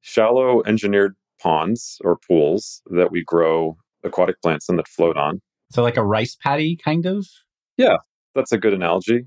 shallow 0.00 0.62
engineered 0.64 1.16
ponds 1.40 1.98
or 2.04 2.18
pools 2.28 2.82
that 2.86 3.10
we 3.10 3.24
grow 3.24 3.76
aquatic 4.04 4.40
plants 4.40 4.68
in 4.68 4.76
that 4.76 4.88
float 4.88 5.16
on. 5.16 5.40
So, 5.70 5.82
like 5.82 5.96
a 5.96 6.04
rice 6.04 6.36
paddy, 6.36 6.76
kind 6.76 7.06
of? 7.06 7.26
Yeah, 7.76 7.96
that's 8.34 8.52
a 8.52 8.58
good 8.58 8.74
analogy. 8.74 9.24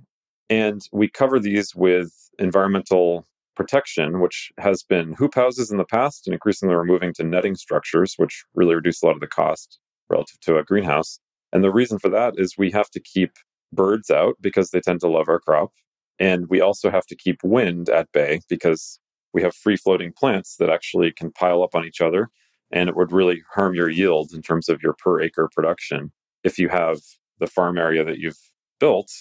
And 0.50 0.82
we 0.92 1.10
cover 1.10 1.40
these 1.40 1.76
with 1.76 2.12
environmental 2.38 3.26
protection, 3.56 4.20
which 4.20 4.52
has 4.60 4.84
been 4.84 5.14
hoop 5.14 5.34
houses 5.34 5.72
in 5.72 5.78
the 5.78 5.86
past, 5.86 6.28
and 6.28 6.34
increasingly 6.34 6.76
we're 6.76 6.84
moving 6.84 7.14
to 7.14 7.24
netting 7.24 7.56
structures, 7.56 8.14
which 8.18 8.44
really 8.54 8.76
reduce 8.76 9.02
a 9.02 9.08
lot 9.08 9.16
of 9.16 9.22
the 9.22 9.28
cost 9.28 9.80
relative 10.10 10.40
to 10.42 10.58
a 10.58 10.64
greenhouse. 10.64 11.20
And 11.52 11.64
the 11.64 11.72
reason 11.72 12.00
for 12.00 12.10
that 12.10 12.36
is 12.38 12.58
we 12.58 12.72
have 12.72 12.90
to 12.92 13.00
keep 13.00 13.32
birds 13.74 14.10
out 14.10 14.36
because 14.42 14.70
they 14.70 14.80
tend 14.80 15.02
to 15.02 15.08
love 15.08 15.30
our 15.30 15.40
crop. 15.40 15.72
And 16.20 16.48
we 16.50 16.62
also 16.62 16.90
have 16.90 17.06
to 17.08 17.16
keep 17.16 17.44
wind 17.44 17.90
at 17.90 18.12
bay 18.12 18.40
because 18.48 19.00
we 19.34 19.42
have 19.42 19.56
free 19.56 19.76
floating 19.76 20.14
plants 20.14 20.56
that 20.58 20.70
actually 20.70 21.12
can 21.12 21.32
pile 21.32 21.62
up 21.62 21.76
on 21.76 21.86
each 21.86 22.02
other. 22.02 22.30
And 22.72 22.90
it 22.90 22.96
would 22.96 23.12
really 23.12 23.44
harm 23.54 23.76
your 23.76 23.90
yield 23.90 24.32
in 24.34 24.42
terms 24.42 24.70
of 24.70 24.82
your 24.82 24.94
per 24.94 25.22
acre 25.22 25.50
production 25.54 26.12
if 26.44 26.58
you 26.58 26.70
have 26.70 27.00
the 27.40 27.48
farm 27.48 27.78
area 27.78 28.04
that 28.06 28.18
you've 28.18 28.40
built 28.80 29.12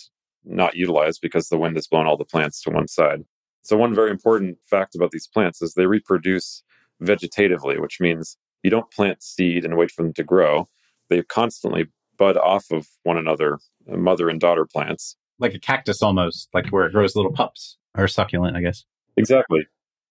not 0.45 0.77
utilized 0.77 1.21
because 1.21 1.49
the 1.49 1.59
wind 1.59 1.77
has 1.77 1.87
blown 1.87 2.07
all 2.07 2.17
the 2.17 2.25
plants 2.25 2.61
to 2.63 2.71
one 2.71 2.89
side. 2.89 3.25
So, 3.63 3.77
one 3.77 3.95
very 3.95 4.11
important 4.11 4.59
fact 4.69 4.95
about 4.95 5.11
these 5.11 5.27
plants 5.27 5.63
is 5.63 5.75
they 5.75 5.87
reproduce 5.87 6.63
vegetatively, 7.03 7.81
which 7.81 7.99
means 8.01 8.37
you 8.63 8.71
don't 8.71 8.91
plant 8.91 9.23
seed 9.23 9.65
and 9.65 9.77
wait 9.77 9.91
for 9.91 10.03
them 10.03 10.13
to 10.15 10.23
grow. 10.23 10.69
They 11.09 11.23
constantly 11.23 11.87
bud 12.19 12.37
off 12.37 12.67
of 12.71 12.87
one 13.03 13.17
another, 13.17 13.59
Uh, 13.91 13.97
mother 13.97 14.29
and 14.29 14.41
daughter 14.41 14.65
plants. 14.65 15.17
Like 15.39 15.55
a 15.55 15.59
cactus 15.59 16.03
almost, 16.03 16.49
like 16.55 16.69
where 16.69 16.87
it 16.87 16.93
grows 16.93 17.17
little 17.17 17.33
pups 17.33 17.77
or 17.97 18.07
succulent, 18.09 18.57
I 18.57 18.61
guess. 18.61 18.85
Exactly. 19.17 19.67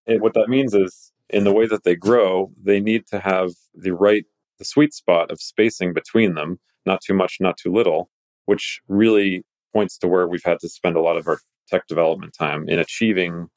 And 0.05 0.21
what 0.21 0.33
that 0.33 0.49
means 0.49 0.73
is 0.73 1.11
in 1.29 1.43
the 1.43 1.53
way 1.53 1.65
that 1.65 1.83
they 1.83 1.95
grow, 1.95 2.51
they 2.61 2.79
need 2.79 3.07
to 3.07 3.19
have 3.19 3.51
the 3.73 3.91
right, 3.91 4.25
the 4.59 4.65
sweet 4.65 4.93
spot 4.93 5.31
of 5.31 5.41
spacing 5.41 5.93
between 5.93 6.35
them, 6.35 6.59
not 6.85 7.01
too 7.01 7.13
much, 7.13 7.37
not 7.39 7.57
too 7.57 7.71
little, 7.71 8.09
which 8.45 8.81
really 8.87 9.43
points 9.73 9.97
to 9.99 10.07
where 10.07 10.27
we've 10.27 10.43
had 10.43 10.59
to 10.59 10.69
spend 10.69 10.95
a 10.95 11.01
lot 11.01 11.17
of 11.17 11.27
our 11.27 11.39
tech 11.67 11.87
development 11.87 12.33
time 12.37 12.67
in 12.67 12.79
achieving 12.79 13.47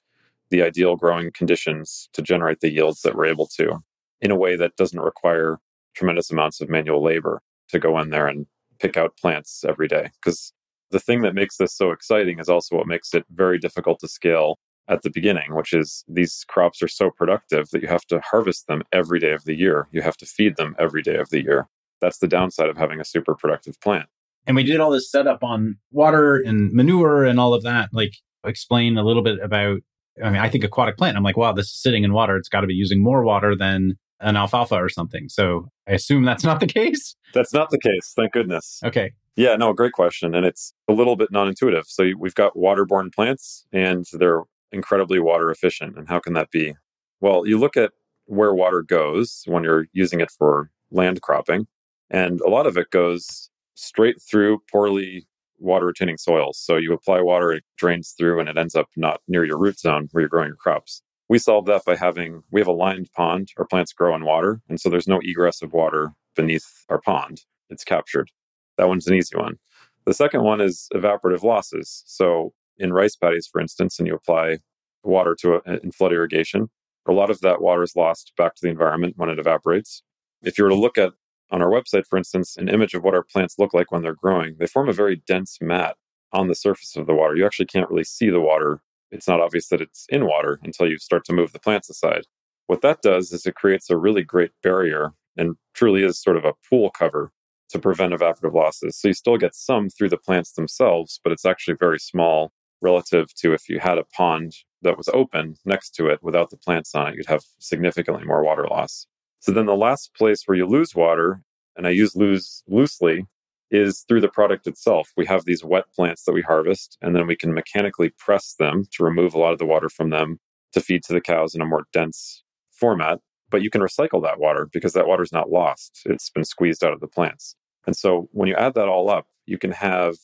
the 0.51 0.63
ideal 0.63 0.97
growing 0.97 1.31
conditions 1.33 2.09
to 2.13 2.23
generate 2.23 2.61
the 2.61 2.71
yields 2.71 3.03
that 3.03 3.17
we're 3.17 3.27
able 3.27 3.49
to 3.49 3.81
in 4.21 4.31
a 4.31 4.37
way 4.37 4.57
that 4.57 4.77
doesn't 4.77 5.01
require 5.01 5.59
tremendous 5.95 6.31
amounts 6.31 6.61
of 6.61 6.69
manual 6.69 7.03
labor 7.03 7.43
to 7.69 7.79
go 7.79 7.99
in 7.99 8.11
there 8.11 8.29
and 8.29 8.47
pick 8.79 8.97
out 8.97 9.17
plants 9.17 9.65
every 9.67 9.89
day. 9.89 10.11
Because 10.21 10.53
the 10.91 11.01
thing 11.01 11.23
that 11.23 11.35
makes 11.35 11.57
this 11.57 11.75
so 11.75 11.91
exciting 11.91 12.39
is 12.39 12.49
also 12.49 12.77
what 12.77 12.87
makes 12.87 13.15
it 13.15 13.25
very 13.31 13.59
difficult 13.59 13.99
to 14.01 14.09
scale 14.09 14.59
at 14.89 15.03
the 15.03 15.11
beginning, 15.11 15.55
which 15.55 15.73
is 15.73 16.05
these 16.07 16.45
crops 16.47 16.81
are 16.81 16.89
so 16.89 17.11
productive 17.11 17.71
that 17.71 17.83
you 17.83 17.89
have 17.89 18.05
to 18.07 18.21
harvest 18.21 18.69
them 18.69 18.83
every 18.93 19.19
day 19.19 19.33
of 19.33 19.45
the 19.45 19.55
year. 19.55 19.89
You 19.91 20.03
have 20.03 20.17
to 20.19 20.27
feed 20.27 20.57
them 20.57 20.77
every 20.79 21.03
day 21.03 21.17
of 21.17 21.31
the 21.31 21.43
year. 21.43 21.69
That's 22.01 22.19
the 22.19 22.29
downside 22.29 22.69
of 22.69 22.77
having 22.77 23.01
a 23.01 23.05
super 23.05 23.35
productive 23.35 23.81
plant. 23.81 24.09
And 24.47 24.55
we 24.55 24.63
did 24.63 24.79
all 24.79 24.93
this 24.93 25.11
setup 25.11 25.43
on 25.43 25.79
water 25.91 26.37
and 26.37 26.73
manure 26.73 27.25
and 27.25 27.41
all 27.41 27.53
of 27.53 27.65
that. 27.65 27.89
Like, 27.93 28.15
explain 28.45 28.97
a 28.97 29.03
little 29.03 29.23
bit 29.23 29.41
about. 29.43 29.81
I 30.23 30.31
mean, 30.31 30.41
I 30.41 30.49
think 30.49 30.65
aquatic 30.65 30.97
plant. 30.97 31.17
I'm 31.17 31.23
like, 31.23 31.37
wow, 31.37 31.53
this 31.53 31.67
is 31.67 31.83
sitting 31.83 32.05
in 32.05 32.13
water. 32.13 32.37
It's 32.37 32.49
got 32.49 32.61
to 32.61 32.67
be 32.67 32.75
using 32.75 33.03
more 33.03 33.23
water 33.23 33.55
than 33.55 33.99
an 34.21 34.37
alfalfa 34.37 34.77
or 34.77 34.89
something. 34.89 35.29
So 35.29 35.69
I 35.89 35.93
assume 35.93 36.25
that's 36.25 36.45
not 36.45 36.61
the 36.61 36.67
case. 36.67 37.17
That's 37.35 37.53
not 37.53 37.71
the 37.71 37.79
case. 37.79 38.13
Thank 38.17 38.33
goodness. 38.33 38.81
Okay. 38.85 39.13
Yeah, 39.37 39.57
no, 39.57 39.73
great 39.73 39.93
question. 39.93 40.35
And 40.35 40.47
it's 40.47 40.73
a 40.89 40.93
little 40.93 41.17
bit 41.17 41.31
non 41.31 41.49
intuitive. 41.49 41.85
So 41.87 42.13
we've 42.19 42.35
got 42.35 42.57
waterborne 42.57 43.15
plants 43.15 43.67
and 43.73 44.07
they're 44.13 44.43
incredibly 44.73 45.21
water 45.21 45.51
efficient. 45.51 45.97
And 45.99 46.09
how 46.09 46.21
can 46.21 46.33
that 46.33 46.51
be? 46.51 46.75
Well, 47.21 47.47
you 47.47 47.59
look 47.59 47.77
at 47.77 47.93
where 48.27 48.55
water 48.55 48.83
goes 48.83 49.43
when 49.47 49.65
you're 49.65 49.87
using 49.93 50.21
it 50.21 50.31
for 50.31 50.71
land 50.91 51.23
cropping, 51.23 51.67
and 52.11 52.41
a 52.41 52.49
lot 52.49 52.67
of 52.67 52.77
it 52.77 52.91
goes 52.91 53.51
straight 53.75 54.21
through 54.21 54.59
poorly 54.71 55.27
water 55.59 55.87
retaining 55.87 56.19
soils. 56.19 56.59
So 56.59 56.77
you 56.77 56.93
apply 56.93 57.21
water, 57.21 57.53
it 57.53 57.65
drains 57.79 58.15
through, 58.17 58.41
and 58.41 58.49
it 58.49 58.59
ends 58.59 58.75
up 58.75 58.89
not 58.97 59.21
near 59.29 59.45
your 59.45 59.59
root 59.59 59.79
zone 59.79 60.09
where 60.13 60.23
you're 60.23 60.29
growing 60.29 60.49
your 60.49 60.57
crops. 60.57 61.03
We 61.29 61.39
solve 61.39 61.67
that 61.67 61.85
by 61.85 61.97
having, 61.97 62.43
we 62.53 62.61
have 62.61 62.69
a 62.69 62.73
lined 62.73 63.11
pond. 63.13 63.51
Our 63.59 63.67
plants 63.67 63.93
grow 63.93 64.15
in 64.15 64.25
water. 64.25 64.61
And 64.69 64.81
so 64.81 64.89
there's 64.89 65.09
no 65.09 65.21
egress 65.23 65.63
of 65.63 65.73
water 65.73 66.13
beneath 66.37 66.85
our 66.89 67.01
pond. 67.01 67.43
It's 67.69 67.85
captured. 67.85 68.31
That 68.79 68.89
one's 68.89 69.07
an 69.09 69.15
easy 69.15 69.37
one. 69.37 69.57
The 70.05 70.15
second 70.15 70.45
one 70.45 70.61
is 70.61 70.89
evaporative 70.95 71.43
losses. 71.43 72.05
So 72.07 72.53
in 72.79 72.93
rice 72.93 73.17
paddies, 73.17 73.49
for 73.51 73.61
instance, 73.61 73.99
and 73.99 74.07
you 74.07 74.15
apply 74.15 74.59
water 75.03 75.35
to 75.41 75.55
a, 75.55 75.79
in 75.83 75.91
flood 75.91 76.13
irrigation, 76.13 76.69
a 77.09 77.13
lot 77.13 77.31
of 77.31 77.41
that 77.41 77.61
water 77.61 77.83
is 77.83 77.97
lost 77.97 78.33
back 78.37 78.55
to 78.55 78.61
the 78.63 78.71
environment 78.71 79.15
when 79.17 79.29
it 79.29 79.39
evaporates. 79.39 80.03
If 80.43 80.59
you 80.59 80.65
were 80.65 80.71
to 80.71 80.77
look 80.77 80.99
at 80.99 81.13
on 81.51 81.63
our 81.63 81.71
website, 81.71 82.07
for 82.07 82.17
instance, 82.19 82.57
an 82.57 82.69
image 82.69 82.95
of 82.95 83.03
what 83.03 83.15
our 83.15 83.23
plants 83.23 83.57
look 83.59 83.73
like 83.73 83.91
when 83.91 84.03
they're 84.03 84.15
growing, 84.15 84.57
they 84.59 84.67
form 84.67 84.89
a 84.89 84.93
very 84.93 85.23
dense 85.27 85.59
mat 85.61 85.97
on 86.33 86.49
the 86.49 86.55
surface 86.55 86.97
of 86.97 87.07
the 87.07 87.15
water. 87.15 87.37
You 87.37 87.47
actually 87.47 87.67
can't 87.67 87.89
really 87.89 88.05
see 88.05 88.31
the 88.31 88.41
water 88.41 88.81
it's 89.11 89.29
not 89.29 89.41
obvious 89.41 89.69
that 89.69 89.81
it's 89.81 90.07
in 90.09 90.27
water 90.27 90.59
until 90.63 90.89
you 90.89 90.99
start 90.99 91.25
to 91.27 91.33
move 91.33 91.53
the 91.53 91.59
plants 91.59 91.89
aside. 91.89 92.23
What 92.67 92.83
that 92.83 93.03
does 93.03 93.33
is 93.33 93.47
it 93.47 93.55
creates 93.55 93.91
a 93.91 93.97
really 93.97 94.23
great 94.23 94.51
barrier 94.63 95.13
and 95.37 95.57
truly 95.75 96.03
is 96.03 96.21
sort 96.21 96.37
of 96.37 96.45
a 96.45 96.55
pool 96.69 96.91
cover 96.91 97.31
to 97.69 97.79
prevent 97.79 98.13
evaporative 98.13 98.55
losses. 98.55 98.99
So 98.99 99.09
you 99.09 99.15
still 99.15 99.37
get 99.37 99.55
some 99.55 99.89
through 99.89 100.09
the 100.09 100.17
plants 100.17 100.53
themselves, 100.53 101.21
but 101.23 101.33
it's 101.33 101.45
actually 101.45 101.77
very 101.79 101.99
small 101.99 102.53
relative 102.81 103.33
to 103.35 103.53
if 103.53 103.69
you 103.69 103.81
had 103.81 103.99
a 103.99 104.05
pond 104.05 104.55
that 104.83 104.97
was 104.97 105.09
open 105.13 105.57
next 105.65 105.91
to 105.97 106.09
it 106.09 106.23
without 106.23 106.51
the 106.51 106.57
plants 106.57 106.95
on 106.95 107.09
it, 107.09 107.17
you'd 107.17 107.27
have 107.27 107.43
significantly 107.59 108.25
more 108.25 108.45
water 108.45 108.67
loss. 108.69 109.07
So 109.41 109.53
then 109.53 109.67
the 109.67 109.77
last 109.77 110.15
place 110.15 110.43
where 110.47 110.57
you 110.57 110.67
lose 110.67 110.95
water, 110.95 111.43
and 111.77 111.87
I 111.87 111.91
use 111.91 112.15
lose 112.15 112.63
loosely 112.69 113.27
is 113.71 114.05
through 114.09 114.21
the 114.21 114.29
product 114.29 114.67
itself. 114.67 115.11
We 115.17 115.27
have 115.27 115.45
these 115.45 115.65
wet 115.65 115.85
plants 115.95 116.25
that 116.25 116.33
we 116.33 116.43
harvest, 116.43 116.99
and 117.01 117.15
then 117.15 117.27
we 117.27 117.37
can 117.37 117.53
mechanically 117.53 118.11
press 118.19 118.55
them 118.59 118.85
to 118.93 119.05
remove 119.05 119.35
a 119.35 119.39
lot 119.39 119.53
of 119.53 119.59
the 119.59 119.67
water 119.67 119.89
from 119.89 120.11
them 120.11 120.39
to 120.73 120.81
feed 120.81 121.03
to 121.05 121.13
the 121.13 121.21
cows 121.21 121.55
in 121.55 121.61
a 121.61 121.67
more 121.67 121.87
dense 121.93 122.43
format. 122.71 123.21
But 123.51 123.63
you 123.63 123.71
can 123.71 123.81
recycle 123.81 124.23
that 124.23 124.39
water 124.39 124.69
because 124.73 124.93
that 124.93 125.07
water 125.07 125.23
is 125.23 125.33
not 125.33 125.51
lost. 125.51 126.03
It's 126.05 126.31
been 126.31 126.45
squeezed 126.45 126.85
out 126.85 126.93
of 126.93 127.01
the 127.01 127.07
plants. 127.07 127.57
And 127.87 127.97
so 127.97 128.29
when 128.33 128.49
you 128.49 128.55
add 128.57 128.75
that 128.75 128.89
all 128.89 129.09
up, 129.09 129.27
you 129.47 129.59
can 129.59 129.71
have 129.71 130.17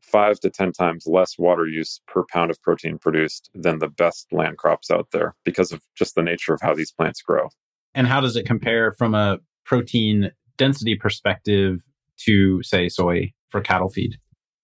five 0.00 0.40
to 0.40 0.50
10 0.50 0.72
times 0.72 1.06
less 1.06 1.38
water 1.38 1.66
use 1.66 2.00
per 2.06 2.24
pound 2.30 2.50
of 2.50 2.62
protein 2.62 2.98
produced 2.98 3.50
than 3.54 3.78
the 3.78 3.88
best 3.88 4.26
land 4.32 4.56
crops 4.56 4.90
out 4.90 5.08
there 5.12 5.34
because 5.44 5.72
of 5.72 5.82
just 5.94 6.14
the 6.14 6.22
nature 6.22 6.54
of 6.54 6.60
how 6.62 6.74
these 6.74 6.92
plants 6.92 7.20
grow. 7.20 7.48
And 7.94 8.06
how 8.06 8.20
does 8.20 8.36
it 8.36 8.46
compare 8.46 8.92
from 8.92 9.14
a 9.14 9.38
protein 9.64 10.30
density 10.56 10.94
perspective 10.94 11.82
to 12.26 12.62
say 12.62 12.88
soy 12.88 13.32
for 13.50 13.60
cattle 13.60 13.88
feed. 13.88 14.16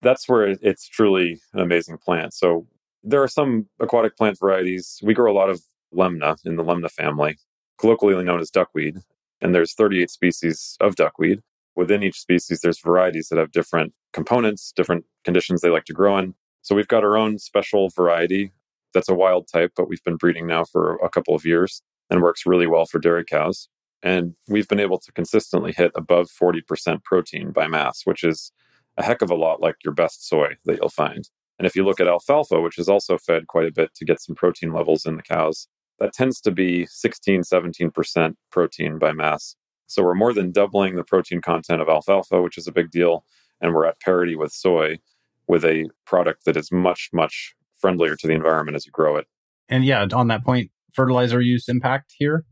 That's 0.02 0.28
where 0.28 0.56
it's 0.60 0.88
truly 0.88 1.40
an 1.52 1.60
amazing 1.60 1.98
plant. 1.98 2.34
So 2.34 2.66
there 3.02 3.22
are 3.22 3.28
some 3.28 3.66
aquatic 3.80 4.16
plant 4.16 4.38
varieties. 4.38 5.00
We 5.02 5.14
grow 5.14 5.32
a 5.32 5.36
lot 5.36 5.50
of 5.50 5.62
lemna 5.94 6.36
in 6.44 6.56
the 6.56 6.64
lemna 6.64 6.90
family. 6.90 7.36
colloquially 7.78 8.24
known 8.24 8.40
as 8.40 8.50
duckweed. 8.50 8.98
And 9.40 9.54
there's 9.54 9.74
38 9.74 10.10
species 10.10 10.76
of 10.80 10.94
duckweed. 10.94 11.40
Within 11.76 12.02
each 12.02 12.20
species, 12.20 12.60
there's 12.60 12.80
varieties 12.80 13.28
that 13.28 13.38
have 13.38 13.50
different 13.50 13.92
components, 14.12 14.72
different 14.74 15.04
conditions 15.24 15.60
they 15.60 15.70
like 15.70 15.84
to 15.86 15.92
grow 15.92 16.18
in. 16.18 16.34
So 16.62 16.74
we've 16.74 16.88
got 16.88 17.04
our 17.04 17.16
own 17.16 17.38
special 17.38 17.90
variety 17.90 18.52
that's 18.94 19.08
a 19.08 19.14
wild 19.14 19.48
type, 19.52 19.72
but 19.76 19.88
we've 19.88 20.02
been 20.04 20.16
breeding 20.16 20.46
now 20.46 20.64
for 20.64 20.94
a 20.96 21.10
couple 21.10 21.34
of 21.34 21.44
years 21.44 21.82
and 22.08 22.22
works 22.22 22.46
really 22.46 22.66
well 22.66 22.86
for 22.86 22.98
dairy 23.00 23.24
cows. 23.24 23.68
And 24.04 24.34
we've 24.48 24.68
been 24.68 24.80
able 24.80 24.98
to 24.98 25.10
consistently 25.12 25.72
hit 25.72 25.90
above 25.96 26.28
40% 26.30 27.02
protein 27.02 27.52
by 27.52 27.66
mass, 27.66 28.02
which 28.04 28.22
is 28.22 28.52
a 28.98 29.02
heck 29.02 29.22
of 29.22 29.30
a 29.30 29.34
lot 29.34 29.62
like 29.62 29.76
your 29.82 29.94
best 29.94 30.28
soy 30.28 30.56
that 30.66 30.76
you'll 30.76 30.90
find. 30.90 31.28
And 31.58 31.66
if 31.66 31.74
you 31.74 31.84
look 31.84 32.00
at 32.00 32.06
alfalfa, 32.06 32.60
which 32.60 32.78
is 32.78 32.88
also 32.88 33.16
fed 33.16 33.46
quite 33.46 33.66
a 33.66 33.72
bit 33.72 33.94
to 33.94 34.04
get 34.04 34.20
some 34.20 34.34
protein 34.34 34.72
levels 34.72 35.06
in 35.06 35.16
the 35.16 35.22
cows, 35.22 35.68
that 36.00 36.12
tends 36.12 36.40
to 36.42 36.50
be 36.50 36.84
16, 36.86 37.42
17% 37.42 38.34
protein 38.50 38.98
by 38.98 39.12
mass. 39.12 39.56
So 39.86 40.02
we're 40.02 40.14
more 40.14 40.34
than 40.34 40.52
doubling 40.52 40.96
the 40.96 41.04
protein 41.04 41.40
content 41.40 41.80
of 41.80 41.88
alfalfa, 41.88 42.42
which 42.42 42.58
is 42.58 42.66
a 42.66 42.72
big 42.72 42.90
deal. 42.90 43.24
And 43.60 43.72
we're 43.72 43.86
at 43.86 44.00
parity 44.00 44.36
with 44.36 44.52
soy 44.52 44.98
with 45.46 45.64
a 45.64 45.88
product 46.04 46.44
that 46.44 46.56
is 46.56 46.70
much, 46.70 47.08
much 47.12 47.54
friendlier 47.76 48.16
to 48.16 48.26
the 48.26 48.34
environment 48.34 48.76
as 48.76 48.84
you 48.84 48.92
grow 48.92 49.16
it. 49.16 49.26
And 49.68 49.84
yeah, 49.84 50.06
on 50.12 50.28
that 50.28 50.44
point, 50.44 50.70
fertilizer 50.92 51.40
use 51.40 51.68
impact 51.68 52.14
here? 52.18 52.44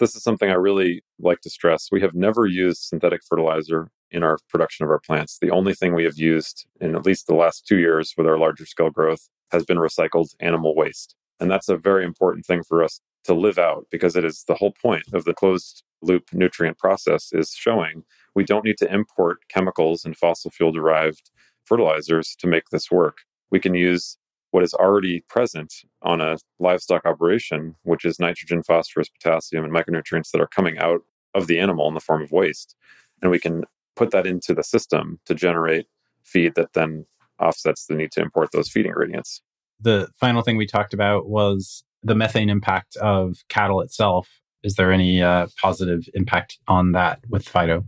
This 0.00 0.16
is 0.16 0.22
something 0.22 0.48
I 0.48 0.54
really 0.54 1.04
like 1.18 1.42
to 1.42 1.50
stress. 1.50 1.90
We 1.92 2.00
have 2.00 2.14
never 2.14 2.46
used 2.46 2.84
synthetic 2.84 3.20
fertilizer 3.22 3.90
in 4.10 4.22
our 4.22 4.38
production 4.48 4.82
of 4.84 4.90
our 4.90 4.98
plants. 4.98 5.36
The 5.38 5.50
only 5.50 5.74
thing 5.74 5.94
we 5.94 6.04
have 6.04 6.16
used 6.16 6.66
in 6.80 6.96
at 6.96 7.04
least 7.04 7.26
the 7.26 7.34
last 7.34 7.66
two 7.66 7.76
years 7.76 8.14
with 8.16 8.26
our 8.26 8.38
larger 8.38 8.64
scale 8.64 8.88
growth 8.88 9.28
has 9.52 9.62
been 9.66 9.76
recycled 9.76 10.34
animal 10.40 10.74
waste. 10.74 11.16
And 11.38 11.50
that's 11.50 11.68
a 11.68 11.76
very 11.76 12.02
important 12.02 12.46
thing 12.46 12.62
for 12.62 12.82
us 12.82 13.02
to 13.24 13.34
live 13.34 13.58
out 13.58 13.88
because 13.90 14.16
it 14.16 14.24
is 14.24 14.44
the 14.48 14.54
whole 14.54 14.72
point 14.72 15.04
of 15.12 15.26
the 15.26 15.34
closed 15.34 15.82
loop 16.00 16.24
nutrient 16.32 16.78
process 16.78 17.28
is 17.32 17.52
showing 17.52 18.02
we 18.34 18.42
don't 18.42 18.64
need 18.64 18.78
to 18.78 18.90
import 18.90 19.40
chemicals 19.50 20.06
and 20.06 20.16
fossil 20.16 20.50
fuel 20.50 20.72
derived 20.72 21.30
fertilizers 21.66 22.34
to 22.38 22.46
make 22.46 22.70
this 22.70 22.90
work. 22.90 23.18
We 23.50 23.60
can 23.60 23.74
use 23.74 24.16
what 24.50 24.62
is 24.62 24.74
already 24.74 25.20
present 25.28 25.72
on 26.02 26.20
a 26.20 26.36
livestock 26.58 27.04
operation, 27.04 27.76
which 27.82 28.04
is 28.04 28.18
nitrogen, 28.18 28.62
phosphorus, 28.62 29.08
potassium, 29.08 29.64
and 29.64 29.72
micronutrients 29.72 30.30
that 30.32 30.40
are 30.40 30.48
coming 30.48 30.78
out 30.78 31.00
of 31.34 31.46
the 31.46 31.58
animal 31.58 31.88
in 31.88 31.94
the 31.94 32.00
form 32.00 32.22
of 32.22 32.32
waste. 32.32 32.74
And 33.22 33.30
we 33.30 33.38
can 33.38 33.64
put 33.96 34.10
that 34.10 34.26
into 34.26 34.54
the 34.54 34.64
system 34.64 35.20
to 35.26 35.34
generate 35.34 35.86
feed 36.24 36.54
that 36.56 36.72
then 36.72 37.06
offsets 37.40 37.86
the 37.86 37.94
need 37.94 38.12
to 38.12 38.20
import 38.20 38.50
those 38.52 38.68
feed 38.68 38.86
ingredients. 38.86 39.42
The 39.80 40.08
final 40.18 40.42
thing 40.42 40.56
we 40.56 40.66
talked 40.66 40.92
about 40.92 41.28
was 41.28 41.84
the 42.02 42.14
methane 42.14 42.50
impact 42.50 42.96
of 42.96 43.38
cattle 43.48 43.80
itself. 43.80 44.40
Is 44.62 44.74
there 44.74 44.92
any 44.92 45.22
uh, 45.22 45.46
positive 45.60 46.08
impact 46.14 46.58
on 46.68 46.92
that 46.92 47.20
with 47.28 47.44
Fyto? 47.44 47.86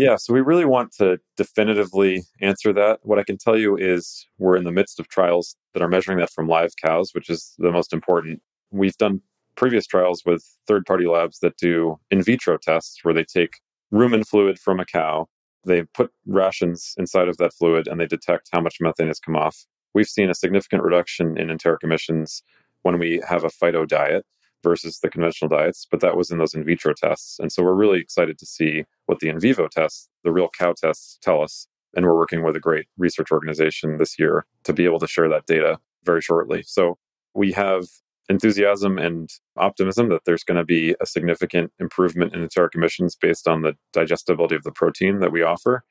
Yeah, 0.00 0.16
so 0.16 0.32
we 0.32 0.40
really 0.40 0.64
want 0.64 0.92
to 0.92 1.18
definitively 1.36 2.22
answer 2.40 2.72
that. 2.72 3.00
What 3.02 3.18
I 3.18 3.22
can 3.22 3.36
tell 3.36 3.58
you 3.58 3.76
is 3.76 4.26
we're 4.38 4.56
in 4.56 4.64
the 4.64 4.72
midst 4.72 4.98
of 4.98 5.08
trials 5.08 5.54
that 5.74 5.82
are 5.82 5.88
measuring 5.88 6.16
that 6.20 6.30
from 6.30 6.48
live 6.48 6.72
cows, 6.82 7.10
which 7.12 7.28
is 7.28 7.52
the 7.58 7.70
most 7.70 7.92
important. 7.92 8.40
We've 8.70 8.96
done 8.96 9.20
previous 9.56 9.86
trials 9.86 10.22
with 10.24 10.42
third 10.66 10.86
party 10.86 11.06
labs 11.06 11.40
that 11.40 11.58
do 11.58 12.00
in 12.10 12.22
vitro 12.22 12.56
tests 12.56 13.00
where 13.02 13.12
they 13.12 13.24
take 13.24 13.60
rumen 13.92 14.26
fluid 14.26 14.58
from 14.58 14.80
a 14.80 14.86
cow, 14.86 15.26
they 15.66 15.82
put 15.82 16.10
rations 16.24 16.94
inside 16.96 17.28
of 17.28 17.36
that 17.36 17.52
fluid, 17.52 17.86
and 17.86 18.00
they 18.00 18.06
detect 18.06 18.48
how 18.52 18.62
much 18.62 18.78
methane 18.80 19.08
has 19.08 19.20
come 19.20 19.36
off. 19.36 19.66
We've 19.92 20.08
seen 20.08 20.30
a 20.30 20.34
significant 20.34 20.82
reduction 20.82 21.36
in 21.36 21.50
enteric 21.50 21.82
emissions 21.82 22.42
when 22.84 22.98
we 22.98 23.22
have 23.28 23.44
a 23.44 23.48
Fyto 23.48 23.86
diet 23.86 24.24
versus 24.62 25.00
the 25.00 25.08
conventional 25.08 25.48
diets, 25.48 25.86
but 25.90 26.00
that 26.00 26.16
was 26.16 26.30
in 26.30 26.38
those 26.38 26.54
in 26.54 26.64
vitro 26.64 26.92
tests. 26.94 27.38
And 27.38 27.50
so 27.52 27.62
we're 27.62 27.74
really 27.74 28.00
excited 28.00 28.38
to 28.38 28.46
see 28.46 28.84
what 29.06 29.20
the 29.20 29.28
in 29.28 29.40
vivo 29.40 29.68
tests, 29.68 30.08
the 30.24 30.32
real 30.32 30.48
cow 30.56 30.72
tests, 30.72 31.18
tell 31.22 31.42
us. 31.42 31.66
And 31.94 32.06
we're 32.06 32.16
working 32.16 32.44
with 32.44 32.54
a 32.54 32.60
great 32.60 32.86
research 32.98 33.32
organization 33.32 33.98
this 33.98 34.18
year 34.18 34.46
to 34.64 34.72
be 34.72 34.84
able 34.84 35.00
to 35.00 35.08
share 35.08 35.28
that 35.28 35.46
data 35.46 35.78
very 36.04 36.20
shortly. 36.22 36.62
So 36.64 36.98
we 37.34 37.52
have 37.52 37.84
enthusiasm 38.28 38.96
and 38.96 39.28
optimism 39.56 40.08
that 40.08 40.24
there's 40.24 40.44
going 40.44 40.56
to 40.56 40.64
be 40.64 40.94
a 41.00 41.06
significant 41.06 41.72
improvement 41.80 42.32
in 42.34 42.42
enteric 42.42 42.74
emissions 42.76 43.16
based 43.16 43.48
on 43.48 43.62
the 43.62 43.74
digestibility 43.92 44.54
of 44.54 44.62
the 44.62 44.70
protein 44.70 45.18
that 45.18 45.32
we 45.32 45.42
offer. 45.42 45.82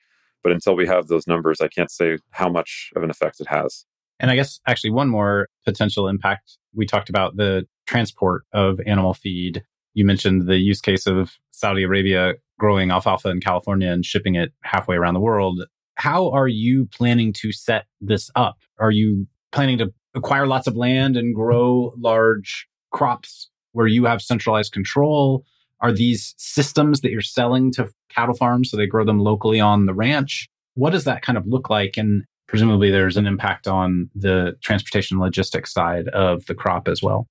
But 0.41 0.53
until 0.53 0.75
we 0.75 0.87
have 0.87 1.07
those 1.07 1.27
numbers, 1.27 1.59
I 1.59 1.67
can't 1.67 1.91
say 1.91 2.17
how 2.31 2.47
much 2.47 2.91
of 2.95 3.03
an 3.03 3.09
effect 3.09 3.41
it 3.41 3.47
has. 3.47 3.85
And 4.21 4.31
I 4.31 4.35
guess 4.35 4.59
actually 4.65 4.91
one 4.91 5.09
more 5.09 5.49
potential 5.65 6.07
impact. 6.07 6.57
We 6.73 6.85
talked 6.85 7.09
about 7.09 7.35
the 7.35 7.67
transport 7.89 8.43
of 8.53 8.79
animal 8.85 9.15
feed. 9.15 9.63
You 9.95 10.05
mentioned 10.05 10.47
the 10.47 10.57
use 10.57 10.79
case 10.79 11.07
of 11.07 11.31
Saudi 11.49 11.81
Arabia 11.81 12.35
growing 12.59 12.91
alfalfa 12.91 13.29
in 13.29 13.41
California 13.41 13.91
and 13.91 14.05
shipping 14.05 14.35
it 14.35 14.53
halfway 14.63 14.95
around 14.95 15.15
the 15.15 15.19
world. 15.19 15.63
How 15.95 16.29
are 16.29 16.47
you 16.47 16.85
planning 16.85 17.33
to 17.41 17.51
set 17.51 17.85
this 17.99 18.29
up? 18.35 18.57
Are 18.79 18.91
you 18.91 19.25
planning 19.51 19.79
to 19.79 19.91
acquire 20.13 20.45
lots 20.45 20.67
of 20.67 20.77
land 20.77 21.17
and 21.17 21.33
grow 21.33 21.91
large 21.97 22.67
crops 22.91 23.49
where 23.71 23.87
you 23.87 24.05
have 24.05 24.21
centralized 24.21 24.71
control? 24.71 25.43
Are 25.81 25.91
these 25.91 26.35
systems 26.37 27.01
that 27.01 27.09
you're 27.09 27.21
selling 27.21 27.71
to 27.73 27.89
cattle 28.09 28.35
farms 28.35 28.69
so 28.69 28.77
they 28.77 28.85
grow 28.85 29.03
them 29.03 29.19
locally 29.19 29.59
on 29.59 29.87
the 29.87 29.95
ranch? 29.95 30.47
What 30.75 30.91
does 30.91 31.05
that 31.05 31.23
kind 31.23 31.39
of 31.39 31.47
look 31.47 31.71
like? 31.71 31.97
And 31.97 32.25
presumably 32.47 32.91
there's 32.91 33.17
an 33.17 33.25
impact 33.25 33.67
on 33.67 34.11
the 34.13 34.57
transportation 34.61 35.17
logistics 35.17 35.73
side 35.73 36.07
of 36.09 36.45
the 36.45 36.53
crop 36.53 36.87
as 36.87 37.01
well. 37.01 37.27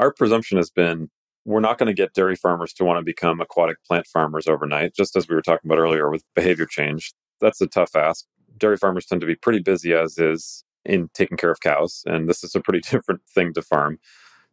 Our 0.00 0.10
presumption 0.10 0.56
has 0.56 0.70
been 0.70 1.10
we're 1.44 1.60
not 1.60 1.76
going 1.76 1.88
to 1.88 1.92
get 1.92 2.14
dairy 2.14 2.34
farmers 2.34 2.72
to 2.74 2.84
want 2.84 2.98
to 2.98 3.04
become 3.04 3.38
aquatic 3.38 3.76
plant 3.84 4.06
farmers 4.06 4.46
overnight, 4.46 4.94
just 4.94 5.14
as 5.14 5.28
we 5.28 5.34
were 5.34 5.42
talking 5.42 5.70
about 5.70 5.78
earlier 5.78 6.10
with 6.10 6.24
behavior 6.34 6.64
change. 6.64 7.12
That's 7.40 7.60
a 7.60 7.66
tough 7.66 7.94
ask. 7.94 8.24
Dairy 8.56 8.78
farmers 8.78 9.04
tend 9.04 9.20
to 9.20 9.26
be 9.26 9.34
pretty 9.34 9.58
busy 9.58 9.92
as 9.92 10.16
is 10.16 10.64
in 10.86 11.10
taking 11.12 11.36
care 11.36 11.50
of 11.50 11.60
cows, 11.60 12.02
and 12.06 12.30
this 12.30 12.42
is 12.42 12.54
a 12.54 12.60
pretty 12.60 12.80
different 12.90 13.20
thing 13.28 13.52
to 13.52 13.60
farm. 13.60 13.98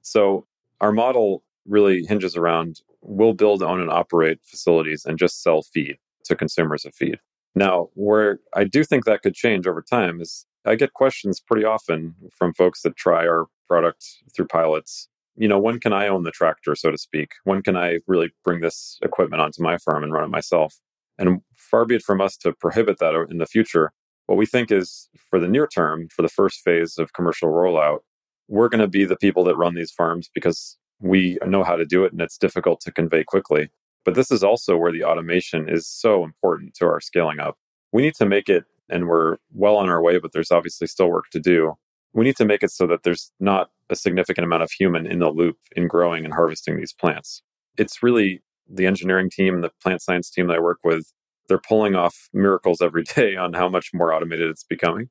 So, 0.01 0.45
our 0.81 0.91
model 0.91 1.43
really 1.65 2.03
hinges 2.03 2.35
around 2.35 2.81
we'll 3.01 3.33
build, 3.33 3.63
own, 3.63 3.79
and 3.79 3.89
operate 3.89 4.39
facilities 4.43 5.05
and 5.05 5.17
just 5.17 5.41
sell 5.41 5.61
feed 5.61 5.95
to 6.25 6.35
consumers 6.35 6.83
of 6.83 6.93
feed. 6.93 7.19
Now, 7.55 7.87
where 7.93 8.39
I 8.53 8.65
do 8.65 8.83
think 8.83 9.05
that 9.05 9.21
could 9.21 9.33
change 9.33 9.65
over 9.65 9.81
time 9.81 10.19
is 10.19 10.45
I 10.65 10.75
get 10.75 10.91
questions 10.91 11.39
pretty 11.39 11.63
often 11.63 12.15
from 12.37 12.53
folks 12.53 12.81
that 12.81 12.97
try 12.97 13.25
our 13.25 13.45
product 13.69 14.05
through 14.35 14.47
pilots. 14.47 15.07
You 15.37 15.47
know, 15.47 15.59
when 15.59 15.79
can 15.79 15.93
I 15.93 16.07
own 16.07 16.23
the 16.23 16.31
tractor, 16.31 16.75
so 16.75 16.91
to 16.91 16.97
speak? 16.97 17.33
When 17.43 17.61
can 17.61 17.77
I 17.77 17.99
really 18.07 18.31
bring 18.43 18.61
this 18.61 18.97
equipment 19.03 19.41
onto 19.41 19.61
my 19.61 19.77
farm 19.77 20.03
and 20.03 20.11
run 20.11 20.23
it 20.23 20.29
myself? 20.29 20.75
And 21.19 21.41
far 21.55 21.85
be 21.85 21.95
it 21.95 22.03
from 22.03 22.21
us 22.21 22.35
to 22.37 22.53
prohibit 22.53 22.97
that 22.99 23.13
in 23.29 23.37
the 23.37 23.45
future. 23.45 23.91
What 24.25 24.37
we 24.37 24.45
think 24.45 24.71
is 24.71 25.09
for 25.29 25.39
the 25.39 25.47
near 25.47 25.67
term, 25.67 26.09
for 26.09 26.21
the 26.21 26.29
first 26.29 26.61
phase 26.61 26.97
of 26.97 27.13
commercial 27.13 27.49
rollout, 27.49 27.99
we're 28.47 28.69
going 28.69 28.81
to 28.81 28.87
be 28.87 29.05
the 29.05 29.15
people 29.15 29.43
that 29.45 29.57
run 29.57 29.75
these 29.75 29.91
farms 29.91 30.29
because 30.33 30.77
we 30.99 31.37
know 31.45 31.63
how 31.63 31.75
to 31.75 31.85
do 31.85 32.03
it 32.03 32.11
and 32.11 32.21
it's 32.21 32.37
difficult 32.37 32.81
to 32.81 32.91
convey 32.91 33.23
quickly. 33.23 33.69
But 34.05 34.15
this 34.15 34.31
is 34.31 34.43
also 34.43 34.77
where 34.77 34.91
the 34.91 35.03
automation 35.03 35.69
is 35.69 35.87
so 35.87 36.23
important 36.23 36.73
to 36.75 36.85
our 36.85 36.99
scaling 36.99 37.39
up. 37.39 37.57
We 37.91 38.01
need 38.01 38.15
to 38.15 38.25
make 38.25 38.49
it, 38.49 38.65
and 38.89 39.07
we're 39.07 39.37
well 39.53 39.75
on 39.75 39.89
our 39.89 40.01
way, 40.01 40.17
but 40.17 40.31
there's 40.33 40.51
obviously 40.51 40.87
still 40.87 41.09
work 41.09 41.25
to 41.31 41.39
do. 41.39 41.73
We 42.17 42.23
need 42.23 42.35
to 42.37 42.45
make 42.45 42.63
it 42.63 42.71
so 42.71 42.87
that 42.87 43.03
there's 43.03 43.31
not 43.39 43.69
a 43.91 43.95
significant 43.95 44.43
amount 44.43 44.63
of 44.63 44.71
human 44.71 45.05
in 45.05 45.19
the 45.19 45.29
loop 45.29 45.57
in 45.75 45.87
growing 45.87 46.25
and 46.25 46.33
harvesting 46.33 46.75
these 46.75 46.91
plants. 46.91 47.43
It's 47.77 48.01
really 48.01 48.41
the 48.67 48.87
engineering 48.87 49.29
team 49.29 49.53
and 49.53 49.63
the 49.63 49.69
plant 49.83 50.01
science 50.01 50.31
team 50.31 50.47
that 50.47 50.55
I 50.55 50.59
work 50.59 50.79
with. 50.83 51.13
They're 51.47 51.59
pulling 51.59 51.93
off 51.93 52.27
miracles 52.33 52.81
every 52.81 53.03
day 53.15 53.35
on 53.35 53.53
how 53.53 53.69
much 53.69 53.91
more 53.93 54.11
automated 54.11 54.49
it's 54.49 54.63
becoming. 54.63 55.09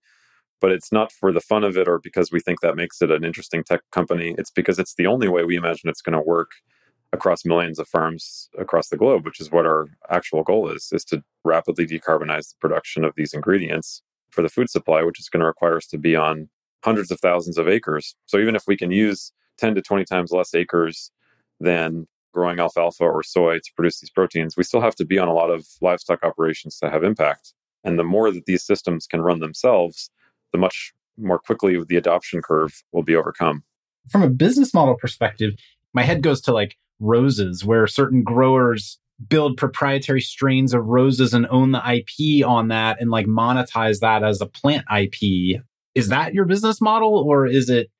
But 0.61 0.72
it's 0.72 0.90
not 0.90 1.12
for 1.12 1.30
the 1.30 1.40
fun 1.40 1.62
of 1.62 1.76
it 1.76 1.86
or 1.86 2.00
because 2.00 2.32
we 2.32 2.40
think 2.40 2.61
that 2.61 2.74
makes 2.74 3.00
it 3.00 3.12
an 3.12 3.22
interesting 3.22 3.62
tech 3.62 3.82
company. 3.92 4.34
It's 4.36 4.50
because 4.50 4.80
it's 4.80 4.96
the 4.96 5.07
only 5.07 5.28
way 5.28 5.44
we 5.44 5.54
imagine 5.54 5.88
it's 5.88 6.02
going 6.02 6.18
to 6.18 6.28
work 6.28 6.50
across 7.12 7.44
millions 7.44 7.78
of 7.78 7.86
farms 7.86 8.48
across 8.59 8.88
the 8.88 8.96
globe, 8.96 9.24
which 9.24 9.38
is 9.40 9.52
what 9.52 9.64
our 9.64 9.86
actual 10.11 10.42
goal 10.42 10.68
is, 10.70 10.88
is 10.92 11.04
to 11.04 11.22
rapidly 11.44 11.86
decarbonize 11.86 12.48
the 12.48 12.57
production 12.61 13.04
of 13.04 13.12
these 13.16 13.32
ingredients 13.32 14.02
for 14.30 14.42
the 14.42 14.48
food 14.48 14.68
supply, 14.68 15.04
which 15.04 15.20
is 15.20 15.28
going 15.28 15.40
to 15.40 15.46
require 15.46 15.76
us 15.76 15.86
to 15.86 15.98
be 15.98 16.16
on 16.16 16.48
hundreds 16.87 17.11
of 17.11 17.18
thousands 17.18 17.59
of 17.59 17.68
acres. 17.68 18.14
So 18.26 18.39
even 18.39 18.55
if 18.55 18.62
we 18.68 18.76
can 18.76 18.93
use 18.93 19.32
10 19.59 19.74
to 19.74 19.82
20 19.82 20.05
times 20.05 20.30
less 20.30 20.55
acres 20.55 21.11
than 21.59 22.07
growing 22.32 22.61
alfalfa 22.61 23.03
or 23.03 23.24
soy 23.24 23.59
to 23.59 23.72
produce 23.74 23.99
these 23.99 24.11
proteins, 24.11 24.57
we 24.57 24.62
still 24.62 24.80
have 24.80 24.95
to 24.95 25.05
be 25.05 25.18
on 25.18 25.26
a 25.26 25.34
lot 25.34 25.51
of 25.51 25.66
livestock 25.80 26.22
operations 26.22 26.78
to 26.78 26.89
have 26.89 27.03
impact. 27.03 27.55
And 27.82 27.99
the 27.99 28.05
more 28.05 28.30
that 28.30 28.47
these 28.47 28.62
systems 28.62 29.09
can 29.09 29.20
run 29.20 29.41
themselves, 29.41 30.11
the 30.53 30.59
much 30.59 30.95
more 31.18 31.41
quickly 31.41 31.82
the 31.82 31.97
adoption 31.97 32.41
curve 32.41 32.84
will 32.93 33.03
be 33.03 33.16
overcome. 33.16 33.64
From 34.09 34.22
a 34.22 34.30
business 34.30 34.72
model 34.72 34.95
perspective, 34.95 35.55
my 35.93 36.03
head 36.03 36.22
goes 36.22 36.41
to 36.43 36.53
like 36.53 36.76
roses, 37.01 37.64
where 37.64 37.89
certain 37.89 38.22
growers 38.22 39.01
build 39.28 39.57
proprietary 39.57 40.20
strains 40.20 40.72
of 40.72 40.84
roses 40.87 41.34
and 41.34 41.49
own 41.51 41.72
the 41.72 41.82
IP 41.91 42.47
on 42.47 42.68
that 42.68 43.01
and 43.01 43.11
like 43.11 43.26
monetize 43.26 43.99
that 44.01 44.22
as 44.22 44.41
a 44.41 44.47
plant 44.47 44.84
IP. 44.95 45.62
Is 45.97 46.09
that 46.09 46.34
your 46.34 46.44
business 46.44 46.80
model 46.80 47.24
or 47.26 47.47
is 47.47 47.70
it? 47.70 47.90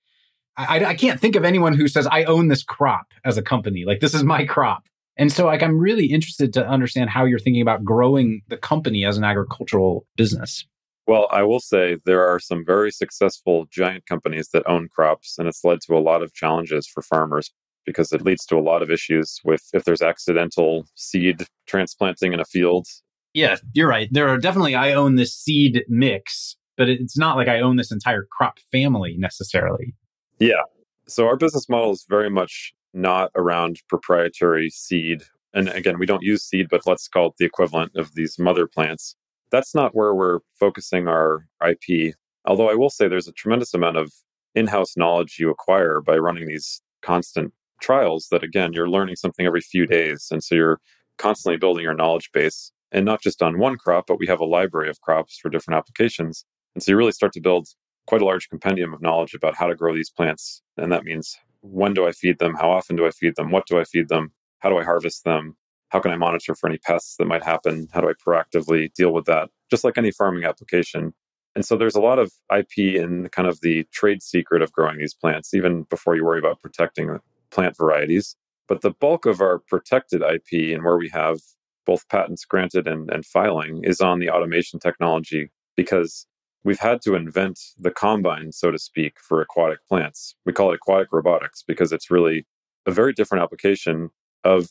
I, 0.57 0.85
I 0.85 0.95
can't 0.95 1.21
think 1.21 1.37
of 1.37 1.45
anyone 1.45 1.75
who 1.75 1.87
says, 1.87 2.07
I 2.07 2.25
own 2.25 2.49
this 2.49 2.63
crop 2.63 3.13
as 3.25 3.37
a 3.37 3.43
company. 3.43 3.85
Like, 3.85 4.01
this 4.01 4.15
is 4.15 4.23
my 4.23 4.45
crop. 4.47 4.85
And 5.19 5.33
so, 5.33 5.47
like, 5.47 5.63
I'm 5.63 5.79
really 5.79 6.07
interested 6.07 6.53
to 6.55 6.67
understand 6.67 7.11
how 7.11 7.25
you're 7.25 7.39
thinking 7.39 7.63
about 7.63 7.85
growing 7.85 8.43
the 8.49 8.57
company 8.57 9.05
as 9.05 9.19
an 9.19 9.25
agricultural 9.25 10.07
business. 10.17 10.67
Well, 11.07 11.29
I 11.31 11.43
will 11.43 11.61
say 11.61 11.99
there 12.05 12.27
are 12.27 12.41
some 12.41 12.65
very 12.65 12.91
successful 12.91 13.67
giant 13.71 14.07
companies 14.07 14.49
that 14.49 14.69
own 14.69 14.89
crops, 14.89 15.37
and 15.39 15.47
it's 15.47 15.65
led 15.65 15.81
to 15.83 15.95
a 15.95 16.01
lot 16.01 16.23
of 16.23 16.35
challenges 16.35 16.87
for 16.87 17.03
farmers 17.03 17.53
because 17.85 18.13
it 18.13 18.23
leads 18.23 18.45
to 18.47 18.57
a 18.57 18.61
lot 18.61 18.83
of 18.83 18.91
issues 18.91 19.41
with 19.45 19.63
if 19.73 19.85
there's 19.85 20.03
accidental 20.03 20.87
seed 20.97 21.47
transplanting 21.67 22.33
in 22.33 22.41
a 22.41 22.45
field. 22.45 22.87
Yeah, 23.33 23.57
you're 23.73 23.89
right. 23.89 24.09
There 24.11 24.29
are 24.29 24.39
definitely, 24.39 24.75
I 24.75 24.95
own 24.95 25.15
this 25.15 25.37
seed 25.37 25.85
mix, 25.89 26.56
but 26.77 26.89
it's 26.89 27.17
not 27.17 27.37
like 27.37 27.49
I 27.49 27.61
own 27.61 27.77
this 27.77 27.93
entire 27.93 28.27
crop 28.31 28.59
family 28.73 29.17
necessarily. 29.19 29.95
Yeah. 30.39 30.63
So 31.09 31.27
our 31.27 31.37
business 31.37 31.69
model 31.69 31.93
is 31.93 32.05
very 32.09 32.31
much 32.31 32.75
not 32.93 33.31
around 33.35 33.81
proprietary 33.89 34.71
seed. 34.71 35.23
And 35.55 35.69
again, 35.69 35.99
we 35.99 36.07
don't 36.07 36.23
use 36.23 36.43
seed, 36.43 36.69
but 36.71 36.87
let's 36.87 37.09
call 37.09 37.29
it 37.29 37.35
the 37.39 37.45
equivalent 37.45 37.93
of 37.97 38.15
these 38.15 38.39
mother 38.39 38.67
plants 38.67 39.17
that's 39.51 39.75
not 39.75 39.95
where 39.95 40.15
we're 40.15 40.41
focusing 40.59 41.09
our 41.09 41.47
IP. 41.67 42.15
Although 42.45 42.71
I 42.71 42.75
will 42.75 42.91
say 42.91 43.09
there's 43.09 43.29
a 43.29 43.33
tremendous 43.33 43.75
amount 43.75 43.97
of 43.97 44.13
in 44.55 44.67
house 44.67 44.97
knowledge 44.97 45.39
you 45.39 45.51
acquire 45.51 46.01
by 46.01 46.17
running 46.17 46.47
these 46.47 46.81
constant 47.03 47.53
trials 47.81 48.29
that, 48.31 48.43
again, 48.43 48.73
you're 48.73 48.89
learning 48.89 49.17
something 49.17 49.47
every 49.47 49.61
few 49.61 49.87
days. 49.87 50.29
And 50.31 50.43
so 50.43 50.55
you're 50.55 50.81
constantly 51.19 51.59
building 51.59 51.85
your 51.85 51.95
knowledge 51.95 52.31
base 52.33 52.73
and 52.93 53.05
not 53.05 53.21
just 53.21 53.43
on 53.43 53.59
one 53.59 53.77
crop, 53.77 54.07
but 54.07 54.19
we 54.19 54.27
have 54.27 54.41
a 54.41 54.45
library 54.45 54.89
of 54.89 55.01
crops 55.01 55.39
for 55.39 55.51
different 55.51 55.77
applications. 55.77 56.45
And 56.77 56.83
so 56.83 56.93
you 56.93 56.97
really 56.97 57.11
start 57.11 57.33
to 57.33 57.41
build 57.41 57.67
quite 58.07 58.23
a 58.23 58.25
large 58.25 58.49
compendium 58.49 58.95
of 58.95 59.03
knowledge 59.03 59.35
about 59.35 59.57
how 59.57 59.67
to 59.67 59.75
grow 59.75 59.95
these 59.95 60.11
plants. 60.11 60.63
And 60.77 60.93
that 60.93 61.03
means 61.03 61.37
when 61.63 61.93
do 61.93 62.07
I 62.07 62.13
feed 62.13 62.39
them? 62.39 62.55
How 62.55 62.71
often 62.71 62.95
do 62.95 63.07
I 63.07 63.11
feed 63.11 63.35
them? 63.35 63.51
What 63.51 63.67
do 63.67 63.81
I 63.81 63.85
feed 63.85 64.09
them? 64.09 64.31
How 64.61 64.71
do 64.71 64.79
I 64.79 64.85
harvest 64.85 65.25
them? 65.25 65.57
how 65.91 66.01
can 66.01 66.11
I 66.11 66.17
monitor 66.17 66.55
for 66.55 66.69
any 66.69 66.79
pests 66.79 67.17
that 67.17 67.27
might 67.27 67.45
happen? 67.45 67.89
How 67.93 68.01
do 68.01 68.09
I 68.09 68.13
proactively 68.13 68.93
deal 68.95 69.13
with 69.13 69.27
that? 69.27 69.51
Just 69.71 69.85
like 69.85 69.97
any 69.97 70.11
farming 70.11 70.45
application. 70.45 71.15
And 71.55 71.65
so 71.65 71.77
there's 71.77 71.95
a 71.95 72.01
lot 72.01 72.19
of 72.19 72.33
IP 72.55 72.79
in 72.79 73.29
kind 73.31 73.49
of 73.49 73.61
the 73.61 73.85
trade 73.93 74.23
secret 74.23 74.63
of 74.63 74.73
growing 74.73 74.99
these 74.99 75.15
plants, 75.15 75.55
even 75.55 75.85
before 75.85 76.17
you 76.17 76.25
worry 76.25 76.39
about 76.39 76.61
protecting 76.61 77.11
uh, 77.11 77.19
plant 77.51 77.77
varieties. 77.77 78.37
But 78.69 78.83
the 78.83 78.91
bulk 78.91 79.27
of 79.27 79.41
our 79.41 79.59
protected 79.59 80.23
IP 80.23 80.75
and 80.75 80.85
where 80.85 80.99
we 80.99 81.09
have 81.11 81.39
both 81.87 82.09
patents 82.09 82.45
granted 82.45 82.89
and, 82.89 83.09
and 83.11 83.25
filing 83.25 83.85
is 83.85 84.01
on 84.01 84.19
the 84.19 84.29
automation 84.29 84.81
technology 84.81 85.51
because 85.77 86.27
we've 86.67 86.81
had 86.81 87.01
to 87.01 87.15
invent 87.15 87.61
the 87.79 87.93
combine, 87.93 88.51
so 88.51 88.73
to 88.73 88.79
speak, 88.79 89.21
for 89.21 89.41
aquatic 89.41 89.79
plants. 89.89 90.35
We 90.45 90.53
call 90.53 90.73
it 90.73 90.75
aquatic 90.75 91.13
robotics 91.13 91.63
because 91.63 91.93
it's 91.93 92.11
really 92.11 92.45
a 92.87 92.91
very 92.91 93.13
different 93.13 93.45
application 93.45 94.11
of 94.43 94.67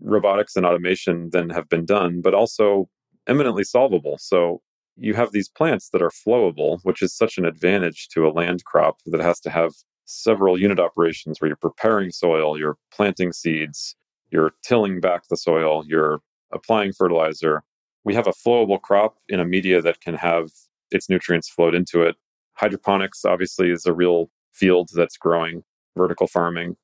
robotics 0.00 0.56
and 0.56 0.66
automation 0.66 1.30
than 1.30 1.50
have 1.50 1.68
been 1.68 1.84
done, 1.84 2.22
but 2.22 2.34
also 2.34 2.88
eminently 3.28 3.62
solvable. 3.62 4.18
So 4.18 4.62
you 4.96 5.14
have 5.14 5.30
these 5.30 5.48
plants 5.48 5.90
that 5.90 6.02
are 6.02 6.10
flowable, 6.10 6.80
which 6.82 7.02
is 7.02 7.14
such 7.14 7.38
an 7.38 7.44
advantage 7.44 8.08
to 8.08 8.26
a 8.26 8.32
land 8.32 8.64
crop 8.64 8.98
that 9.06 9.20
has 9.20 9.38
to 9.40 9.50
have 9.50 9.74
several 10.06 10.58
unit 10.58 10.80
operations 10.80 11.40
where 11.40 11.46
you're 11.46 11.56
preparing 11.56 12.10
soil, 12.10 12.58
you're 12.58 12.78
planting 12.92 13.32
seeds, 13.32 13.94
you're 14.32 14.54
tilling 14.64 15.00
back 15.00 15.28
the 15.28 15.36
soil, 15.36 15.84
you're 15.86 16.18
applying 16.52 16.92
fertilizer. 16.92 17.62
We 18.02 18.14
have 18.14 18.26
a 18.26 18.32
flowable 18.32 18.80
crop 18.80 19.18
in 19.28 19.38
a 19.38 19.44
media 19.44 19.80
that 19.82 20.00
can 20.00 20.14
have 20.14 20.48
its 20.90 21.08
nutrients 21.08 21.48
flowed 21.48 21.74
into 21.74 22.02
it. 22.02 22.16
Hydroponics 22.54 23.24
obviously 23.24 23.70
is 23.70 23.86
a 23.86 23.92
real 23.92 24.30
field 24.52 24.90
that's 24.94 25.16
growing, 25.16 25.62
vertical 25.96 26.26
farming 26.26 26.76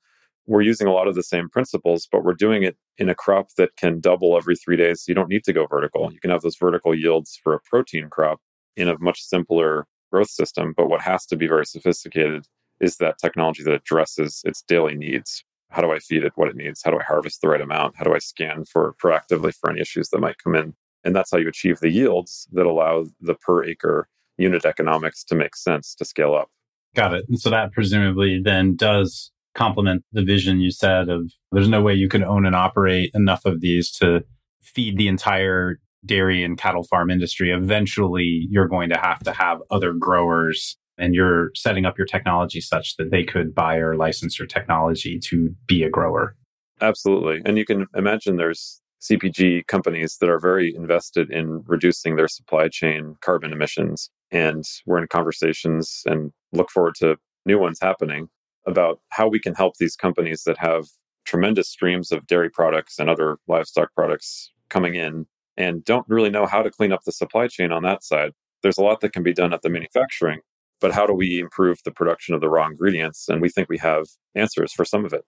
we're 0.47 0.63
using 0.63 0.87
a 0.87 0.93
lot 0.93 1.09
of 1.09 1.15
the 1.15 1.23
same 1.23 1.49
principles, 1.49 2.07
but 2.11 2.25
we're 2.25 2.35
doing 2.35 2.63
it 2.63 2.77
in 2.99 3.09
a 3.09 3.15
crop 3.15 3.49
that 3.57 3.77
can 3.77 4.01
double 4.01 4.37
every 4.37 4.57
three 4.57 4.77
days. 4.77 5.03
So 5.03 5.11
you 5.11 5.15
don't 5.15 5.29
need 5.29 5.45
to 5.45 5.53
go 5.53 5.67
vertical. 5.67 6.13
You 6.13 6.21
can 6.21 6.31
have 6.31 6.43
those 6.43 6.57
vertical 6.57 6.95
yields 6.95 7.39
for 7.43 7.55
a 7.55 7.61
protein 7.61 8.09
crop 8.11 8.41
in 8.77 8.89
a 8.89 8.99
much 8.99 9.23
simpler 9.23 9.87
growth 10.13 10.31
system. 10.31 10.75
But 10.77 10.89
what 10.89 11.01
has 11.01 11.25
to 11.27 11.37
be 11.37 11.47
very 11.47 11.65
sophisticated 11.65 12.47
is 12.81 12.97
that 12.99 13.19
technology 13.19 13.63
that 13.63 13.73
addresses 13.73 14.43
its 14.45 14.63
daily 14.63 14.95
needs. 14.95 15.43
How 15.71 15.81
do 15.81 15.93
I 15.93 15.99
feed 15.99 16.25
it 16.25 16.33
what 16.37 16.49
it 16.49 16.57
needs? 16.57 16.83
How 16.85 16.91
do 16.91 16.99
I 16.99 17.05
harvest 17.05 17.41
the 17.41 17.49
right 17.49 17.61
amount? 17.61 17.97
How 17.97 18.05
do 18.05 18.15
I 18.15 18.19
scan 18.19 18.65
for 18.65 18.95
proactively 19.03 19.55
for 19.55 19.71
any 19.71 19.81
issues 19.81 20.11
that 20.11 20.21
might 20.21 20.39
come 20.43 20.55
in? 20.55 20.75
And 21.05 21.15
that's 21.15 21.31
how 21.31 21.39
you 21.39 21.49
achieve 21.49 21.81
the 21.81 21.91
yields 21.91 22.49
that 22.53 22.67
allow 22.67 23.05
the 23.21 23.35
per 23.35 23.65
acre 23.65 24.09
unit 24.37 24.65
economics 24.65 25.23
to 25.25 25.35
make 25.35 25.57
sense 25.57 25.95
to 25.97 26.05
scale 26.05 26.35
up. 26.35 26.49
Got 26.95 27.15
it. 27.15 27.25
And 27.29 27.39
so 27.39 27.51
that 27.51 27.73
presumably 27.73 28.41
then 28.43 28.77
does 28.77 29.31
complement 29.55 30.05
the 30.13 30.25
vision 30.25 30.61
you 30.61 30.71
said 30.71 31.09
of 31.09 31.31
there's 31.53 31.69
no 31.69 31.81
way 31.81 31.95
you 31.95 32.09
can 32.09 32.25
own 32.25 32.45
and 32.45 32.57
operate 32.57 33.11
enough 33.15 33.45
of 33.45 33.61
these 33.61 33.91
to 33.93 34.25
feed 34.63 34.97
the 34.97 35.09
entire 35.09 35.79
dairy 36.05 36.43
and 36.43 36.59
cattle 36.59 36.85
farm 36.85 37.11
industry. 37.11 37.51
Eventually, 37.51 38.47
you're 38.51 38.69
going 38.69 38.91
to 38.91 38.99
have 38.99 39.21
to 39.21 39.33
have 39.33 39.59
other 39.71 39.93
growers 39.93 40.77
and 40.99 41.15
you're 41.15 41.51
setting 41.55 41.85
up 41.85 41.99
your 41.99 42.07
technology 42.07 42.61
such 42.61 42.97
that 42.97 43.11
they 43.11 43.25
could 43.25 43.55
buy 43.55 43.77
or 43.77 43.97
license 43.97 44.39
your 44.39 44.47
technology 44.47 45.19
to 45.19 45.55
be 45.67 45.83
a 45.83 45.91
grower. 45.91 46.37
Absolutely. 46.81 47.41
And 47.45 47.57
you 47.57 47.65
can 47.65 47.87
imagine 47.95 48.37
there's 48.37 48.81
CPG 49.05 49.67
companies 49.67 50.17
that 50.21 50.31
are 50.31 50.41
very 50.41 50.75
invested 50.75 51.31
in 51.31 51.63
reducing 51.67 52.17
their 52.17 52.29
supply 52.29 52.69
chain 52.69 53.17
carbon 53.21 53.53
emissions. 53.53 54.11
And 54.31 54.65
we're 54.87 55.03
in 55.03 55.09
conversations 55.09 56.03
and 56.07 56.33
look 56.53 56.71
forward 56.71 56.95
to 57.01 57.17
new 57.45 57.59
ones 57.59 57.79
happening 57.83 58.29
about 58.67 59.01
how 59.11 59.29
we 59.29 59.39
can 59.39 59.55
help 59.55 59.77
these 59.77 59.95
companies 59.95 60.45
that 60.45 60.57
have 60.59 60.87
tremendous 61.27 61.69
streams 61.69 62.13
of 62.13 62.27
dairy 62.27 62.49
products 62.51 62.99
and 62.99 63.11
other 63.11 63.37
livestock 63.47 63.93
products 63.95 64.51
coming 64.71 64.95
in 64.95 65.27
and 65.57 65.85
don't 65.85 66.09
really 66.09 66.31
know 66.31 66.47
how 66.47 66.63
to 66.63 66.71
clean 66.71 66.93
up 66.93 67.05
the 67.05 67.13
supply 67.13 67.47
chain 67.47 67.73
on 67.73 67.83
that 67.83 68.03
side. 68.03 68.33
There's 68.63 68.79
a 68.79 68.83
lot 68.83 69.01
that 69.03 69.13
can 69.13 69.23
be 69.23 69.35
done 69.35 69.53
at 69.53 69.61
the 69.61 69.69
manufacturing, 69.69 70.41
but 70.81 70.93
how 70.93 71.07
do 71.07 71.13
we 71.13 71.39
improve 71.39 71.79
the 71.85 71.93
production 71.93 72.35
of 72.35 72.41
the 72.41 72.49
raw 72.49 72.67
ingredients? 72.67 73.29
And 73.29 73.43
we 73.43 73.51
think 73.51 73.69
we 73.69 73.79
have 73.79 74.07
answers 74.35 74.73
for 74.73 74.87
some 74.87 75.05
of 75.05 75.13
it. 75.13 75.25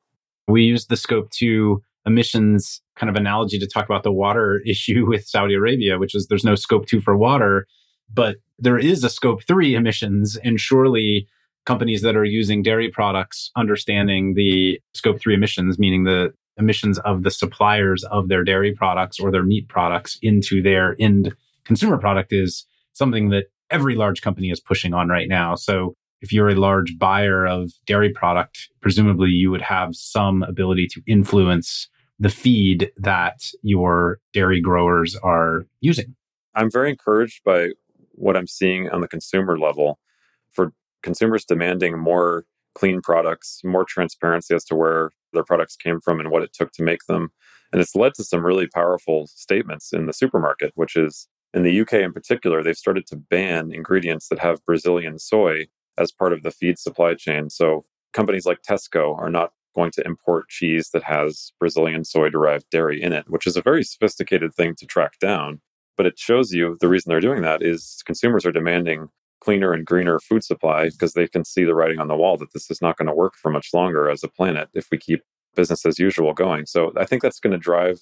We 0.48 0.62
use 0.62 0.86
the 0.86 0.96
scope 0.96 1.30
two 1.30 1.82
emissions 2.07 2.80
kind 2.96 3.11
of 3.11 3.16
analogy 3.16 3.59
to 3.59 3.66
talk 3.66 3.84
about 3.84 4.02
the 4.02 4.12
water 4.12 4.62
issue 4.66 5.07
with 5.07 5.26
Saudi 5.26 5.54
Arabia, 5.54 5.98
which 5.98 6.14
is 6.14 6.28
there's 6.28 6.44
no 6.44 6.54
scope 6.54 6.86
two 6.86 7.00
for 7.00 7.16
water, 7.16 7.66
but 8.12 8.36
there 8.59 8.78
is 8.78 9.04
a 9.04 9.11
scope 9.11 9.42
three 9.42 9.74
emissions. 9.74 10.36
And 10.42 10.59
surely 10.59 11.28
companies 11.66 12.00
that 12.02 12.16
are 12.16 12.24
using 12.24 12.62
dairy 12.62 12.88
products 12.88 13.50
understanding 13.57 14.34
the 14.34 14.80
scope 14.94 15.20
3 15.20 15.34
emissions 15.34 15.78
meaning 15.78 16.04
the 16.04 16.32
emissions 16.57 16.98
of 17.00 17.22
the 17.24 17.30
suppliers 17.30 18.02
of 18.04 18.28
their 18.28 18.42
dairy 18.42 18.72
products 18.72 19.20
or 19.20 19.30
their 19.30 19.42
meat 19.42 19.68
products 19.68 20.18
into 20.22 20.62
their 20.62 20.96
end 20.98 21.34
consumer 21.64 21.98
product 21.98 22.32
is 22.32 22.64
something 22.94 23.28
that 23.28 23.46
every 23.70 23.94
large 23.94 24.22
company 24.22 24.50
is 24.50 24.61
pushing 24.61 24.94
on 24.94 25.09
right 25.09 25.28
now 25.28 25.54
so 25.54 25.94
if 26.22 26.32
you're 26.32 26.48
a 26.48 26.54
large 26.54 26.96
buyer 26.98 27.44
of 27.44 27.72
dairy 27.84 28.12
product 28.12 28.68
presumably 28.80 29.28
you 29.28 29.50
would 29.50 29.61
have 29.61 29.94
some 29.94 30.42
ability 30.44 30.86
to 30.86 31.02
influence 31.07 31.88
the 32.18 32.28
feed 32.28 32.90
that 32.96 33.50
your 33.62 34.18
dairy 34.32 34.60
growers 34.60 35.16
are 35.16 35.66
using 35.80 36.14
i'm 36.54 36.70
very 36.70 36.90
encouraged 36.90 37.42
by 37.44 37.70
what 38.12 38.36
i'm 38.36 38.46
seeing 38.46 38.88
on 38.90 39.00
the 39.00 39.08
consumer 39.08 39.58
level 39.58 39.98
for 40.52 40.72
consumers 41.02 41.44
demanding 41.44 41.98
more 41.98 42.44
clean 42.76 43.00
products, 43.00 43.62
more 43.64 43.84
transparency 43.84 44.54
as 44.54 44.64
to 44.64 44.76
where 44.76 45.10
their 45.32 45.42
products 45.42 45.76
came 45.76 45.98
from 45.98 46.20
and 46.20 46.30
what 46.30 46.42
it 46.42 46.52
took 46.52 46.72
to 46.72 46.82
make 46.82 47.04
them. 47.08 47.30
And 47.72 47.80
it's 47.80 47.96
led 47.96 48.14
to 48.14 48.24
some 48.24 48.44
really 48.44 48.66
powerful 48.66 49.26
statements 49.28 49.92
in 49.92 50.06
the 50.06 50.12
supermarket, 50.12 50.72
which 50.74 50.94
is 50.94 51.26
in 51.54 51.62
the 51.62 51.80
UK 51.80 51.94
in 51.94 52.12
particular, 52.12 52.62
they've 52.62 52.76
started 52.76 53.06
to 53.06 53.16
ban 53.16 53.72
ingredients 53.72 54.28
that 54.28 54.40
have 54.40 54.64
Brazilian 54.66 55.18
soy 55.18 55.66
as 55.96 56.12
part 56.12 56.34
of 56.34 56.42
the 56.42 56.50
feed 56.50 56.78
supply 56.78 57.14
chain. 57.14 57.48
So 57.48 57.86
companies 58.12 58.44
like 58.44 58.60
Tesco 58.62 59.18
are 59.18 59.30
not 59.30 59.52
going 59.76 59.92
to 59.92 60.06
import 60.06 60.48
cheese 60.48 60.90
that 60.90 61.04
has 61.04 61.52
Brazilian 61.60 62.04
soy 62.04 62.30
derived 62.30 62.68
dairy 62.70 63.00
in 63.00 63.12
it, 63.12 63.26
which 63.28 63.46
is 63.46 63.56
a 63.56 63.62
very 63.62 63.84
sophisticated 63.84 64.54
thing 64.54 64.74
to 64.76 64.86
track 64.86 65.18
down. 65.20 65.60
But 65.96 66.06
it 66.06 66.18
shows 66.18 66.52
you 66.52 66.76
the 66.80 66.88
reason 66.88 67.10
they're 67.10 67.20
doing 67.20 67.42
that 67.42 67.62
is 67.62 68.02
consumers 68.04 68.44
are 68.44 68.52
demanding 68.52 69.08
cleaner 69.40 69.72
and 69.72 69.86
greener 69.86 70.18
food 70.18 70.42
supply 70.42 70.88
because 70.88 71.12
they 71.12 71.28
can 71.28 71.44
see 71.44 71.64
the 71.64 71.74
writing 71.74 72.00
on 72.00 72.08
the 72.08 72.16
wall 72.16 72.36
that 72.38 72.52
this 72.52 72.70
is 72.70 72.82
not 72.82 72.96
going 72.96 73.06
to 73.06 73.14
work 73.14 73.34
for 73.36 73.50
much 73.50 73.68
longer 73.72 74.10
as 74.10 74.24
a 74.24 74.28
planet 74.28 74.68
if 74.74 74.88
we 74.90 74.98
keep 74.98 75.22
business 75.54 75.86
as 75.86 75.98
usual 75.98 76.32
going. 76.32 76.66
So 76.66 76.92
I 76.96 77.04
think 77.04 77.22
that's 77.22 77.40
going 77.40 77.52
to 77.52 77.58
drive 77.58 78.00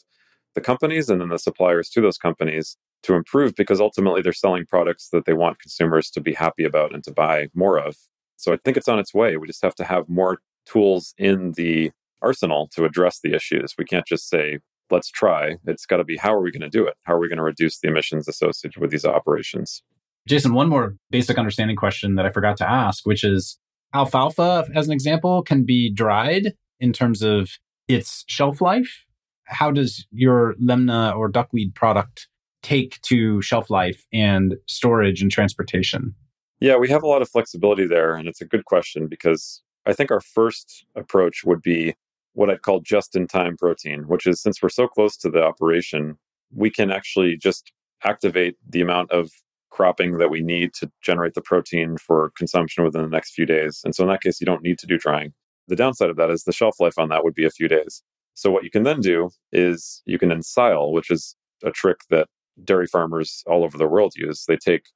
the 0.55 0.61
companies 0.61 1.09
and 1.09 1.21
then 1.21 1.29
the 1.29 1.39
suppliers 1.39 1.91
to 1.91 2.01
those 2.01 2.19
companies 2.19 2.77
to 3.03 3.15
improve 3.15 3.55
because 3.55 3.81
ultimately 3.81 4.23
they're 4.23 4.33
selling 4.33 4.65
products 4.67 5.09
that 5.13 5.27
they 5.27 5.35
want 5.35 5.61
consumers 5.61 6.11
to 6.11 6.21
be 6.21 6.33
happy 6.33 6.65
about 6.65 6.95
and 6.95 7.05
to 7.05 7.13
buy 7.13 7.49
more 7.55 7.79
of. 7.79 7.97
So 8.37 8.53
I 8.53 8.57
think 8.65 8.77
it's 8.77 8.89
on 8.89 8.99
its 8.99 9.15
way. 9.15 9.37
We 9.37 9.47
just 9.47 9.63
have 9.63 9.75
to 9.77 9.85
have 9.85 10.09
more 10.09 10.39
tools 10.67 11.15
in 11.19 11.53
the 11.53 11.91
arsenal 12.23 12.69
to 12.75 12.85
address 12.85 13.21
the 13.23 13.35
issues. 13.35 13.75
We 13.79 13.85
can't 13.85 14.07
just 14.07 14.29
say, 14.29 14.59
let's 14.91 15.11
try. 15.11 15.57
It's 15.67 15.87
got 15.87 15.99
to 15.99 16.05
be 16.05 16.17
how 16.17 16.33
are 16.35 16.43
we 16.43 16.51
going 16.51 16.63
to 16.63 16.69
do 16.69 16.87
it? 16.87 16.95
How 17.03 17.15
are 17.15 17.21
we 17.21 17.29
going 17.29 17.39
to 17.39 17.45
reduce 17.45 17.79
the 17.79 17.89
emissions 17.89 18.29
associated 18.29 18.81
with 18.81 18.91
these 18.91 19.05
operations? 19.05 19.83
Jason, 20.27 20.55
one 20.55 20.69
more 20.69 20.97
basic 21.11 21.39
understanding 21.39 21.77
question 21.77 22.15
that 22.15 22.25
I 22.25 22.31
forgot 22.31 22.57
to 22.59 22.71
ask, 22.71 23.05
which 23.05 23.25
is 23.25 23.59
alfalfa, 23.95 24.67
as 24.75 24.87
an 24.87 24.93
example, 24.93 25.43
can 25.43 25.65
be 25.65 25.93
dried 25.93 26.55
in 26.81 26.93
terms 26.93 27.23
of 27.23 27.51
its 27.89 28.25
shelf 28.27 28.61
life. 28.61 29.05
how 29.47 29.71
does 29.71 30.07
your 30.11 30.55
lemna 30.55 31.15
or 31.15 31.29
duckweed 31.29 31.75
product 31.75 32.29
take 32.63 32.99
to 33.03 33.43
shelf 33.43 33.69
life 33.69 34.07
and 34.11 34.55
storage 34.67 35.21
and 35.21 35.31
transportation? 35.31 36.15
Yeah, 36.61 36.77
we 36.77 36.89
have 36.89 37.03
a 37.03 37.07
lot 37.07 37.21
of 37.21 37.29
flexibility 37.29 37.87
there. 37.87 38.15
And 38.15 38.27
it's 38.27 38.41
a 38.41 38.47
good 38.47 38.65
question 38.65 39.07
because 39.07 39.63
I 39.87 39.93
think 39.93 40.11
our 40.11 40.21
first 40.21 40.87
approach 40.95 41.45
would 41.45 41.63
be 41.63 41.95
what 42.33 42.51
I'd 42.51 42.63
call 42.63 42.81
just 42.81 43.15
in 43.15 43.27
time 43.27 43.57
protein, 43.57 44.05
which 44.09 44.27
is 44.27 44.41
since 44.41 44.63
we're 44.63 44.69
so 44.69 44.89
close 44.89 45.17
to 45.19 45.31
the 45.31 45.43
operation, 45.43 46.19
we 46.53 46.71
can 46.71 46.91
actually 46.91 47.37
just 47.37 47.73
activate 48.05 48.57
the 48.69 48.81
amount 48.81 49.11
of 49.11 49.31
cropping 49.71 50.19
that 50.19 50.31
we 50.31 50.41
need 50.41 50.73
to 50.75 50.91
generate 51.03 51.35
the 51.35 51.41
protein 51.41 51.97
for 51.97 52.33
consumption 52.37 52.85
within 52.85 53.03
the 53.03 53.09
next 53.09 53.35
few 53.35 53.47
days. 53.47 53.81
And 53.85 53.95
so 53.95 54.05
in 54.05 54.11
that 54.11 54.23
case, 54.23 54.41
you 54.41 54.45
don't 54.45 54.63
need 54.63 54.79
to 54.79 54.87
do 54.87 54.99
drying. 54.99 55.33
The 55.69 55.77
downside 55.77 56.11
of 56.11 56.17
that 56.17 56.31
is 56.31 56.45
the 56.45 56.53
shelf 56.53 56.79
life 56.79 56.99
on 56.99 57.09
that 57.09 57.25
would 57.25 57.35
be 57.35 57.45
a 57.45 57.51
few 57.51 57.69
days. 57.69 58.03
So 58.35 58.51
what 58.51 58.65
you 58.65 58.71
can 58.71 58.83
then 58.83 59.01
do 59.01 59.31
is 59.53 60.03
you 60.07 60.19
can 60.19 60.31
ensile, 60.31 60.93
which 60.93 61.11
is 61.11 61.37
a 61.65 61.71
trick 61.71 61.99
that 62.11 62.29
dairy 62.63 62.87
farmers 62.87 63.43
all 63.47 63.65
over 63.65 63.79
the 63.79 63.89
world 63.89 64.15
use. 64.17 64.45
They 64.47 64.57
take 64.57 64.87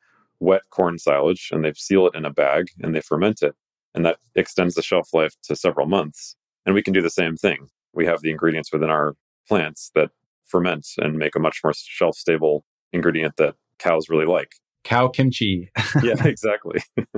wet 0.40 0.62
corn 0.70 0.98
silage 0.98 1.50
and 1.52 1.64
they 1.64 1.72
seal 1.74 2.06
it 2.06 2.14
in 2.14 2.24
a 2.24 2.32
bag 2.32 2.68
and 2.80 2.94
they 2.94 3.00
ferment 3.00 3.42
it. 3.42 3.54
And 3.94 4.04
that 4.04 4.18
extends 4.34 4.74
the 4.74 4.82
shelf 4.82 5.08
life 5.12 5.34
to 5.44 5.56
several 5.56 5.86
months. 5.86 6.36
And 6.66 6.74
we 6.74 6.82
can 6.82 6.92
do 6.92 7.02
the 7.02 7.10
same 7.10 7.36
thing. 7.36 7.68
We 7.94 8.06
have 8.06 8.20
the 8.20 8.30
ingredients 8.30 8.72
within 8.72 8.90
our 8.90 9.14
plants 9.48 9.90
that 9.94 10.10
ferment 10.46 10.86
and 10.98 11.16
make 11.16 11.34
a 11.34 11.40
much 11.40 11.60
more 11.64 11.72
shelf 11.74 12.16
stable 12.16 12.64
ingredient 12.92 13.36
that 13.36 13.54
cows 13.78 14.08
really 14.08 14.26
like. 14.26 14.52
Cow 14.84 15.08
kimchi. 15.08 15.70
yeah, 16.02 16.24
exactly. 16.24 16.80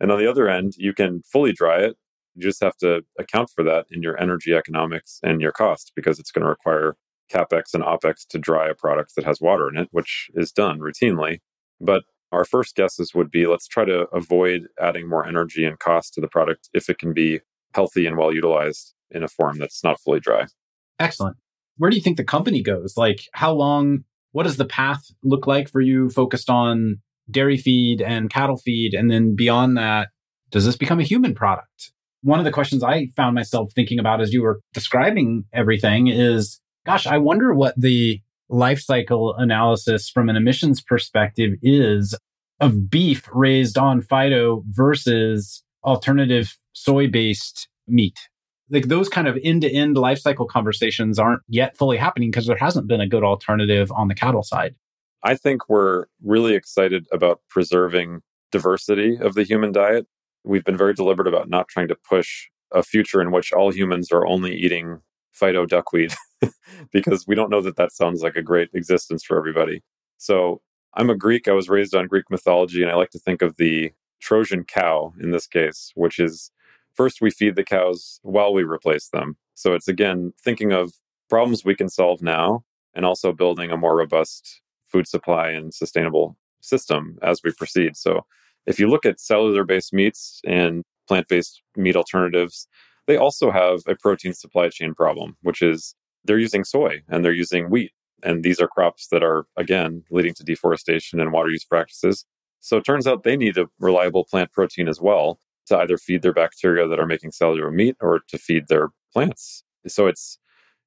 and 0.00 0.12
on 0.12 0.18
the 0.18 0.30
other 0.30 0.48
end, 0.48 0.74
you 0.76 0.92
can 0.92 1.22
fully 1.22 1.52
dry 1.52 1.78
it. 1.78 1.96
You 2.34 2.42
just 2.42 2.62
have 2.62 2.76
to 2.78 3.02
account 3.18 3.50
for 3.54 3.62
that 3.64 3.86
in 3.90 4.02
your 4.02 4.20
energy 4.20 4.54
economics 4.54 5.20
and 5.22 5.40
your 5.40 5.52
cost 5.52 5.92
because 5.94 6.18
it's 6.18 6.30
going 6.30 6.42
to 6.42 6.48
require 6.48 6.96
capex 7.32 7.74
and 7.74 7.82
opex 7.82 8.26
to 8.28 8.38
dry 8.38 8.68
a 8.68 8.74
product 8.74 9.14
that 9.16 9.24
has 9.24 9.40
water 9.40 9.68
in 9.68 9.76
it, 9.76 9.88
which 9.90 10.30
is 10.34 10.52
done 10.52 10.78
routinely. 10.78 11.38
But 11.80 12.04
our 12.32 12.44
first 12.44 12.74
guesses 12.74 13.14
would 13.14 13.30
be 13.30 13.46
let's 13.46 13.68
try 13.68 13.84
to 13.84 14.06
avoid 14.12 14.62
adding 14.80 15.08
more 15.08 15.26
energy 15.26 15.64
and 15.64 15.78
cost 15.78 16.14
to 16.14 16.20
the 16.20 16.28
product 16.28 16.68
if 16.72 16.88
it 16.88 16.98
can 16.98 17.12
be 17.12 17.40
healthy 17.74 18.06
and 18.06 18.16
well 18.16 18.34
utilized 18.34 18.94
in 19.10 19.22
a 19.22 19.28
form 19.28 19.58
that's 19.58 19.84
not 19.84 20.00
fully 20.00 20.20
dry. 20.20 20.46
Excellent. 20.98 21.36
Where 21.76 21.90
do 21.90 21.96
you 21.96 22.02
think 22.02 22.16
the 22.16 22.24
company 22.24 22.62
goes? 22.62 22.94
Like, 22.96 23.22
how 23.32 23.52
long, 23.52 24.04
what 24.32 24.44
does 24.44 24.56
the 24.56 24.64
path 24.64 25.02
look 25.22 25.46
like 25.46 25.70
for 25.70 25.80
you 25.80 26.10
focused 26.10 26.50
on 26.50 27.00
dairy 27.30 27.56
feed 27.56 28.00
and 28.00 28.30
cattle 28.30 28.56
feed? 28.56 28.94
And 28.94 29.10
then 29.10 29.34
beyond 29.34 29.76
that, 29.76 30.08
does 30.50 30.64
this 30.64 30.76
become 30.76 31.00
a 31.00 31.04
human 31.04 31.34
product? 31.34 31.92
One 32.22 32.38
of 32.38 32.44
the 32.44 32.52
questions 32.52 32.82
I 32.82 33.08
found 33.16 33.34
myself 33.34 33.72
thinking 33.74 33.98
about 33.98 34.20
as 34.20 34.32
you 34.32 34.42
were 34.42 34.60
describing 34.72 35.44
everything 35.52 36.06
is 36.06 36.60
gosh, 36.84 37.06
I 37.06 37.18
wonder 37.18 37.54
what 37.54 37.74
the 37.76 38.20
life 38.52 38.80
cycle 38.80 39.34
analysis 39.36 40.10
from 40.10 40.28
an 40.28 40.36
emissions 40.36 40.82
perspective 40.82 41.54
is 41.62 42.14
of 42.60 42.90
beef 42.90 43.28
raised 43.32 43.78
on 43.78 44.02
Fyto 44.02 44.62
versus 44.68 45.64
alternative 45.84 46.56
soy 46.72 47.08
based 47.08 47.68
meat. 47.88 48.28
Like 48.70 48.88
those 48.88 49.08
kind 49.08 49.26
of 49.26 49.38
end 49.42 49.62
to 49.62 49.70
end 49.70 49.96
life 49.96 50.18
cycle 50.18 50.46
conversations 50.46 51.18
aren't 51.18 51.42
yet 51.48 51.76
fully 51.76 51.96
happening 51.96 52.30
because 52.30 52.46
there 52.46 52.56
hasn't 52.56 52.86
been 52.86 53.00
a 53.00 53.08
good 53.08 53.24
alternative 53.24 53.90
on 53.92 54.08
the 54.08 54.14
cattle 54.14 54.42
side. 54.42 54.74
I 55.24 55.34
think 55.34 55.68
we're 55.68 56.06
really 56.22 56.54
excited 56.54 57.06
about 57.10 57.40
preserving 57.48 58.20
diversity 58.50 59.18
of 59.20 59.34
the 59.34 59.44
human 59.44 59.72
diet. 59.72 60.06
We've 60.44 60.64
been 60.64 60.76
very 60.76 60.94
deliberate 60.94 61.28
about 61.28 61.48
not 61.48 61.68
trying 61.68 61.88
to 61.88 61.96
push 62.08 62.48
a 62.70 62.82
future 62.82 63.20
in 63.20 63.30
which 63.30 63.52
all 63.52 63.72
humans 63.72 64.10
are 64.12 64.26
only 64.26 64.54
eating 64.54 65.00
Fyto 65.38 65.66
duckweed 65.66 66.12
because 66.92 67.26
we 67.26 67.34
don't 67.34 67.50
know 67.50 67.60
that 67.60 67.76
that 67.76 67.92
sounds 67.92 68.22
like 68.22 68.36
a 68.36 68.42
great 68.42 68.70
existence 68.74 69.24
for 69.24 69.38
everybody. 69.38 69.82
So 70.18 70.60
I'm 70.94 71.10
a 71.10 71.16
Greek. 71.16 71.48
I 71.48 71.52
was 71.52 71.68
raised 71.68 71.94
on 71.94 72.06
Greek 72.06 72.30
mythology, 72.30 72.82
and 72.82 72.90
I 72.90 72.94
like 72.94 73.10
to 73.10 73.18
think 73.18 73.42
of 73.42 73.56
the 73.56 73.92
Trojan 74.20 74.64
cow 74.64 75.12
in 75.20 75.30
this 75.30 75.46
case, 75.46 75.92
which 75.94 76.18
is 76.18 76.50
first 76.94 77.20
we 77.20 77.30
feed 77.30 77.56
the 77.56 77.64
cows 77.64 78.20
while 78.22 78.52
we 78.52 78.62
replace 78.62 79.08
them. 79.08 79.36
So 79.54 79.74
it's 79.74 79.88
again 79.88 80.32
thinking 80.42 80.72
of 80.72 80.92
problems 81.28 81.64
we 81.64 81.74
can 81.74 81.88
solve 81.88 82.22
now 82.22 82.64
and 82.94 83.04
also 83.06 83.32
building 83.32 83.70
a 83.70 83.76
more 83.76 83.96
robust 83.96 84.60
food 84.86 85.08
supply 85.08 85.50
and 85.50 85.72
sustainable 85.72 86.36
system 86.60 87.18
as 87.22 87.40
we 87.42 87.52
proceed. 87.52 87.96
So 87.96 88.26
if 88.66 88.78
you 88.78 88.88
look 88.88 89.06
at 89.06 89.18
cellular 89.18 89.64
based 89.64 89.92
meats 89.92 90.40
and 90.46 90.84
plant 91.08 91.28
based 91.28 91.62
meat 91.76 91.96
alternatives, 91.96 92.68
they 93.12 93.18
also 93.18 93.50
have 93.50 93.80
a 93.86 93.94
protein 93.94 94.32
supply 94.32 94.70
chain 94.70 94.94
problem, 94.94 95.36
which 95.42 95.60
is 95.60 95.94
they're 96.24 96.38
using 96.38 96.64
soy 96.64 97.02
and 97.10 97.22
they're 97.22 97.32
using 97.32 97.68
wheat. 97.68 97.92
And 98.22 98.42
these 98.42 98.58
are 98.58 98.66
crops 98.66 99.08
that 99.08 99.22
are, 99.22 99.44
again, 99.58 100.02
leading 100.10 100.32
to 100.34 100.44
deforestation 100.44 101.20
and 101.20 101.30
water 101.30 101.50
use 101.50 101.64
practices. 101.64 102.24
So 102.60 102.78
it 102.78 102.86
turns 102.86 103.06
out 103.06 103.22
they 103.22 103.36
need 103.36 103.58
a 103.58 103.66
reliable 103.78 104.24
plant 104.24 104.50
protein 104.52 104.88
as 104.88 104.98
well 104.98 105.38
to 105.66 105.76
either 105.76 105.98
feed 105.98 106.22
their 106.22 106.32
bacteria 106.32 106.88
that 106.88 106.98
are 106.98 107.06
making 107.06 107.32
cellular 107.32 107.70
meat 107.70 107.96
or 108.00 108.20
to 108.28 108.38
feed 108.38 108.68
their 108.68 108.88
plants. 109.12 109.62
So 109.86 110.06
it's, 110.06 110.38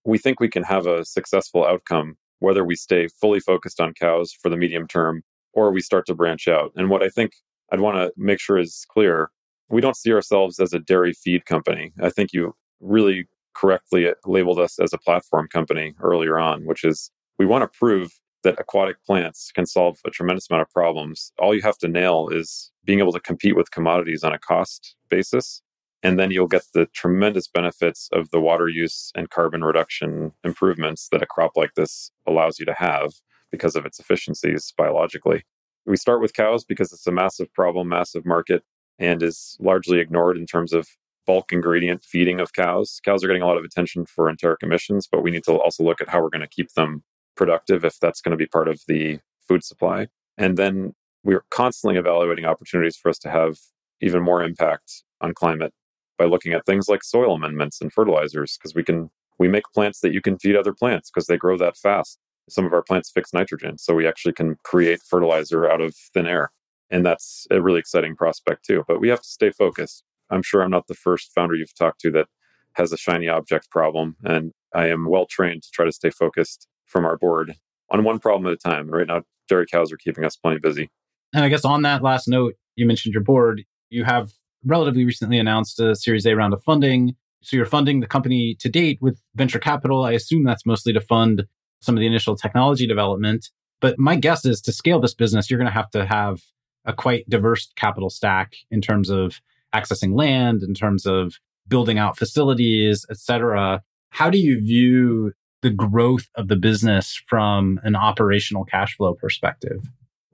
we 0.04 0.18
think 0.18 0.40
we 0.40 0.50
can 0.50 0.64
have 0.64 0.88
a 0.88 1.06
successful 1.06 1.64
outcome 1.64 2.18
whether 2.40 2.66
we 2.66 2.76
stay 2.76 3.08
fully 3.08 3.40
focused 3.40 3.80
on 3.80 3.94
cows 3.94 4.34
for 4.34 4.50
the 4.50 4.58
medium 4.58 4.88
term 4.88 5.22
or 5.54 5.72
we 5.72 5.82
start 5.82 6.08
to 6.08 6.16
branch 6.16 6.48
out. 6.48 6.72
And 6.76 6.90
what 6.90 7.04
I 7.04 7.10
think 7.10 7.34
I'd 7.72 7.82
want 7.82 7.98
to 7.98 8.12
make 8.18 8.40
sure 8.40 8.58
is 8.58 8.84
clear 8.90 9.30
we 9.70 9.82
don't 9.82 9.98
see 9.98 10.14
ourselves 10.14 10.60
as 10.60 10.74
a 10.74 10.80
dairy 10.80 11.14
feed 11.14 11.46
company. 11.46 11.92
I 12.02 12.10
think 12.10 12.32
you 12.34 12.56
really 12.80 13.28
correctly 13.56 14.12
labeled 14.26 14.60
us 14.60 14.80
as 14.80 14.94
a 14.94 14.98
platform 14.98 15.48
company 15.48 15.94
earlier 16.02 16.38
on, 16.38 16.66
which 16.66 16.84
is 16.84 17.10
we 17.40 17.46
want 17.46 17.64
to 17.64 17.78
prove 17.78 18.12
that 18.44 18.60
aquatic 18.60 19.04
plants 19.04 19.52
can 19.54 19.66
solve 19.66 19.98
a 20.06 20.12
tremendous 20.12 20.50
amount 20.50 20.62
of 20.62 20.70
problems. 20.70 21.32
All 21.40 21.56
you 21.56 21.64
have 21.64 21.80
to 21.80 21.88
nail 21.88 22.30
is 22.32 22.72
being 22.84 23.00
able 23.00 23.14
to 23.14 23.20
compete 23.20 23.56
with 23.56 23.72
commodities 23.72 24.24
on 24.24 24.34
a 24.34 24.40
cost 24.40 24.96
basis. 25.10 25.62
And 26.04 26.20
then 26.20 26.30
you'll 26.30 26.48
get 26.48 26.62
the 26.74 26.86
tremendous 26.94 27.48
benefits 27.48 28.08
of 28.14 28.30
the 28.30 28.40
water 28.40 28.70
use 28.70 29.12
and 29.16 29.32
carbon 29.32 29.64
reduction 29.64 30.32
improvements 30.44 31.08
that 31.12 31.24
a 31.24 31.26
crop 31.26 31.54
like 31.56 31.74
this 31.76 32.12
allows 32.28 32.60
you 32.60 32.66
to 32.68 32.76
have 32.78 33.14
because 33.52 33.76
of 33.76 33.86
its 33.86 34.00
efficiencies 34.00 34.72
biologically. 34.78 35.44
We 35.88 35.98
start 35.98 36.22
with 36.22 36.34
cows 36.34 36.64
because 36.64 36.94
it's 36.94 37.08
a 37.08 37.12
massive 37.12 37.52
problem, 37.54 37.90
massive 37.90 38.26
market 38.26 38.64
and 39.00 39.22
is 39.22 39.58
largely 39.60 40.00
ignored 40.00 40.38
in 40.38 40.46
terms 40.46 40.74
of 40.74 40.88
bulk 41.26 41.52
ingredient 41.52 42.04
feeding 42.04 42.40
of 42.40 42.54
cows. 42.54 43.00
Cows 43.04 43.24
are 43.24 43.28
getting 43.28 43.42
a 43.42 43.48
lot 43.48 43.58
of 43.58 43.64
attention 43.64 44.06
for 44.06 44.30
enteric 44.30 44.62
emissions, 44.62 45.08
but 45.12 45.24
we 45.24 45.32
need 45.32 45.44
to 45.46 45.54
also 45.54 45.84
look 45.84 46.02
at 46.02 46.10
how 46.10 46.22
we're 46.22 46.30
going 46.30 46.42
to 46.42 46.48
keep 46.48 46.72
them 46.74 47.04
productive 47.36 47.84
if 47.84 48.00
that's 48.00 48.22
going 48.22 48.32
to 48.32 48.38
be 48.38 48.46
part 48.46 48.68
of 48.68 48.82
the 48.88 49.20
food 49.48 49.64
supply. 49.64 50.08
And 50.38 50.58
then 50.58 50.94
we're 51.24 51.46
constantly 51.50 51.98
evaluating 51.98 52.46
opportunities 52.46 52.96
for 52.96 53.10
us 53.10 53.18
to 53.20 53.30
have 53.30 53.58
even 54.02 54.22
more 54.22 54.44
impact 54.44 55.04
on 55.22 55.34
climate 55.34 55.74
by 56.18 56.26
looking 56.26 56.54
at 56.54 56.66
things 56.66 56.88
like 56.88 57.04
soil 57.04 57.36
amendments 57.36 57.82
and 57.82 57.92
fertilizers 57.92 58.58
because 58.58 58.76
we 58.76 58.84
can 58.84 59.10
we 59.38 59.48
make 59.50 59.66
plants 59.74 60.00
that 60.00 60.14
you 60.14 60.22
can 60.22 60.38
feed 60.38 60.56
other 60.56 60.74
plants 60.74 61.10
because 61.10 61.28
they 61.28 61.36
grow 61.36 61.58
that 61.58 61.76
fast. 61.76 62.20
Some 62.48 62.66
of 62.66 62.72
our 62.72 62.84
plants 62.84 63.12
fix 63.12 63.34
nitrogen, 63.34 63.78
so 63.78 63.94
we 63.94 64.08
actually 64.08 64.34
can 64.34 64.56
create 64.64 65.02
fertilizer 65.02 65.70
out 65.70 65.82
of 65.82 65.94
thin 66.14 66.26
air. 66.26 66.52
And 66.90 67.06
that's 67.06 67.48
a 67.52 67.62
really 67.62 67.80
exciting 67.80 68.16
prospect 68.16 68.66
too. 68.66 68.84
But 68.88 69.00
we 69.00 69.10
have 69.10 69.22
to 69.22 69.28
stay 69.28 69.50
focused. 69.50 70.04
I'm 70.30 70.44
sure 70.44 70.62
I'm 70.62 70.72
not 70.72 70.88
the 70.88 70.94
first 70.94 71.32
founder 71.34 71.56
you've 71.56 71.76
talked 71.76 72.00
to 72.02 72.12
that 72.12 72.28
has 72.74 72.92
a 72.92 72.98
shiny 72.98 73.28
object 73.28 73.70
problem. 73.70 74.16
And 74.24 74.52
I 74.74 74.88
am 74.88 75.10
well 75.10 75.26
trained 75.26 75.64
to 75.64 75.70
try 75.72 75.86
to 75.86 75.92
stay 75.92 76.10
focused 76.10 76.68
from 76.86 77.06
our 77.06 77.18
board 77.18 77.56
on 77.90 78.04
one 78.04 78.20
problem 78.20 78.46
at 78.48 78.54
a 78.54 78.58
time. 78.58 78.90
Right 78.90 79.08
now, 79.08 79.24
dairy 79.48 79.66
cows 79.72 79.92
are 79.92 79.98
keeping 79.98 80.26
us 80.26 80.36
plenty 80.36 80.60
busy. 80.60 80.90
And 81.34 81.44
I 81.44 81.50
guess 81.50 81.66
on 81.66 81.82
that 81.84 82.04
last 82.04 82.28
note, 82.28 82.56
you 82.76 82.86
mentioned 82.86 83.14
your 83.14 83.24
board. 83.24 83.64
You 83.90 84.04
have 84.04 84.32
relatively 84.64 85.06
recently 85.06 85.40
announced 85.40 85.80
a 85.80 85.96
Series 85.96 86.26
A 86.26 86.36
round 86.36 86.54
of 86.54 86.64
funding. 86.64 87.16
So 87.42 87.56
you're 87.56 87.66
funding 87.66 88.00
the 88.00 88.08
company 88.08 88.56
to 88.60 88.70
date 88.70 88.98
with 89.02 89.22
venture 89.36 89.60
capital. 89.60 90.04
I 90.04 90.14
assume 90.14 90.44
that's 90.44 90.66
mostly 90.66 90.94
to 90.94 91.02
fund 91.02 91.46
some 91.82 91.96
of 91.96 92.00
the 92.02 92.08
initial 92.08 92.36
technology 92.36 92.88
development. 92.88 93.50
But 93.80 94.00
my 94.00 94.16
guess 94.16 94.46
is 94.46 94.62
to 94.62 94.72
scale 94.72 95.00
this 95.00 95.14
business, 95.14 95.50
you're 95.50 95.60
going 95.60 95.68
to 95.68 95.74
have 95.74 95.92
to 95.92 96.06
have 96.06 96.42
a 96.86 96.94
quite 96.94 97.30
diverse 97.30 97.72
capital 97.76 98.10
stack 98.10 98.54
in 98.72 98.82
terms 98.82 99.10
of 99.10 99.42
accessing 99.74 100.18
land, 100.18 100.64
in 100.64 100.74
terms 100.74 101.06
of 101.06 101.36
building 101.68 101.98
out 101.98 102.18
facilities, 102.18 103.06
et 103.10 103.18
cetera. 103.18 103.82
How 104.10 104.30
do 104.30 104.38
you 104.38 104.62
view 104.62 105.34
the 105.62 105.70
growth 105.72 106.28
of 106.36 106.48
the 106.48 106.56
business 106.56 107.22
from 107.28 107.80
an 107.84 107.96
operational 107.96 108.66
cash 108.66 108.96
flow 108.96 109.14
perspective? 109.16 109.82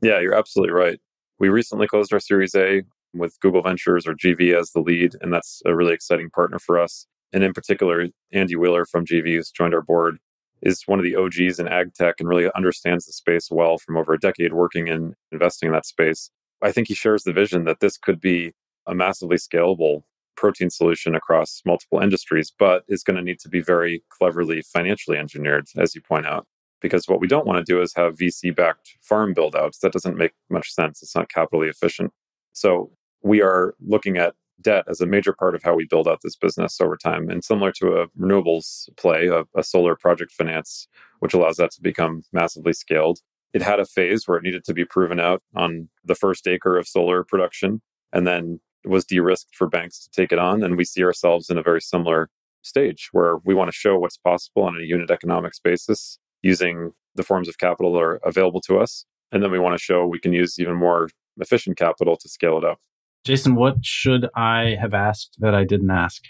Yeah, 0.02 0.20
you're 0.20 0.36
absolutely 0.36 0.74
right. 0.74 0.99
We 1.39 1.49
recently 1.49 1.88
closed 1.88 2.14
our 2.14 2.20
Series 2.20 2.54
A 2.54 2.84
with 3.14 3.39
Google 3.39 3.62
Ventures 3.62 4.06
or 4.06 4.14
GV 4.14 4.58
as 4.60 4.72
the 4.72 4.82
lead, 4.82 5.14
and 5.22 5.34
that's 5.34 5.62
a 5.66 5.76
really 5.76 5.93
exciting 5.93 6.30
partner 6.30 6.60
for 6.60 6.80
us. 6.80 7.08
And 7.34 7.43
in 7.43 7.54
particular, 7.54 8.08
Andy 8.34 8.56
Wheeler 8.56 8.86
from 8.86 9.06
GV, 9.06 9.36
who's 9.36 9.52
joined 9.52 9.74
our 9.74 9.82
board, 9.82 10.18
is 10.62 10.84
one 10.86 10.99
of 10.99 11.06
the 11.06 11.16
OGs 11.16 11.60
in 11.60 11.68
ag 11.68 11.93
tech 11.93 12.16
and 12.20 12.30
really 12.30 12.49
understands 12.56 13.06
the 13.06 13.14
space 13.14 13.49
well 13.49 13.78
from 13.78 13.97
over 13.97 14.14
a 14.14 14.20
decade 14.20 14.54
working 14.54 14.88
in 14.88 15.16
investing 15.32 15.68
in 15.68 15.74
that 15.74 15.86
space. 15.86 16.30
I 16.62 16.72
think 16.72 16.88
he 16.88 16.95
shares 16.95 17.24
the 17.24 17.34
vision 17.34 17.66
that 17.66 17.80
this 17.80 17.97
could 17.97 18.20
be 18.20 18.53
a 18.88 18.95
massively 18.95 19.38
scalable 19.38 20.03
protein 20.36 20.70
solution 20.70 21.16
across 21.16 21.62
multiple 21.66 21.99
industries, 21.99 22.51
but 22.57 22.84
is 22.88 23.03
going 23.03 23.18
to 23.18 23.22
need 23.22 23.39
to 23.39 23.49
be 23.49 23.62
very 23.62 24.03
cleverly 24.09 24.62
financially 24.62 25.18
engineered, 25.18 25.68
as 25.78 25.93
you 25.95 26.01
point 26.01 26.26
out. 26.26 26.47
Because 26.82 27.07
what 27.07 27.20
we 27.20 27.28
don't 27.28 27.45
want 27.45 27.64
to 27.64 27.72
do 27.72 27.80
is 27.80 27.93
have 27.93 28.18
VC 28.18 28.55
backed 28.55 28.97
farm 29.01 29.34
build 29.34 29.55
outs. 29.55 29.80
That 29.80 29.93
doesn't 29.93 30.18
make 30.18 30.32
much 30.49 30.74
sense. 30.74 31.03
It's 31.03 31.16
not 31.16 31.30
capitally 31.30 31.68
efficient. 31.68 32.12
So 32.53 32.91
we 33.22 33.41
are 33.41 33.76
looking 33.80 34.18
at 34.18 34.34
debt 34.62 34.86
as 34.88 35.01
a 35.01 35.05
major 35.05 35.34
part 35.34 35.55
of 35.55 35.64
how 35.64 35.76
we 35.76 35.86
build 35.86 36.07
out 36.07 36.20
this 36.24 36.36
business 36.36 36.80
over 36.82 36.97
time. 36.97 37.30
And 37.30 37.43
similar 37.43 37.72
to 37.74 37.97
a 37.97 38.07
renewables 38.09 38.89
play, 38.97 39.28
a, 39.28 39.43
a, 39.55 39.64
solar 39.64 39.95
project 39.95 40.32
finance, 40.32 40.88
which 41.20 41.34
allows 41.34 41.57
that 41.57 41.72
to 41.72 41.82
become 41.82 42.24
massively 42.32 42.74
scaled. 42.74 43.20
It 43.54 43.62
had 43.62 43.80
a 43.80 43.86
phase 43.86 44.28
where 44.28 44.38
it 44.38 44.43
needed 44.43 44.64
to 44.66 44.74
be 44.74 44.86
proven 44.86 45.20
out 45.20 45.41
on 45.56 45.89
the 46.04 46.16
first 46.16 46.47
acre 46.47 46.78
of 46.78 46.88
solar 46.88 47.24
production 47.24 47.82
and 48.14 48.26
then 48.26 48.60
was 48.86 49.06
de 49.06 49.20
risked 49.20 49.56
for 49.56 49.68
banks 49.68 49.99
to 49.99 50.10
take 50.10 50.32
it 50.32 50.39
on. 50.39 50.64
And 50.64 50.78
we 50.78 50.86
see 50.86 51.04
ourselves 51.04 51.49
in 51.49 51.58
a 51.58 51.64
very 51.64 51.82
similar 51.82 52.30
stage 52.62 53.10
where 53.12 53.38
we 53.43 53.54
want 53.54 53.70
to 53.70 53.76
show 53.76 53.97
what's 53.97 54.18
possible 54.18 54.64
on 54.64 54.78
a 54.78 54.84
unit 54.84 55.12
economics 55.12 55.60
basis 55.60 56.20
using 56.41 56.91
the 57.16 57.24
forms 57.24 57.49
of 57.49 57.58
capital 57.58 57.93
that 57.93 57.99
are 57.99 58.20
available 58.24 58.62
to 58.62 58.80
us. 58.80 59.06
And 59.32 59.43
then 59.43 59.52
we 59.52 59.60
want 59.60 59.78
to 59.78 59.84
show 59.84 60.06
we 60.06 60.20
can 60.20 60.34
use 60.34 60.60
even 60.60 60.76
more 60.76 61.10
efficient 61.39 61.78
capital 61.78 62.16
to 62.18 62.30
scale 62.30 62.58
it 62.58 62.64
up. 62.64 62.80
Jason, 63.24 63.56
what 63.56 63.86
should 63.86 64.28
I 64.36 64.78
have 64.80 64.93
asked 64.93 65.38
that 65.39 65.54
I 65.54 65.64
didn't 65.64 65.91
ask? 65.91 66.24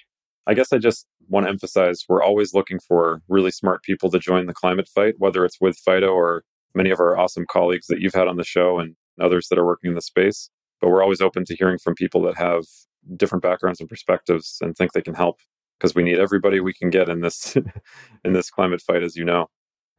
I 0.45 0.53
guess 0.53 0.73
I 0.73 0.77
just 0.77 1.05
want 1.29 1.45
to 1.45 1.49
emphasize 1.49 2.03
we're 2.09 2.21
always 2.23 2.53
looking 2.53 2.79
for 2.79 3.21
really 3.29 3.51
smart 3.51 3.83
people 3.83 4.09
to 4.11 4.19
join 4.19 4.47
the 4.47 4.53
climate 4.53 4.89
fight, 4.93 5.15
whether 5.17 5.45
it's 5.45 5.61
with 5.61 5.77
Fyto 5.81 6.13
or 6.13 6.43
many 6.73 6.89
of 6.89 6.99
our 6.99 7.17
awesome 7.17 7.45
colleagues 7.49 7.87
that 7.87 7.99
you've 7.99 8.13
had 8.13 8.27
on 8.27 8.37
the 8.37 8.43
show 8.43 8.79
and 8.79 8.95
others 9.19 9.47
that 9.49 9.59
are 9.59 9.65
working 9.65 9.89
in 9.89 9.95
the 9.95 10.01
space. 10.01 10.49
But 10.79 10.89
we're 10.89 11.03
always 11.03 11.21
open 11.21 11.45
to 11.45 11.55
hearing 11.55 11.77
from 11.77 11.95
people 11.95 12.21
that 12.23 12.37
have 12.37 12.63
different 13.15 13.43
backgrounds 13.43 13.79
and 13.79 13.89
perspectives 13.89 14.57
and 14.61 14.75
think 14.75 14.93
they 14.93 15.01
can 15.01 15.13
help 15.13 15.39
because 15.77 15.95
we 15.95 16.03
need 16.03 16.19
everybody 16.19 16.59
we 16.59 16.73
can 16.73 16.89
get 16.89 17.09
in 17.09 17.21
this 17.21 17.55
in 18.25 18.33
this 18.33 18.49
climate 18.49 18.81
fight 18.81 19.03
as 19.03 19.15
you 19.15 19.25
know. 19.25 19.47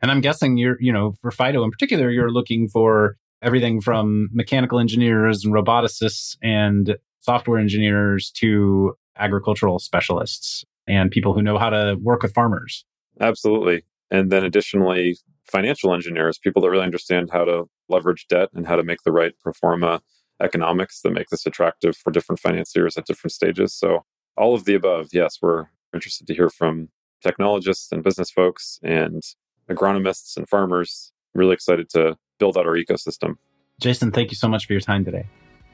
And 0.01 0.11
I'm 0.11 0.21
guessing 0.21 0.57
you're, 0.57 0.81
you 0.81 0.93
know, 0.93 1.15
for 1.21 1.31
Fyto 1.31 1.65
in 1.65 1.71
particular, 1.71 2.11
you're 2.11 2.31
looking 2.31 2.69
for 2.69 3.17
everything 3.41 3.81
from 3.81 4.29
mechanical 4.33 4.79
engineers 4.79 5.45
and 5.45 5.55
roboticists 5.55 6.37
and 6.43 6.97
software 7.21 7.59
engineers 7.59 8.31
to 8.33 8.97
agricultural 9.17 9.79
specialists 9.79 10.65
and 10.87 11.11
people 11.11 11.35
who 11.35 11.43
know 11.43 11.59
how 11.59 11.71
to 11.71 11.97
work 12.01 12.23
with 12.23 12.35
farmers. 12.35 12.85
Absolutely. 13.21 13.85
And 14.11 14.31
then 14.31 14.45
additionally, 14.45 15.17
financial 15.51 15.93
engineers, 15.93 16.39
people 16.39 16.63
that 16.63 16.71
really 16.71 16.85
understand 16.85 17.31
how 17.33 17.45
to 17.45 17.69
leverage 17.89 18.27
debt 18.29 18.49
and 18.55 18.67
how 18.67 18.77
to 18.77 18.83
make 18.83 19.03
the 19.05 19.13
right 19.13 19.33
pro 19.43 19.53
forma 19.53 20.01
economics 20.41 21.01
that 21.03 21.13
make 21.13 21.29
this 21.29 21.47
attractive 21.47 21.97
for 21.97 22.11
different 22.11 22.41
financiers 22.41 22.97
at 22.97 23.07
different 23.07 23.33
stages. 23.33 23.75
So, 23.75 24.05
all 24.37 24.55
of 24.55 24.65
the 24.65 24.75
above, 24.75 25.09
yes, 25.13 25.39
we're 25.43 25.67
interested 25.95 26.27
to 26.27 26.35
hear 26.35 26.49
from 26.49 26.89
technologists 27.23 27.93
and 27.93 28.03
business 28.03 28.31
folks 28.31 28.81
and 28.83 29.23
agronomists 29.71 30.37
and 30.37 30.49
farmers. 30.49 31.13
Really 31.35 31.55
excited 31.55 31.89
to 31.91 32.17
build 32.39 32.57
out 32.57 32.67
our 32.67 32.77
ecosystem. 32.77 33.37
Jason, 33.81 34.11
thank 34.11 34.31
you 34.31 34.37
so 34.37 34.49
much 34.49 34.67
for 34.67 34.73
your 34.73 34.81
time 34.81 35.05
today. 35.05 35.27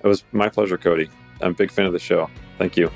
It 0.03 0.07
was 0.07 0.25
my 0.33 0.49
pleasure, 0.49 0.79
Cody. 0.79 1.09
I'm 1.41 1.53
a 1.53 1.55
big 1.55 1.71
fan 1.71 1.87
of 1.87 1.93
the 1.93 1.99
show. 1.99 2.31
Thank 2.59 2.77
you. 2.77 2.91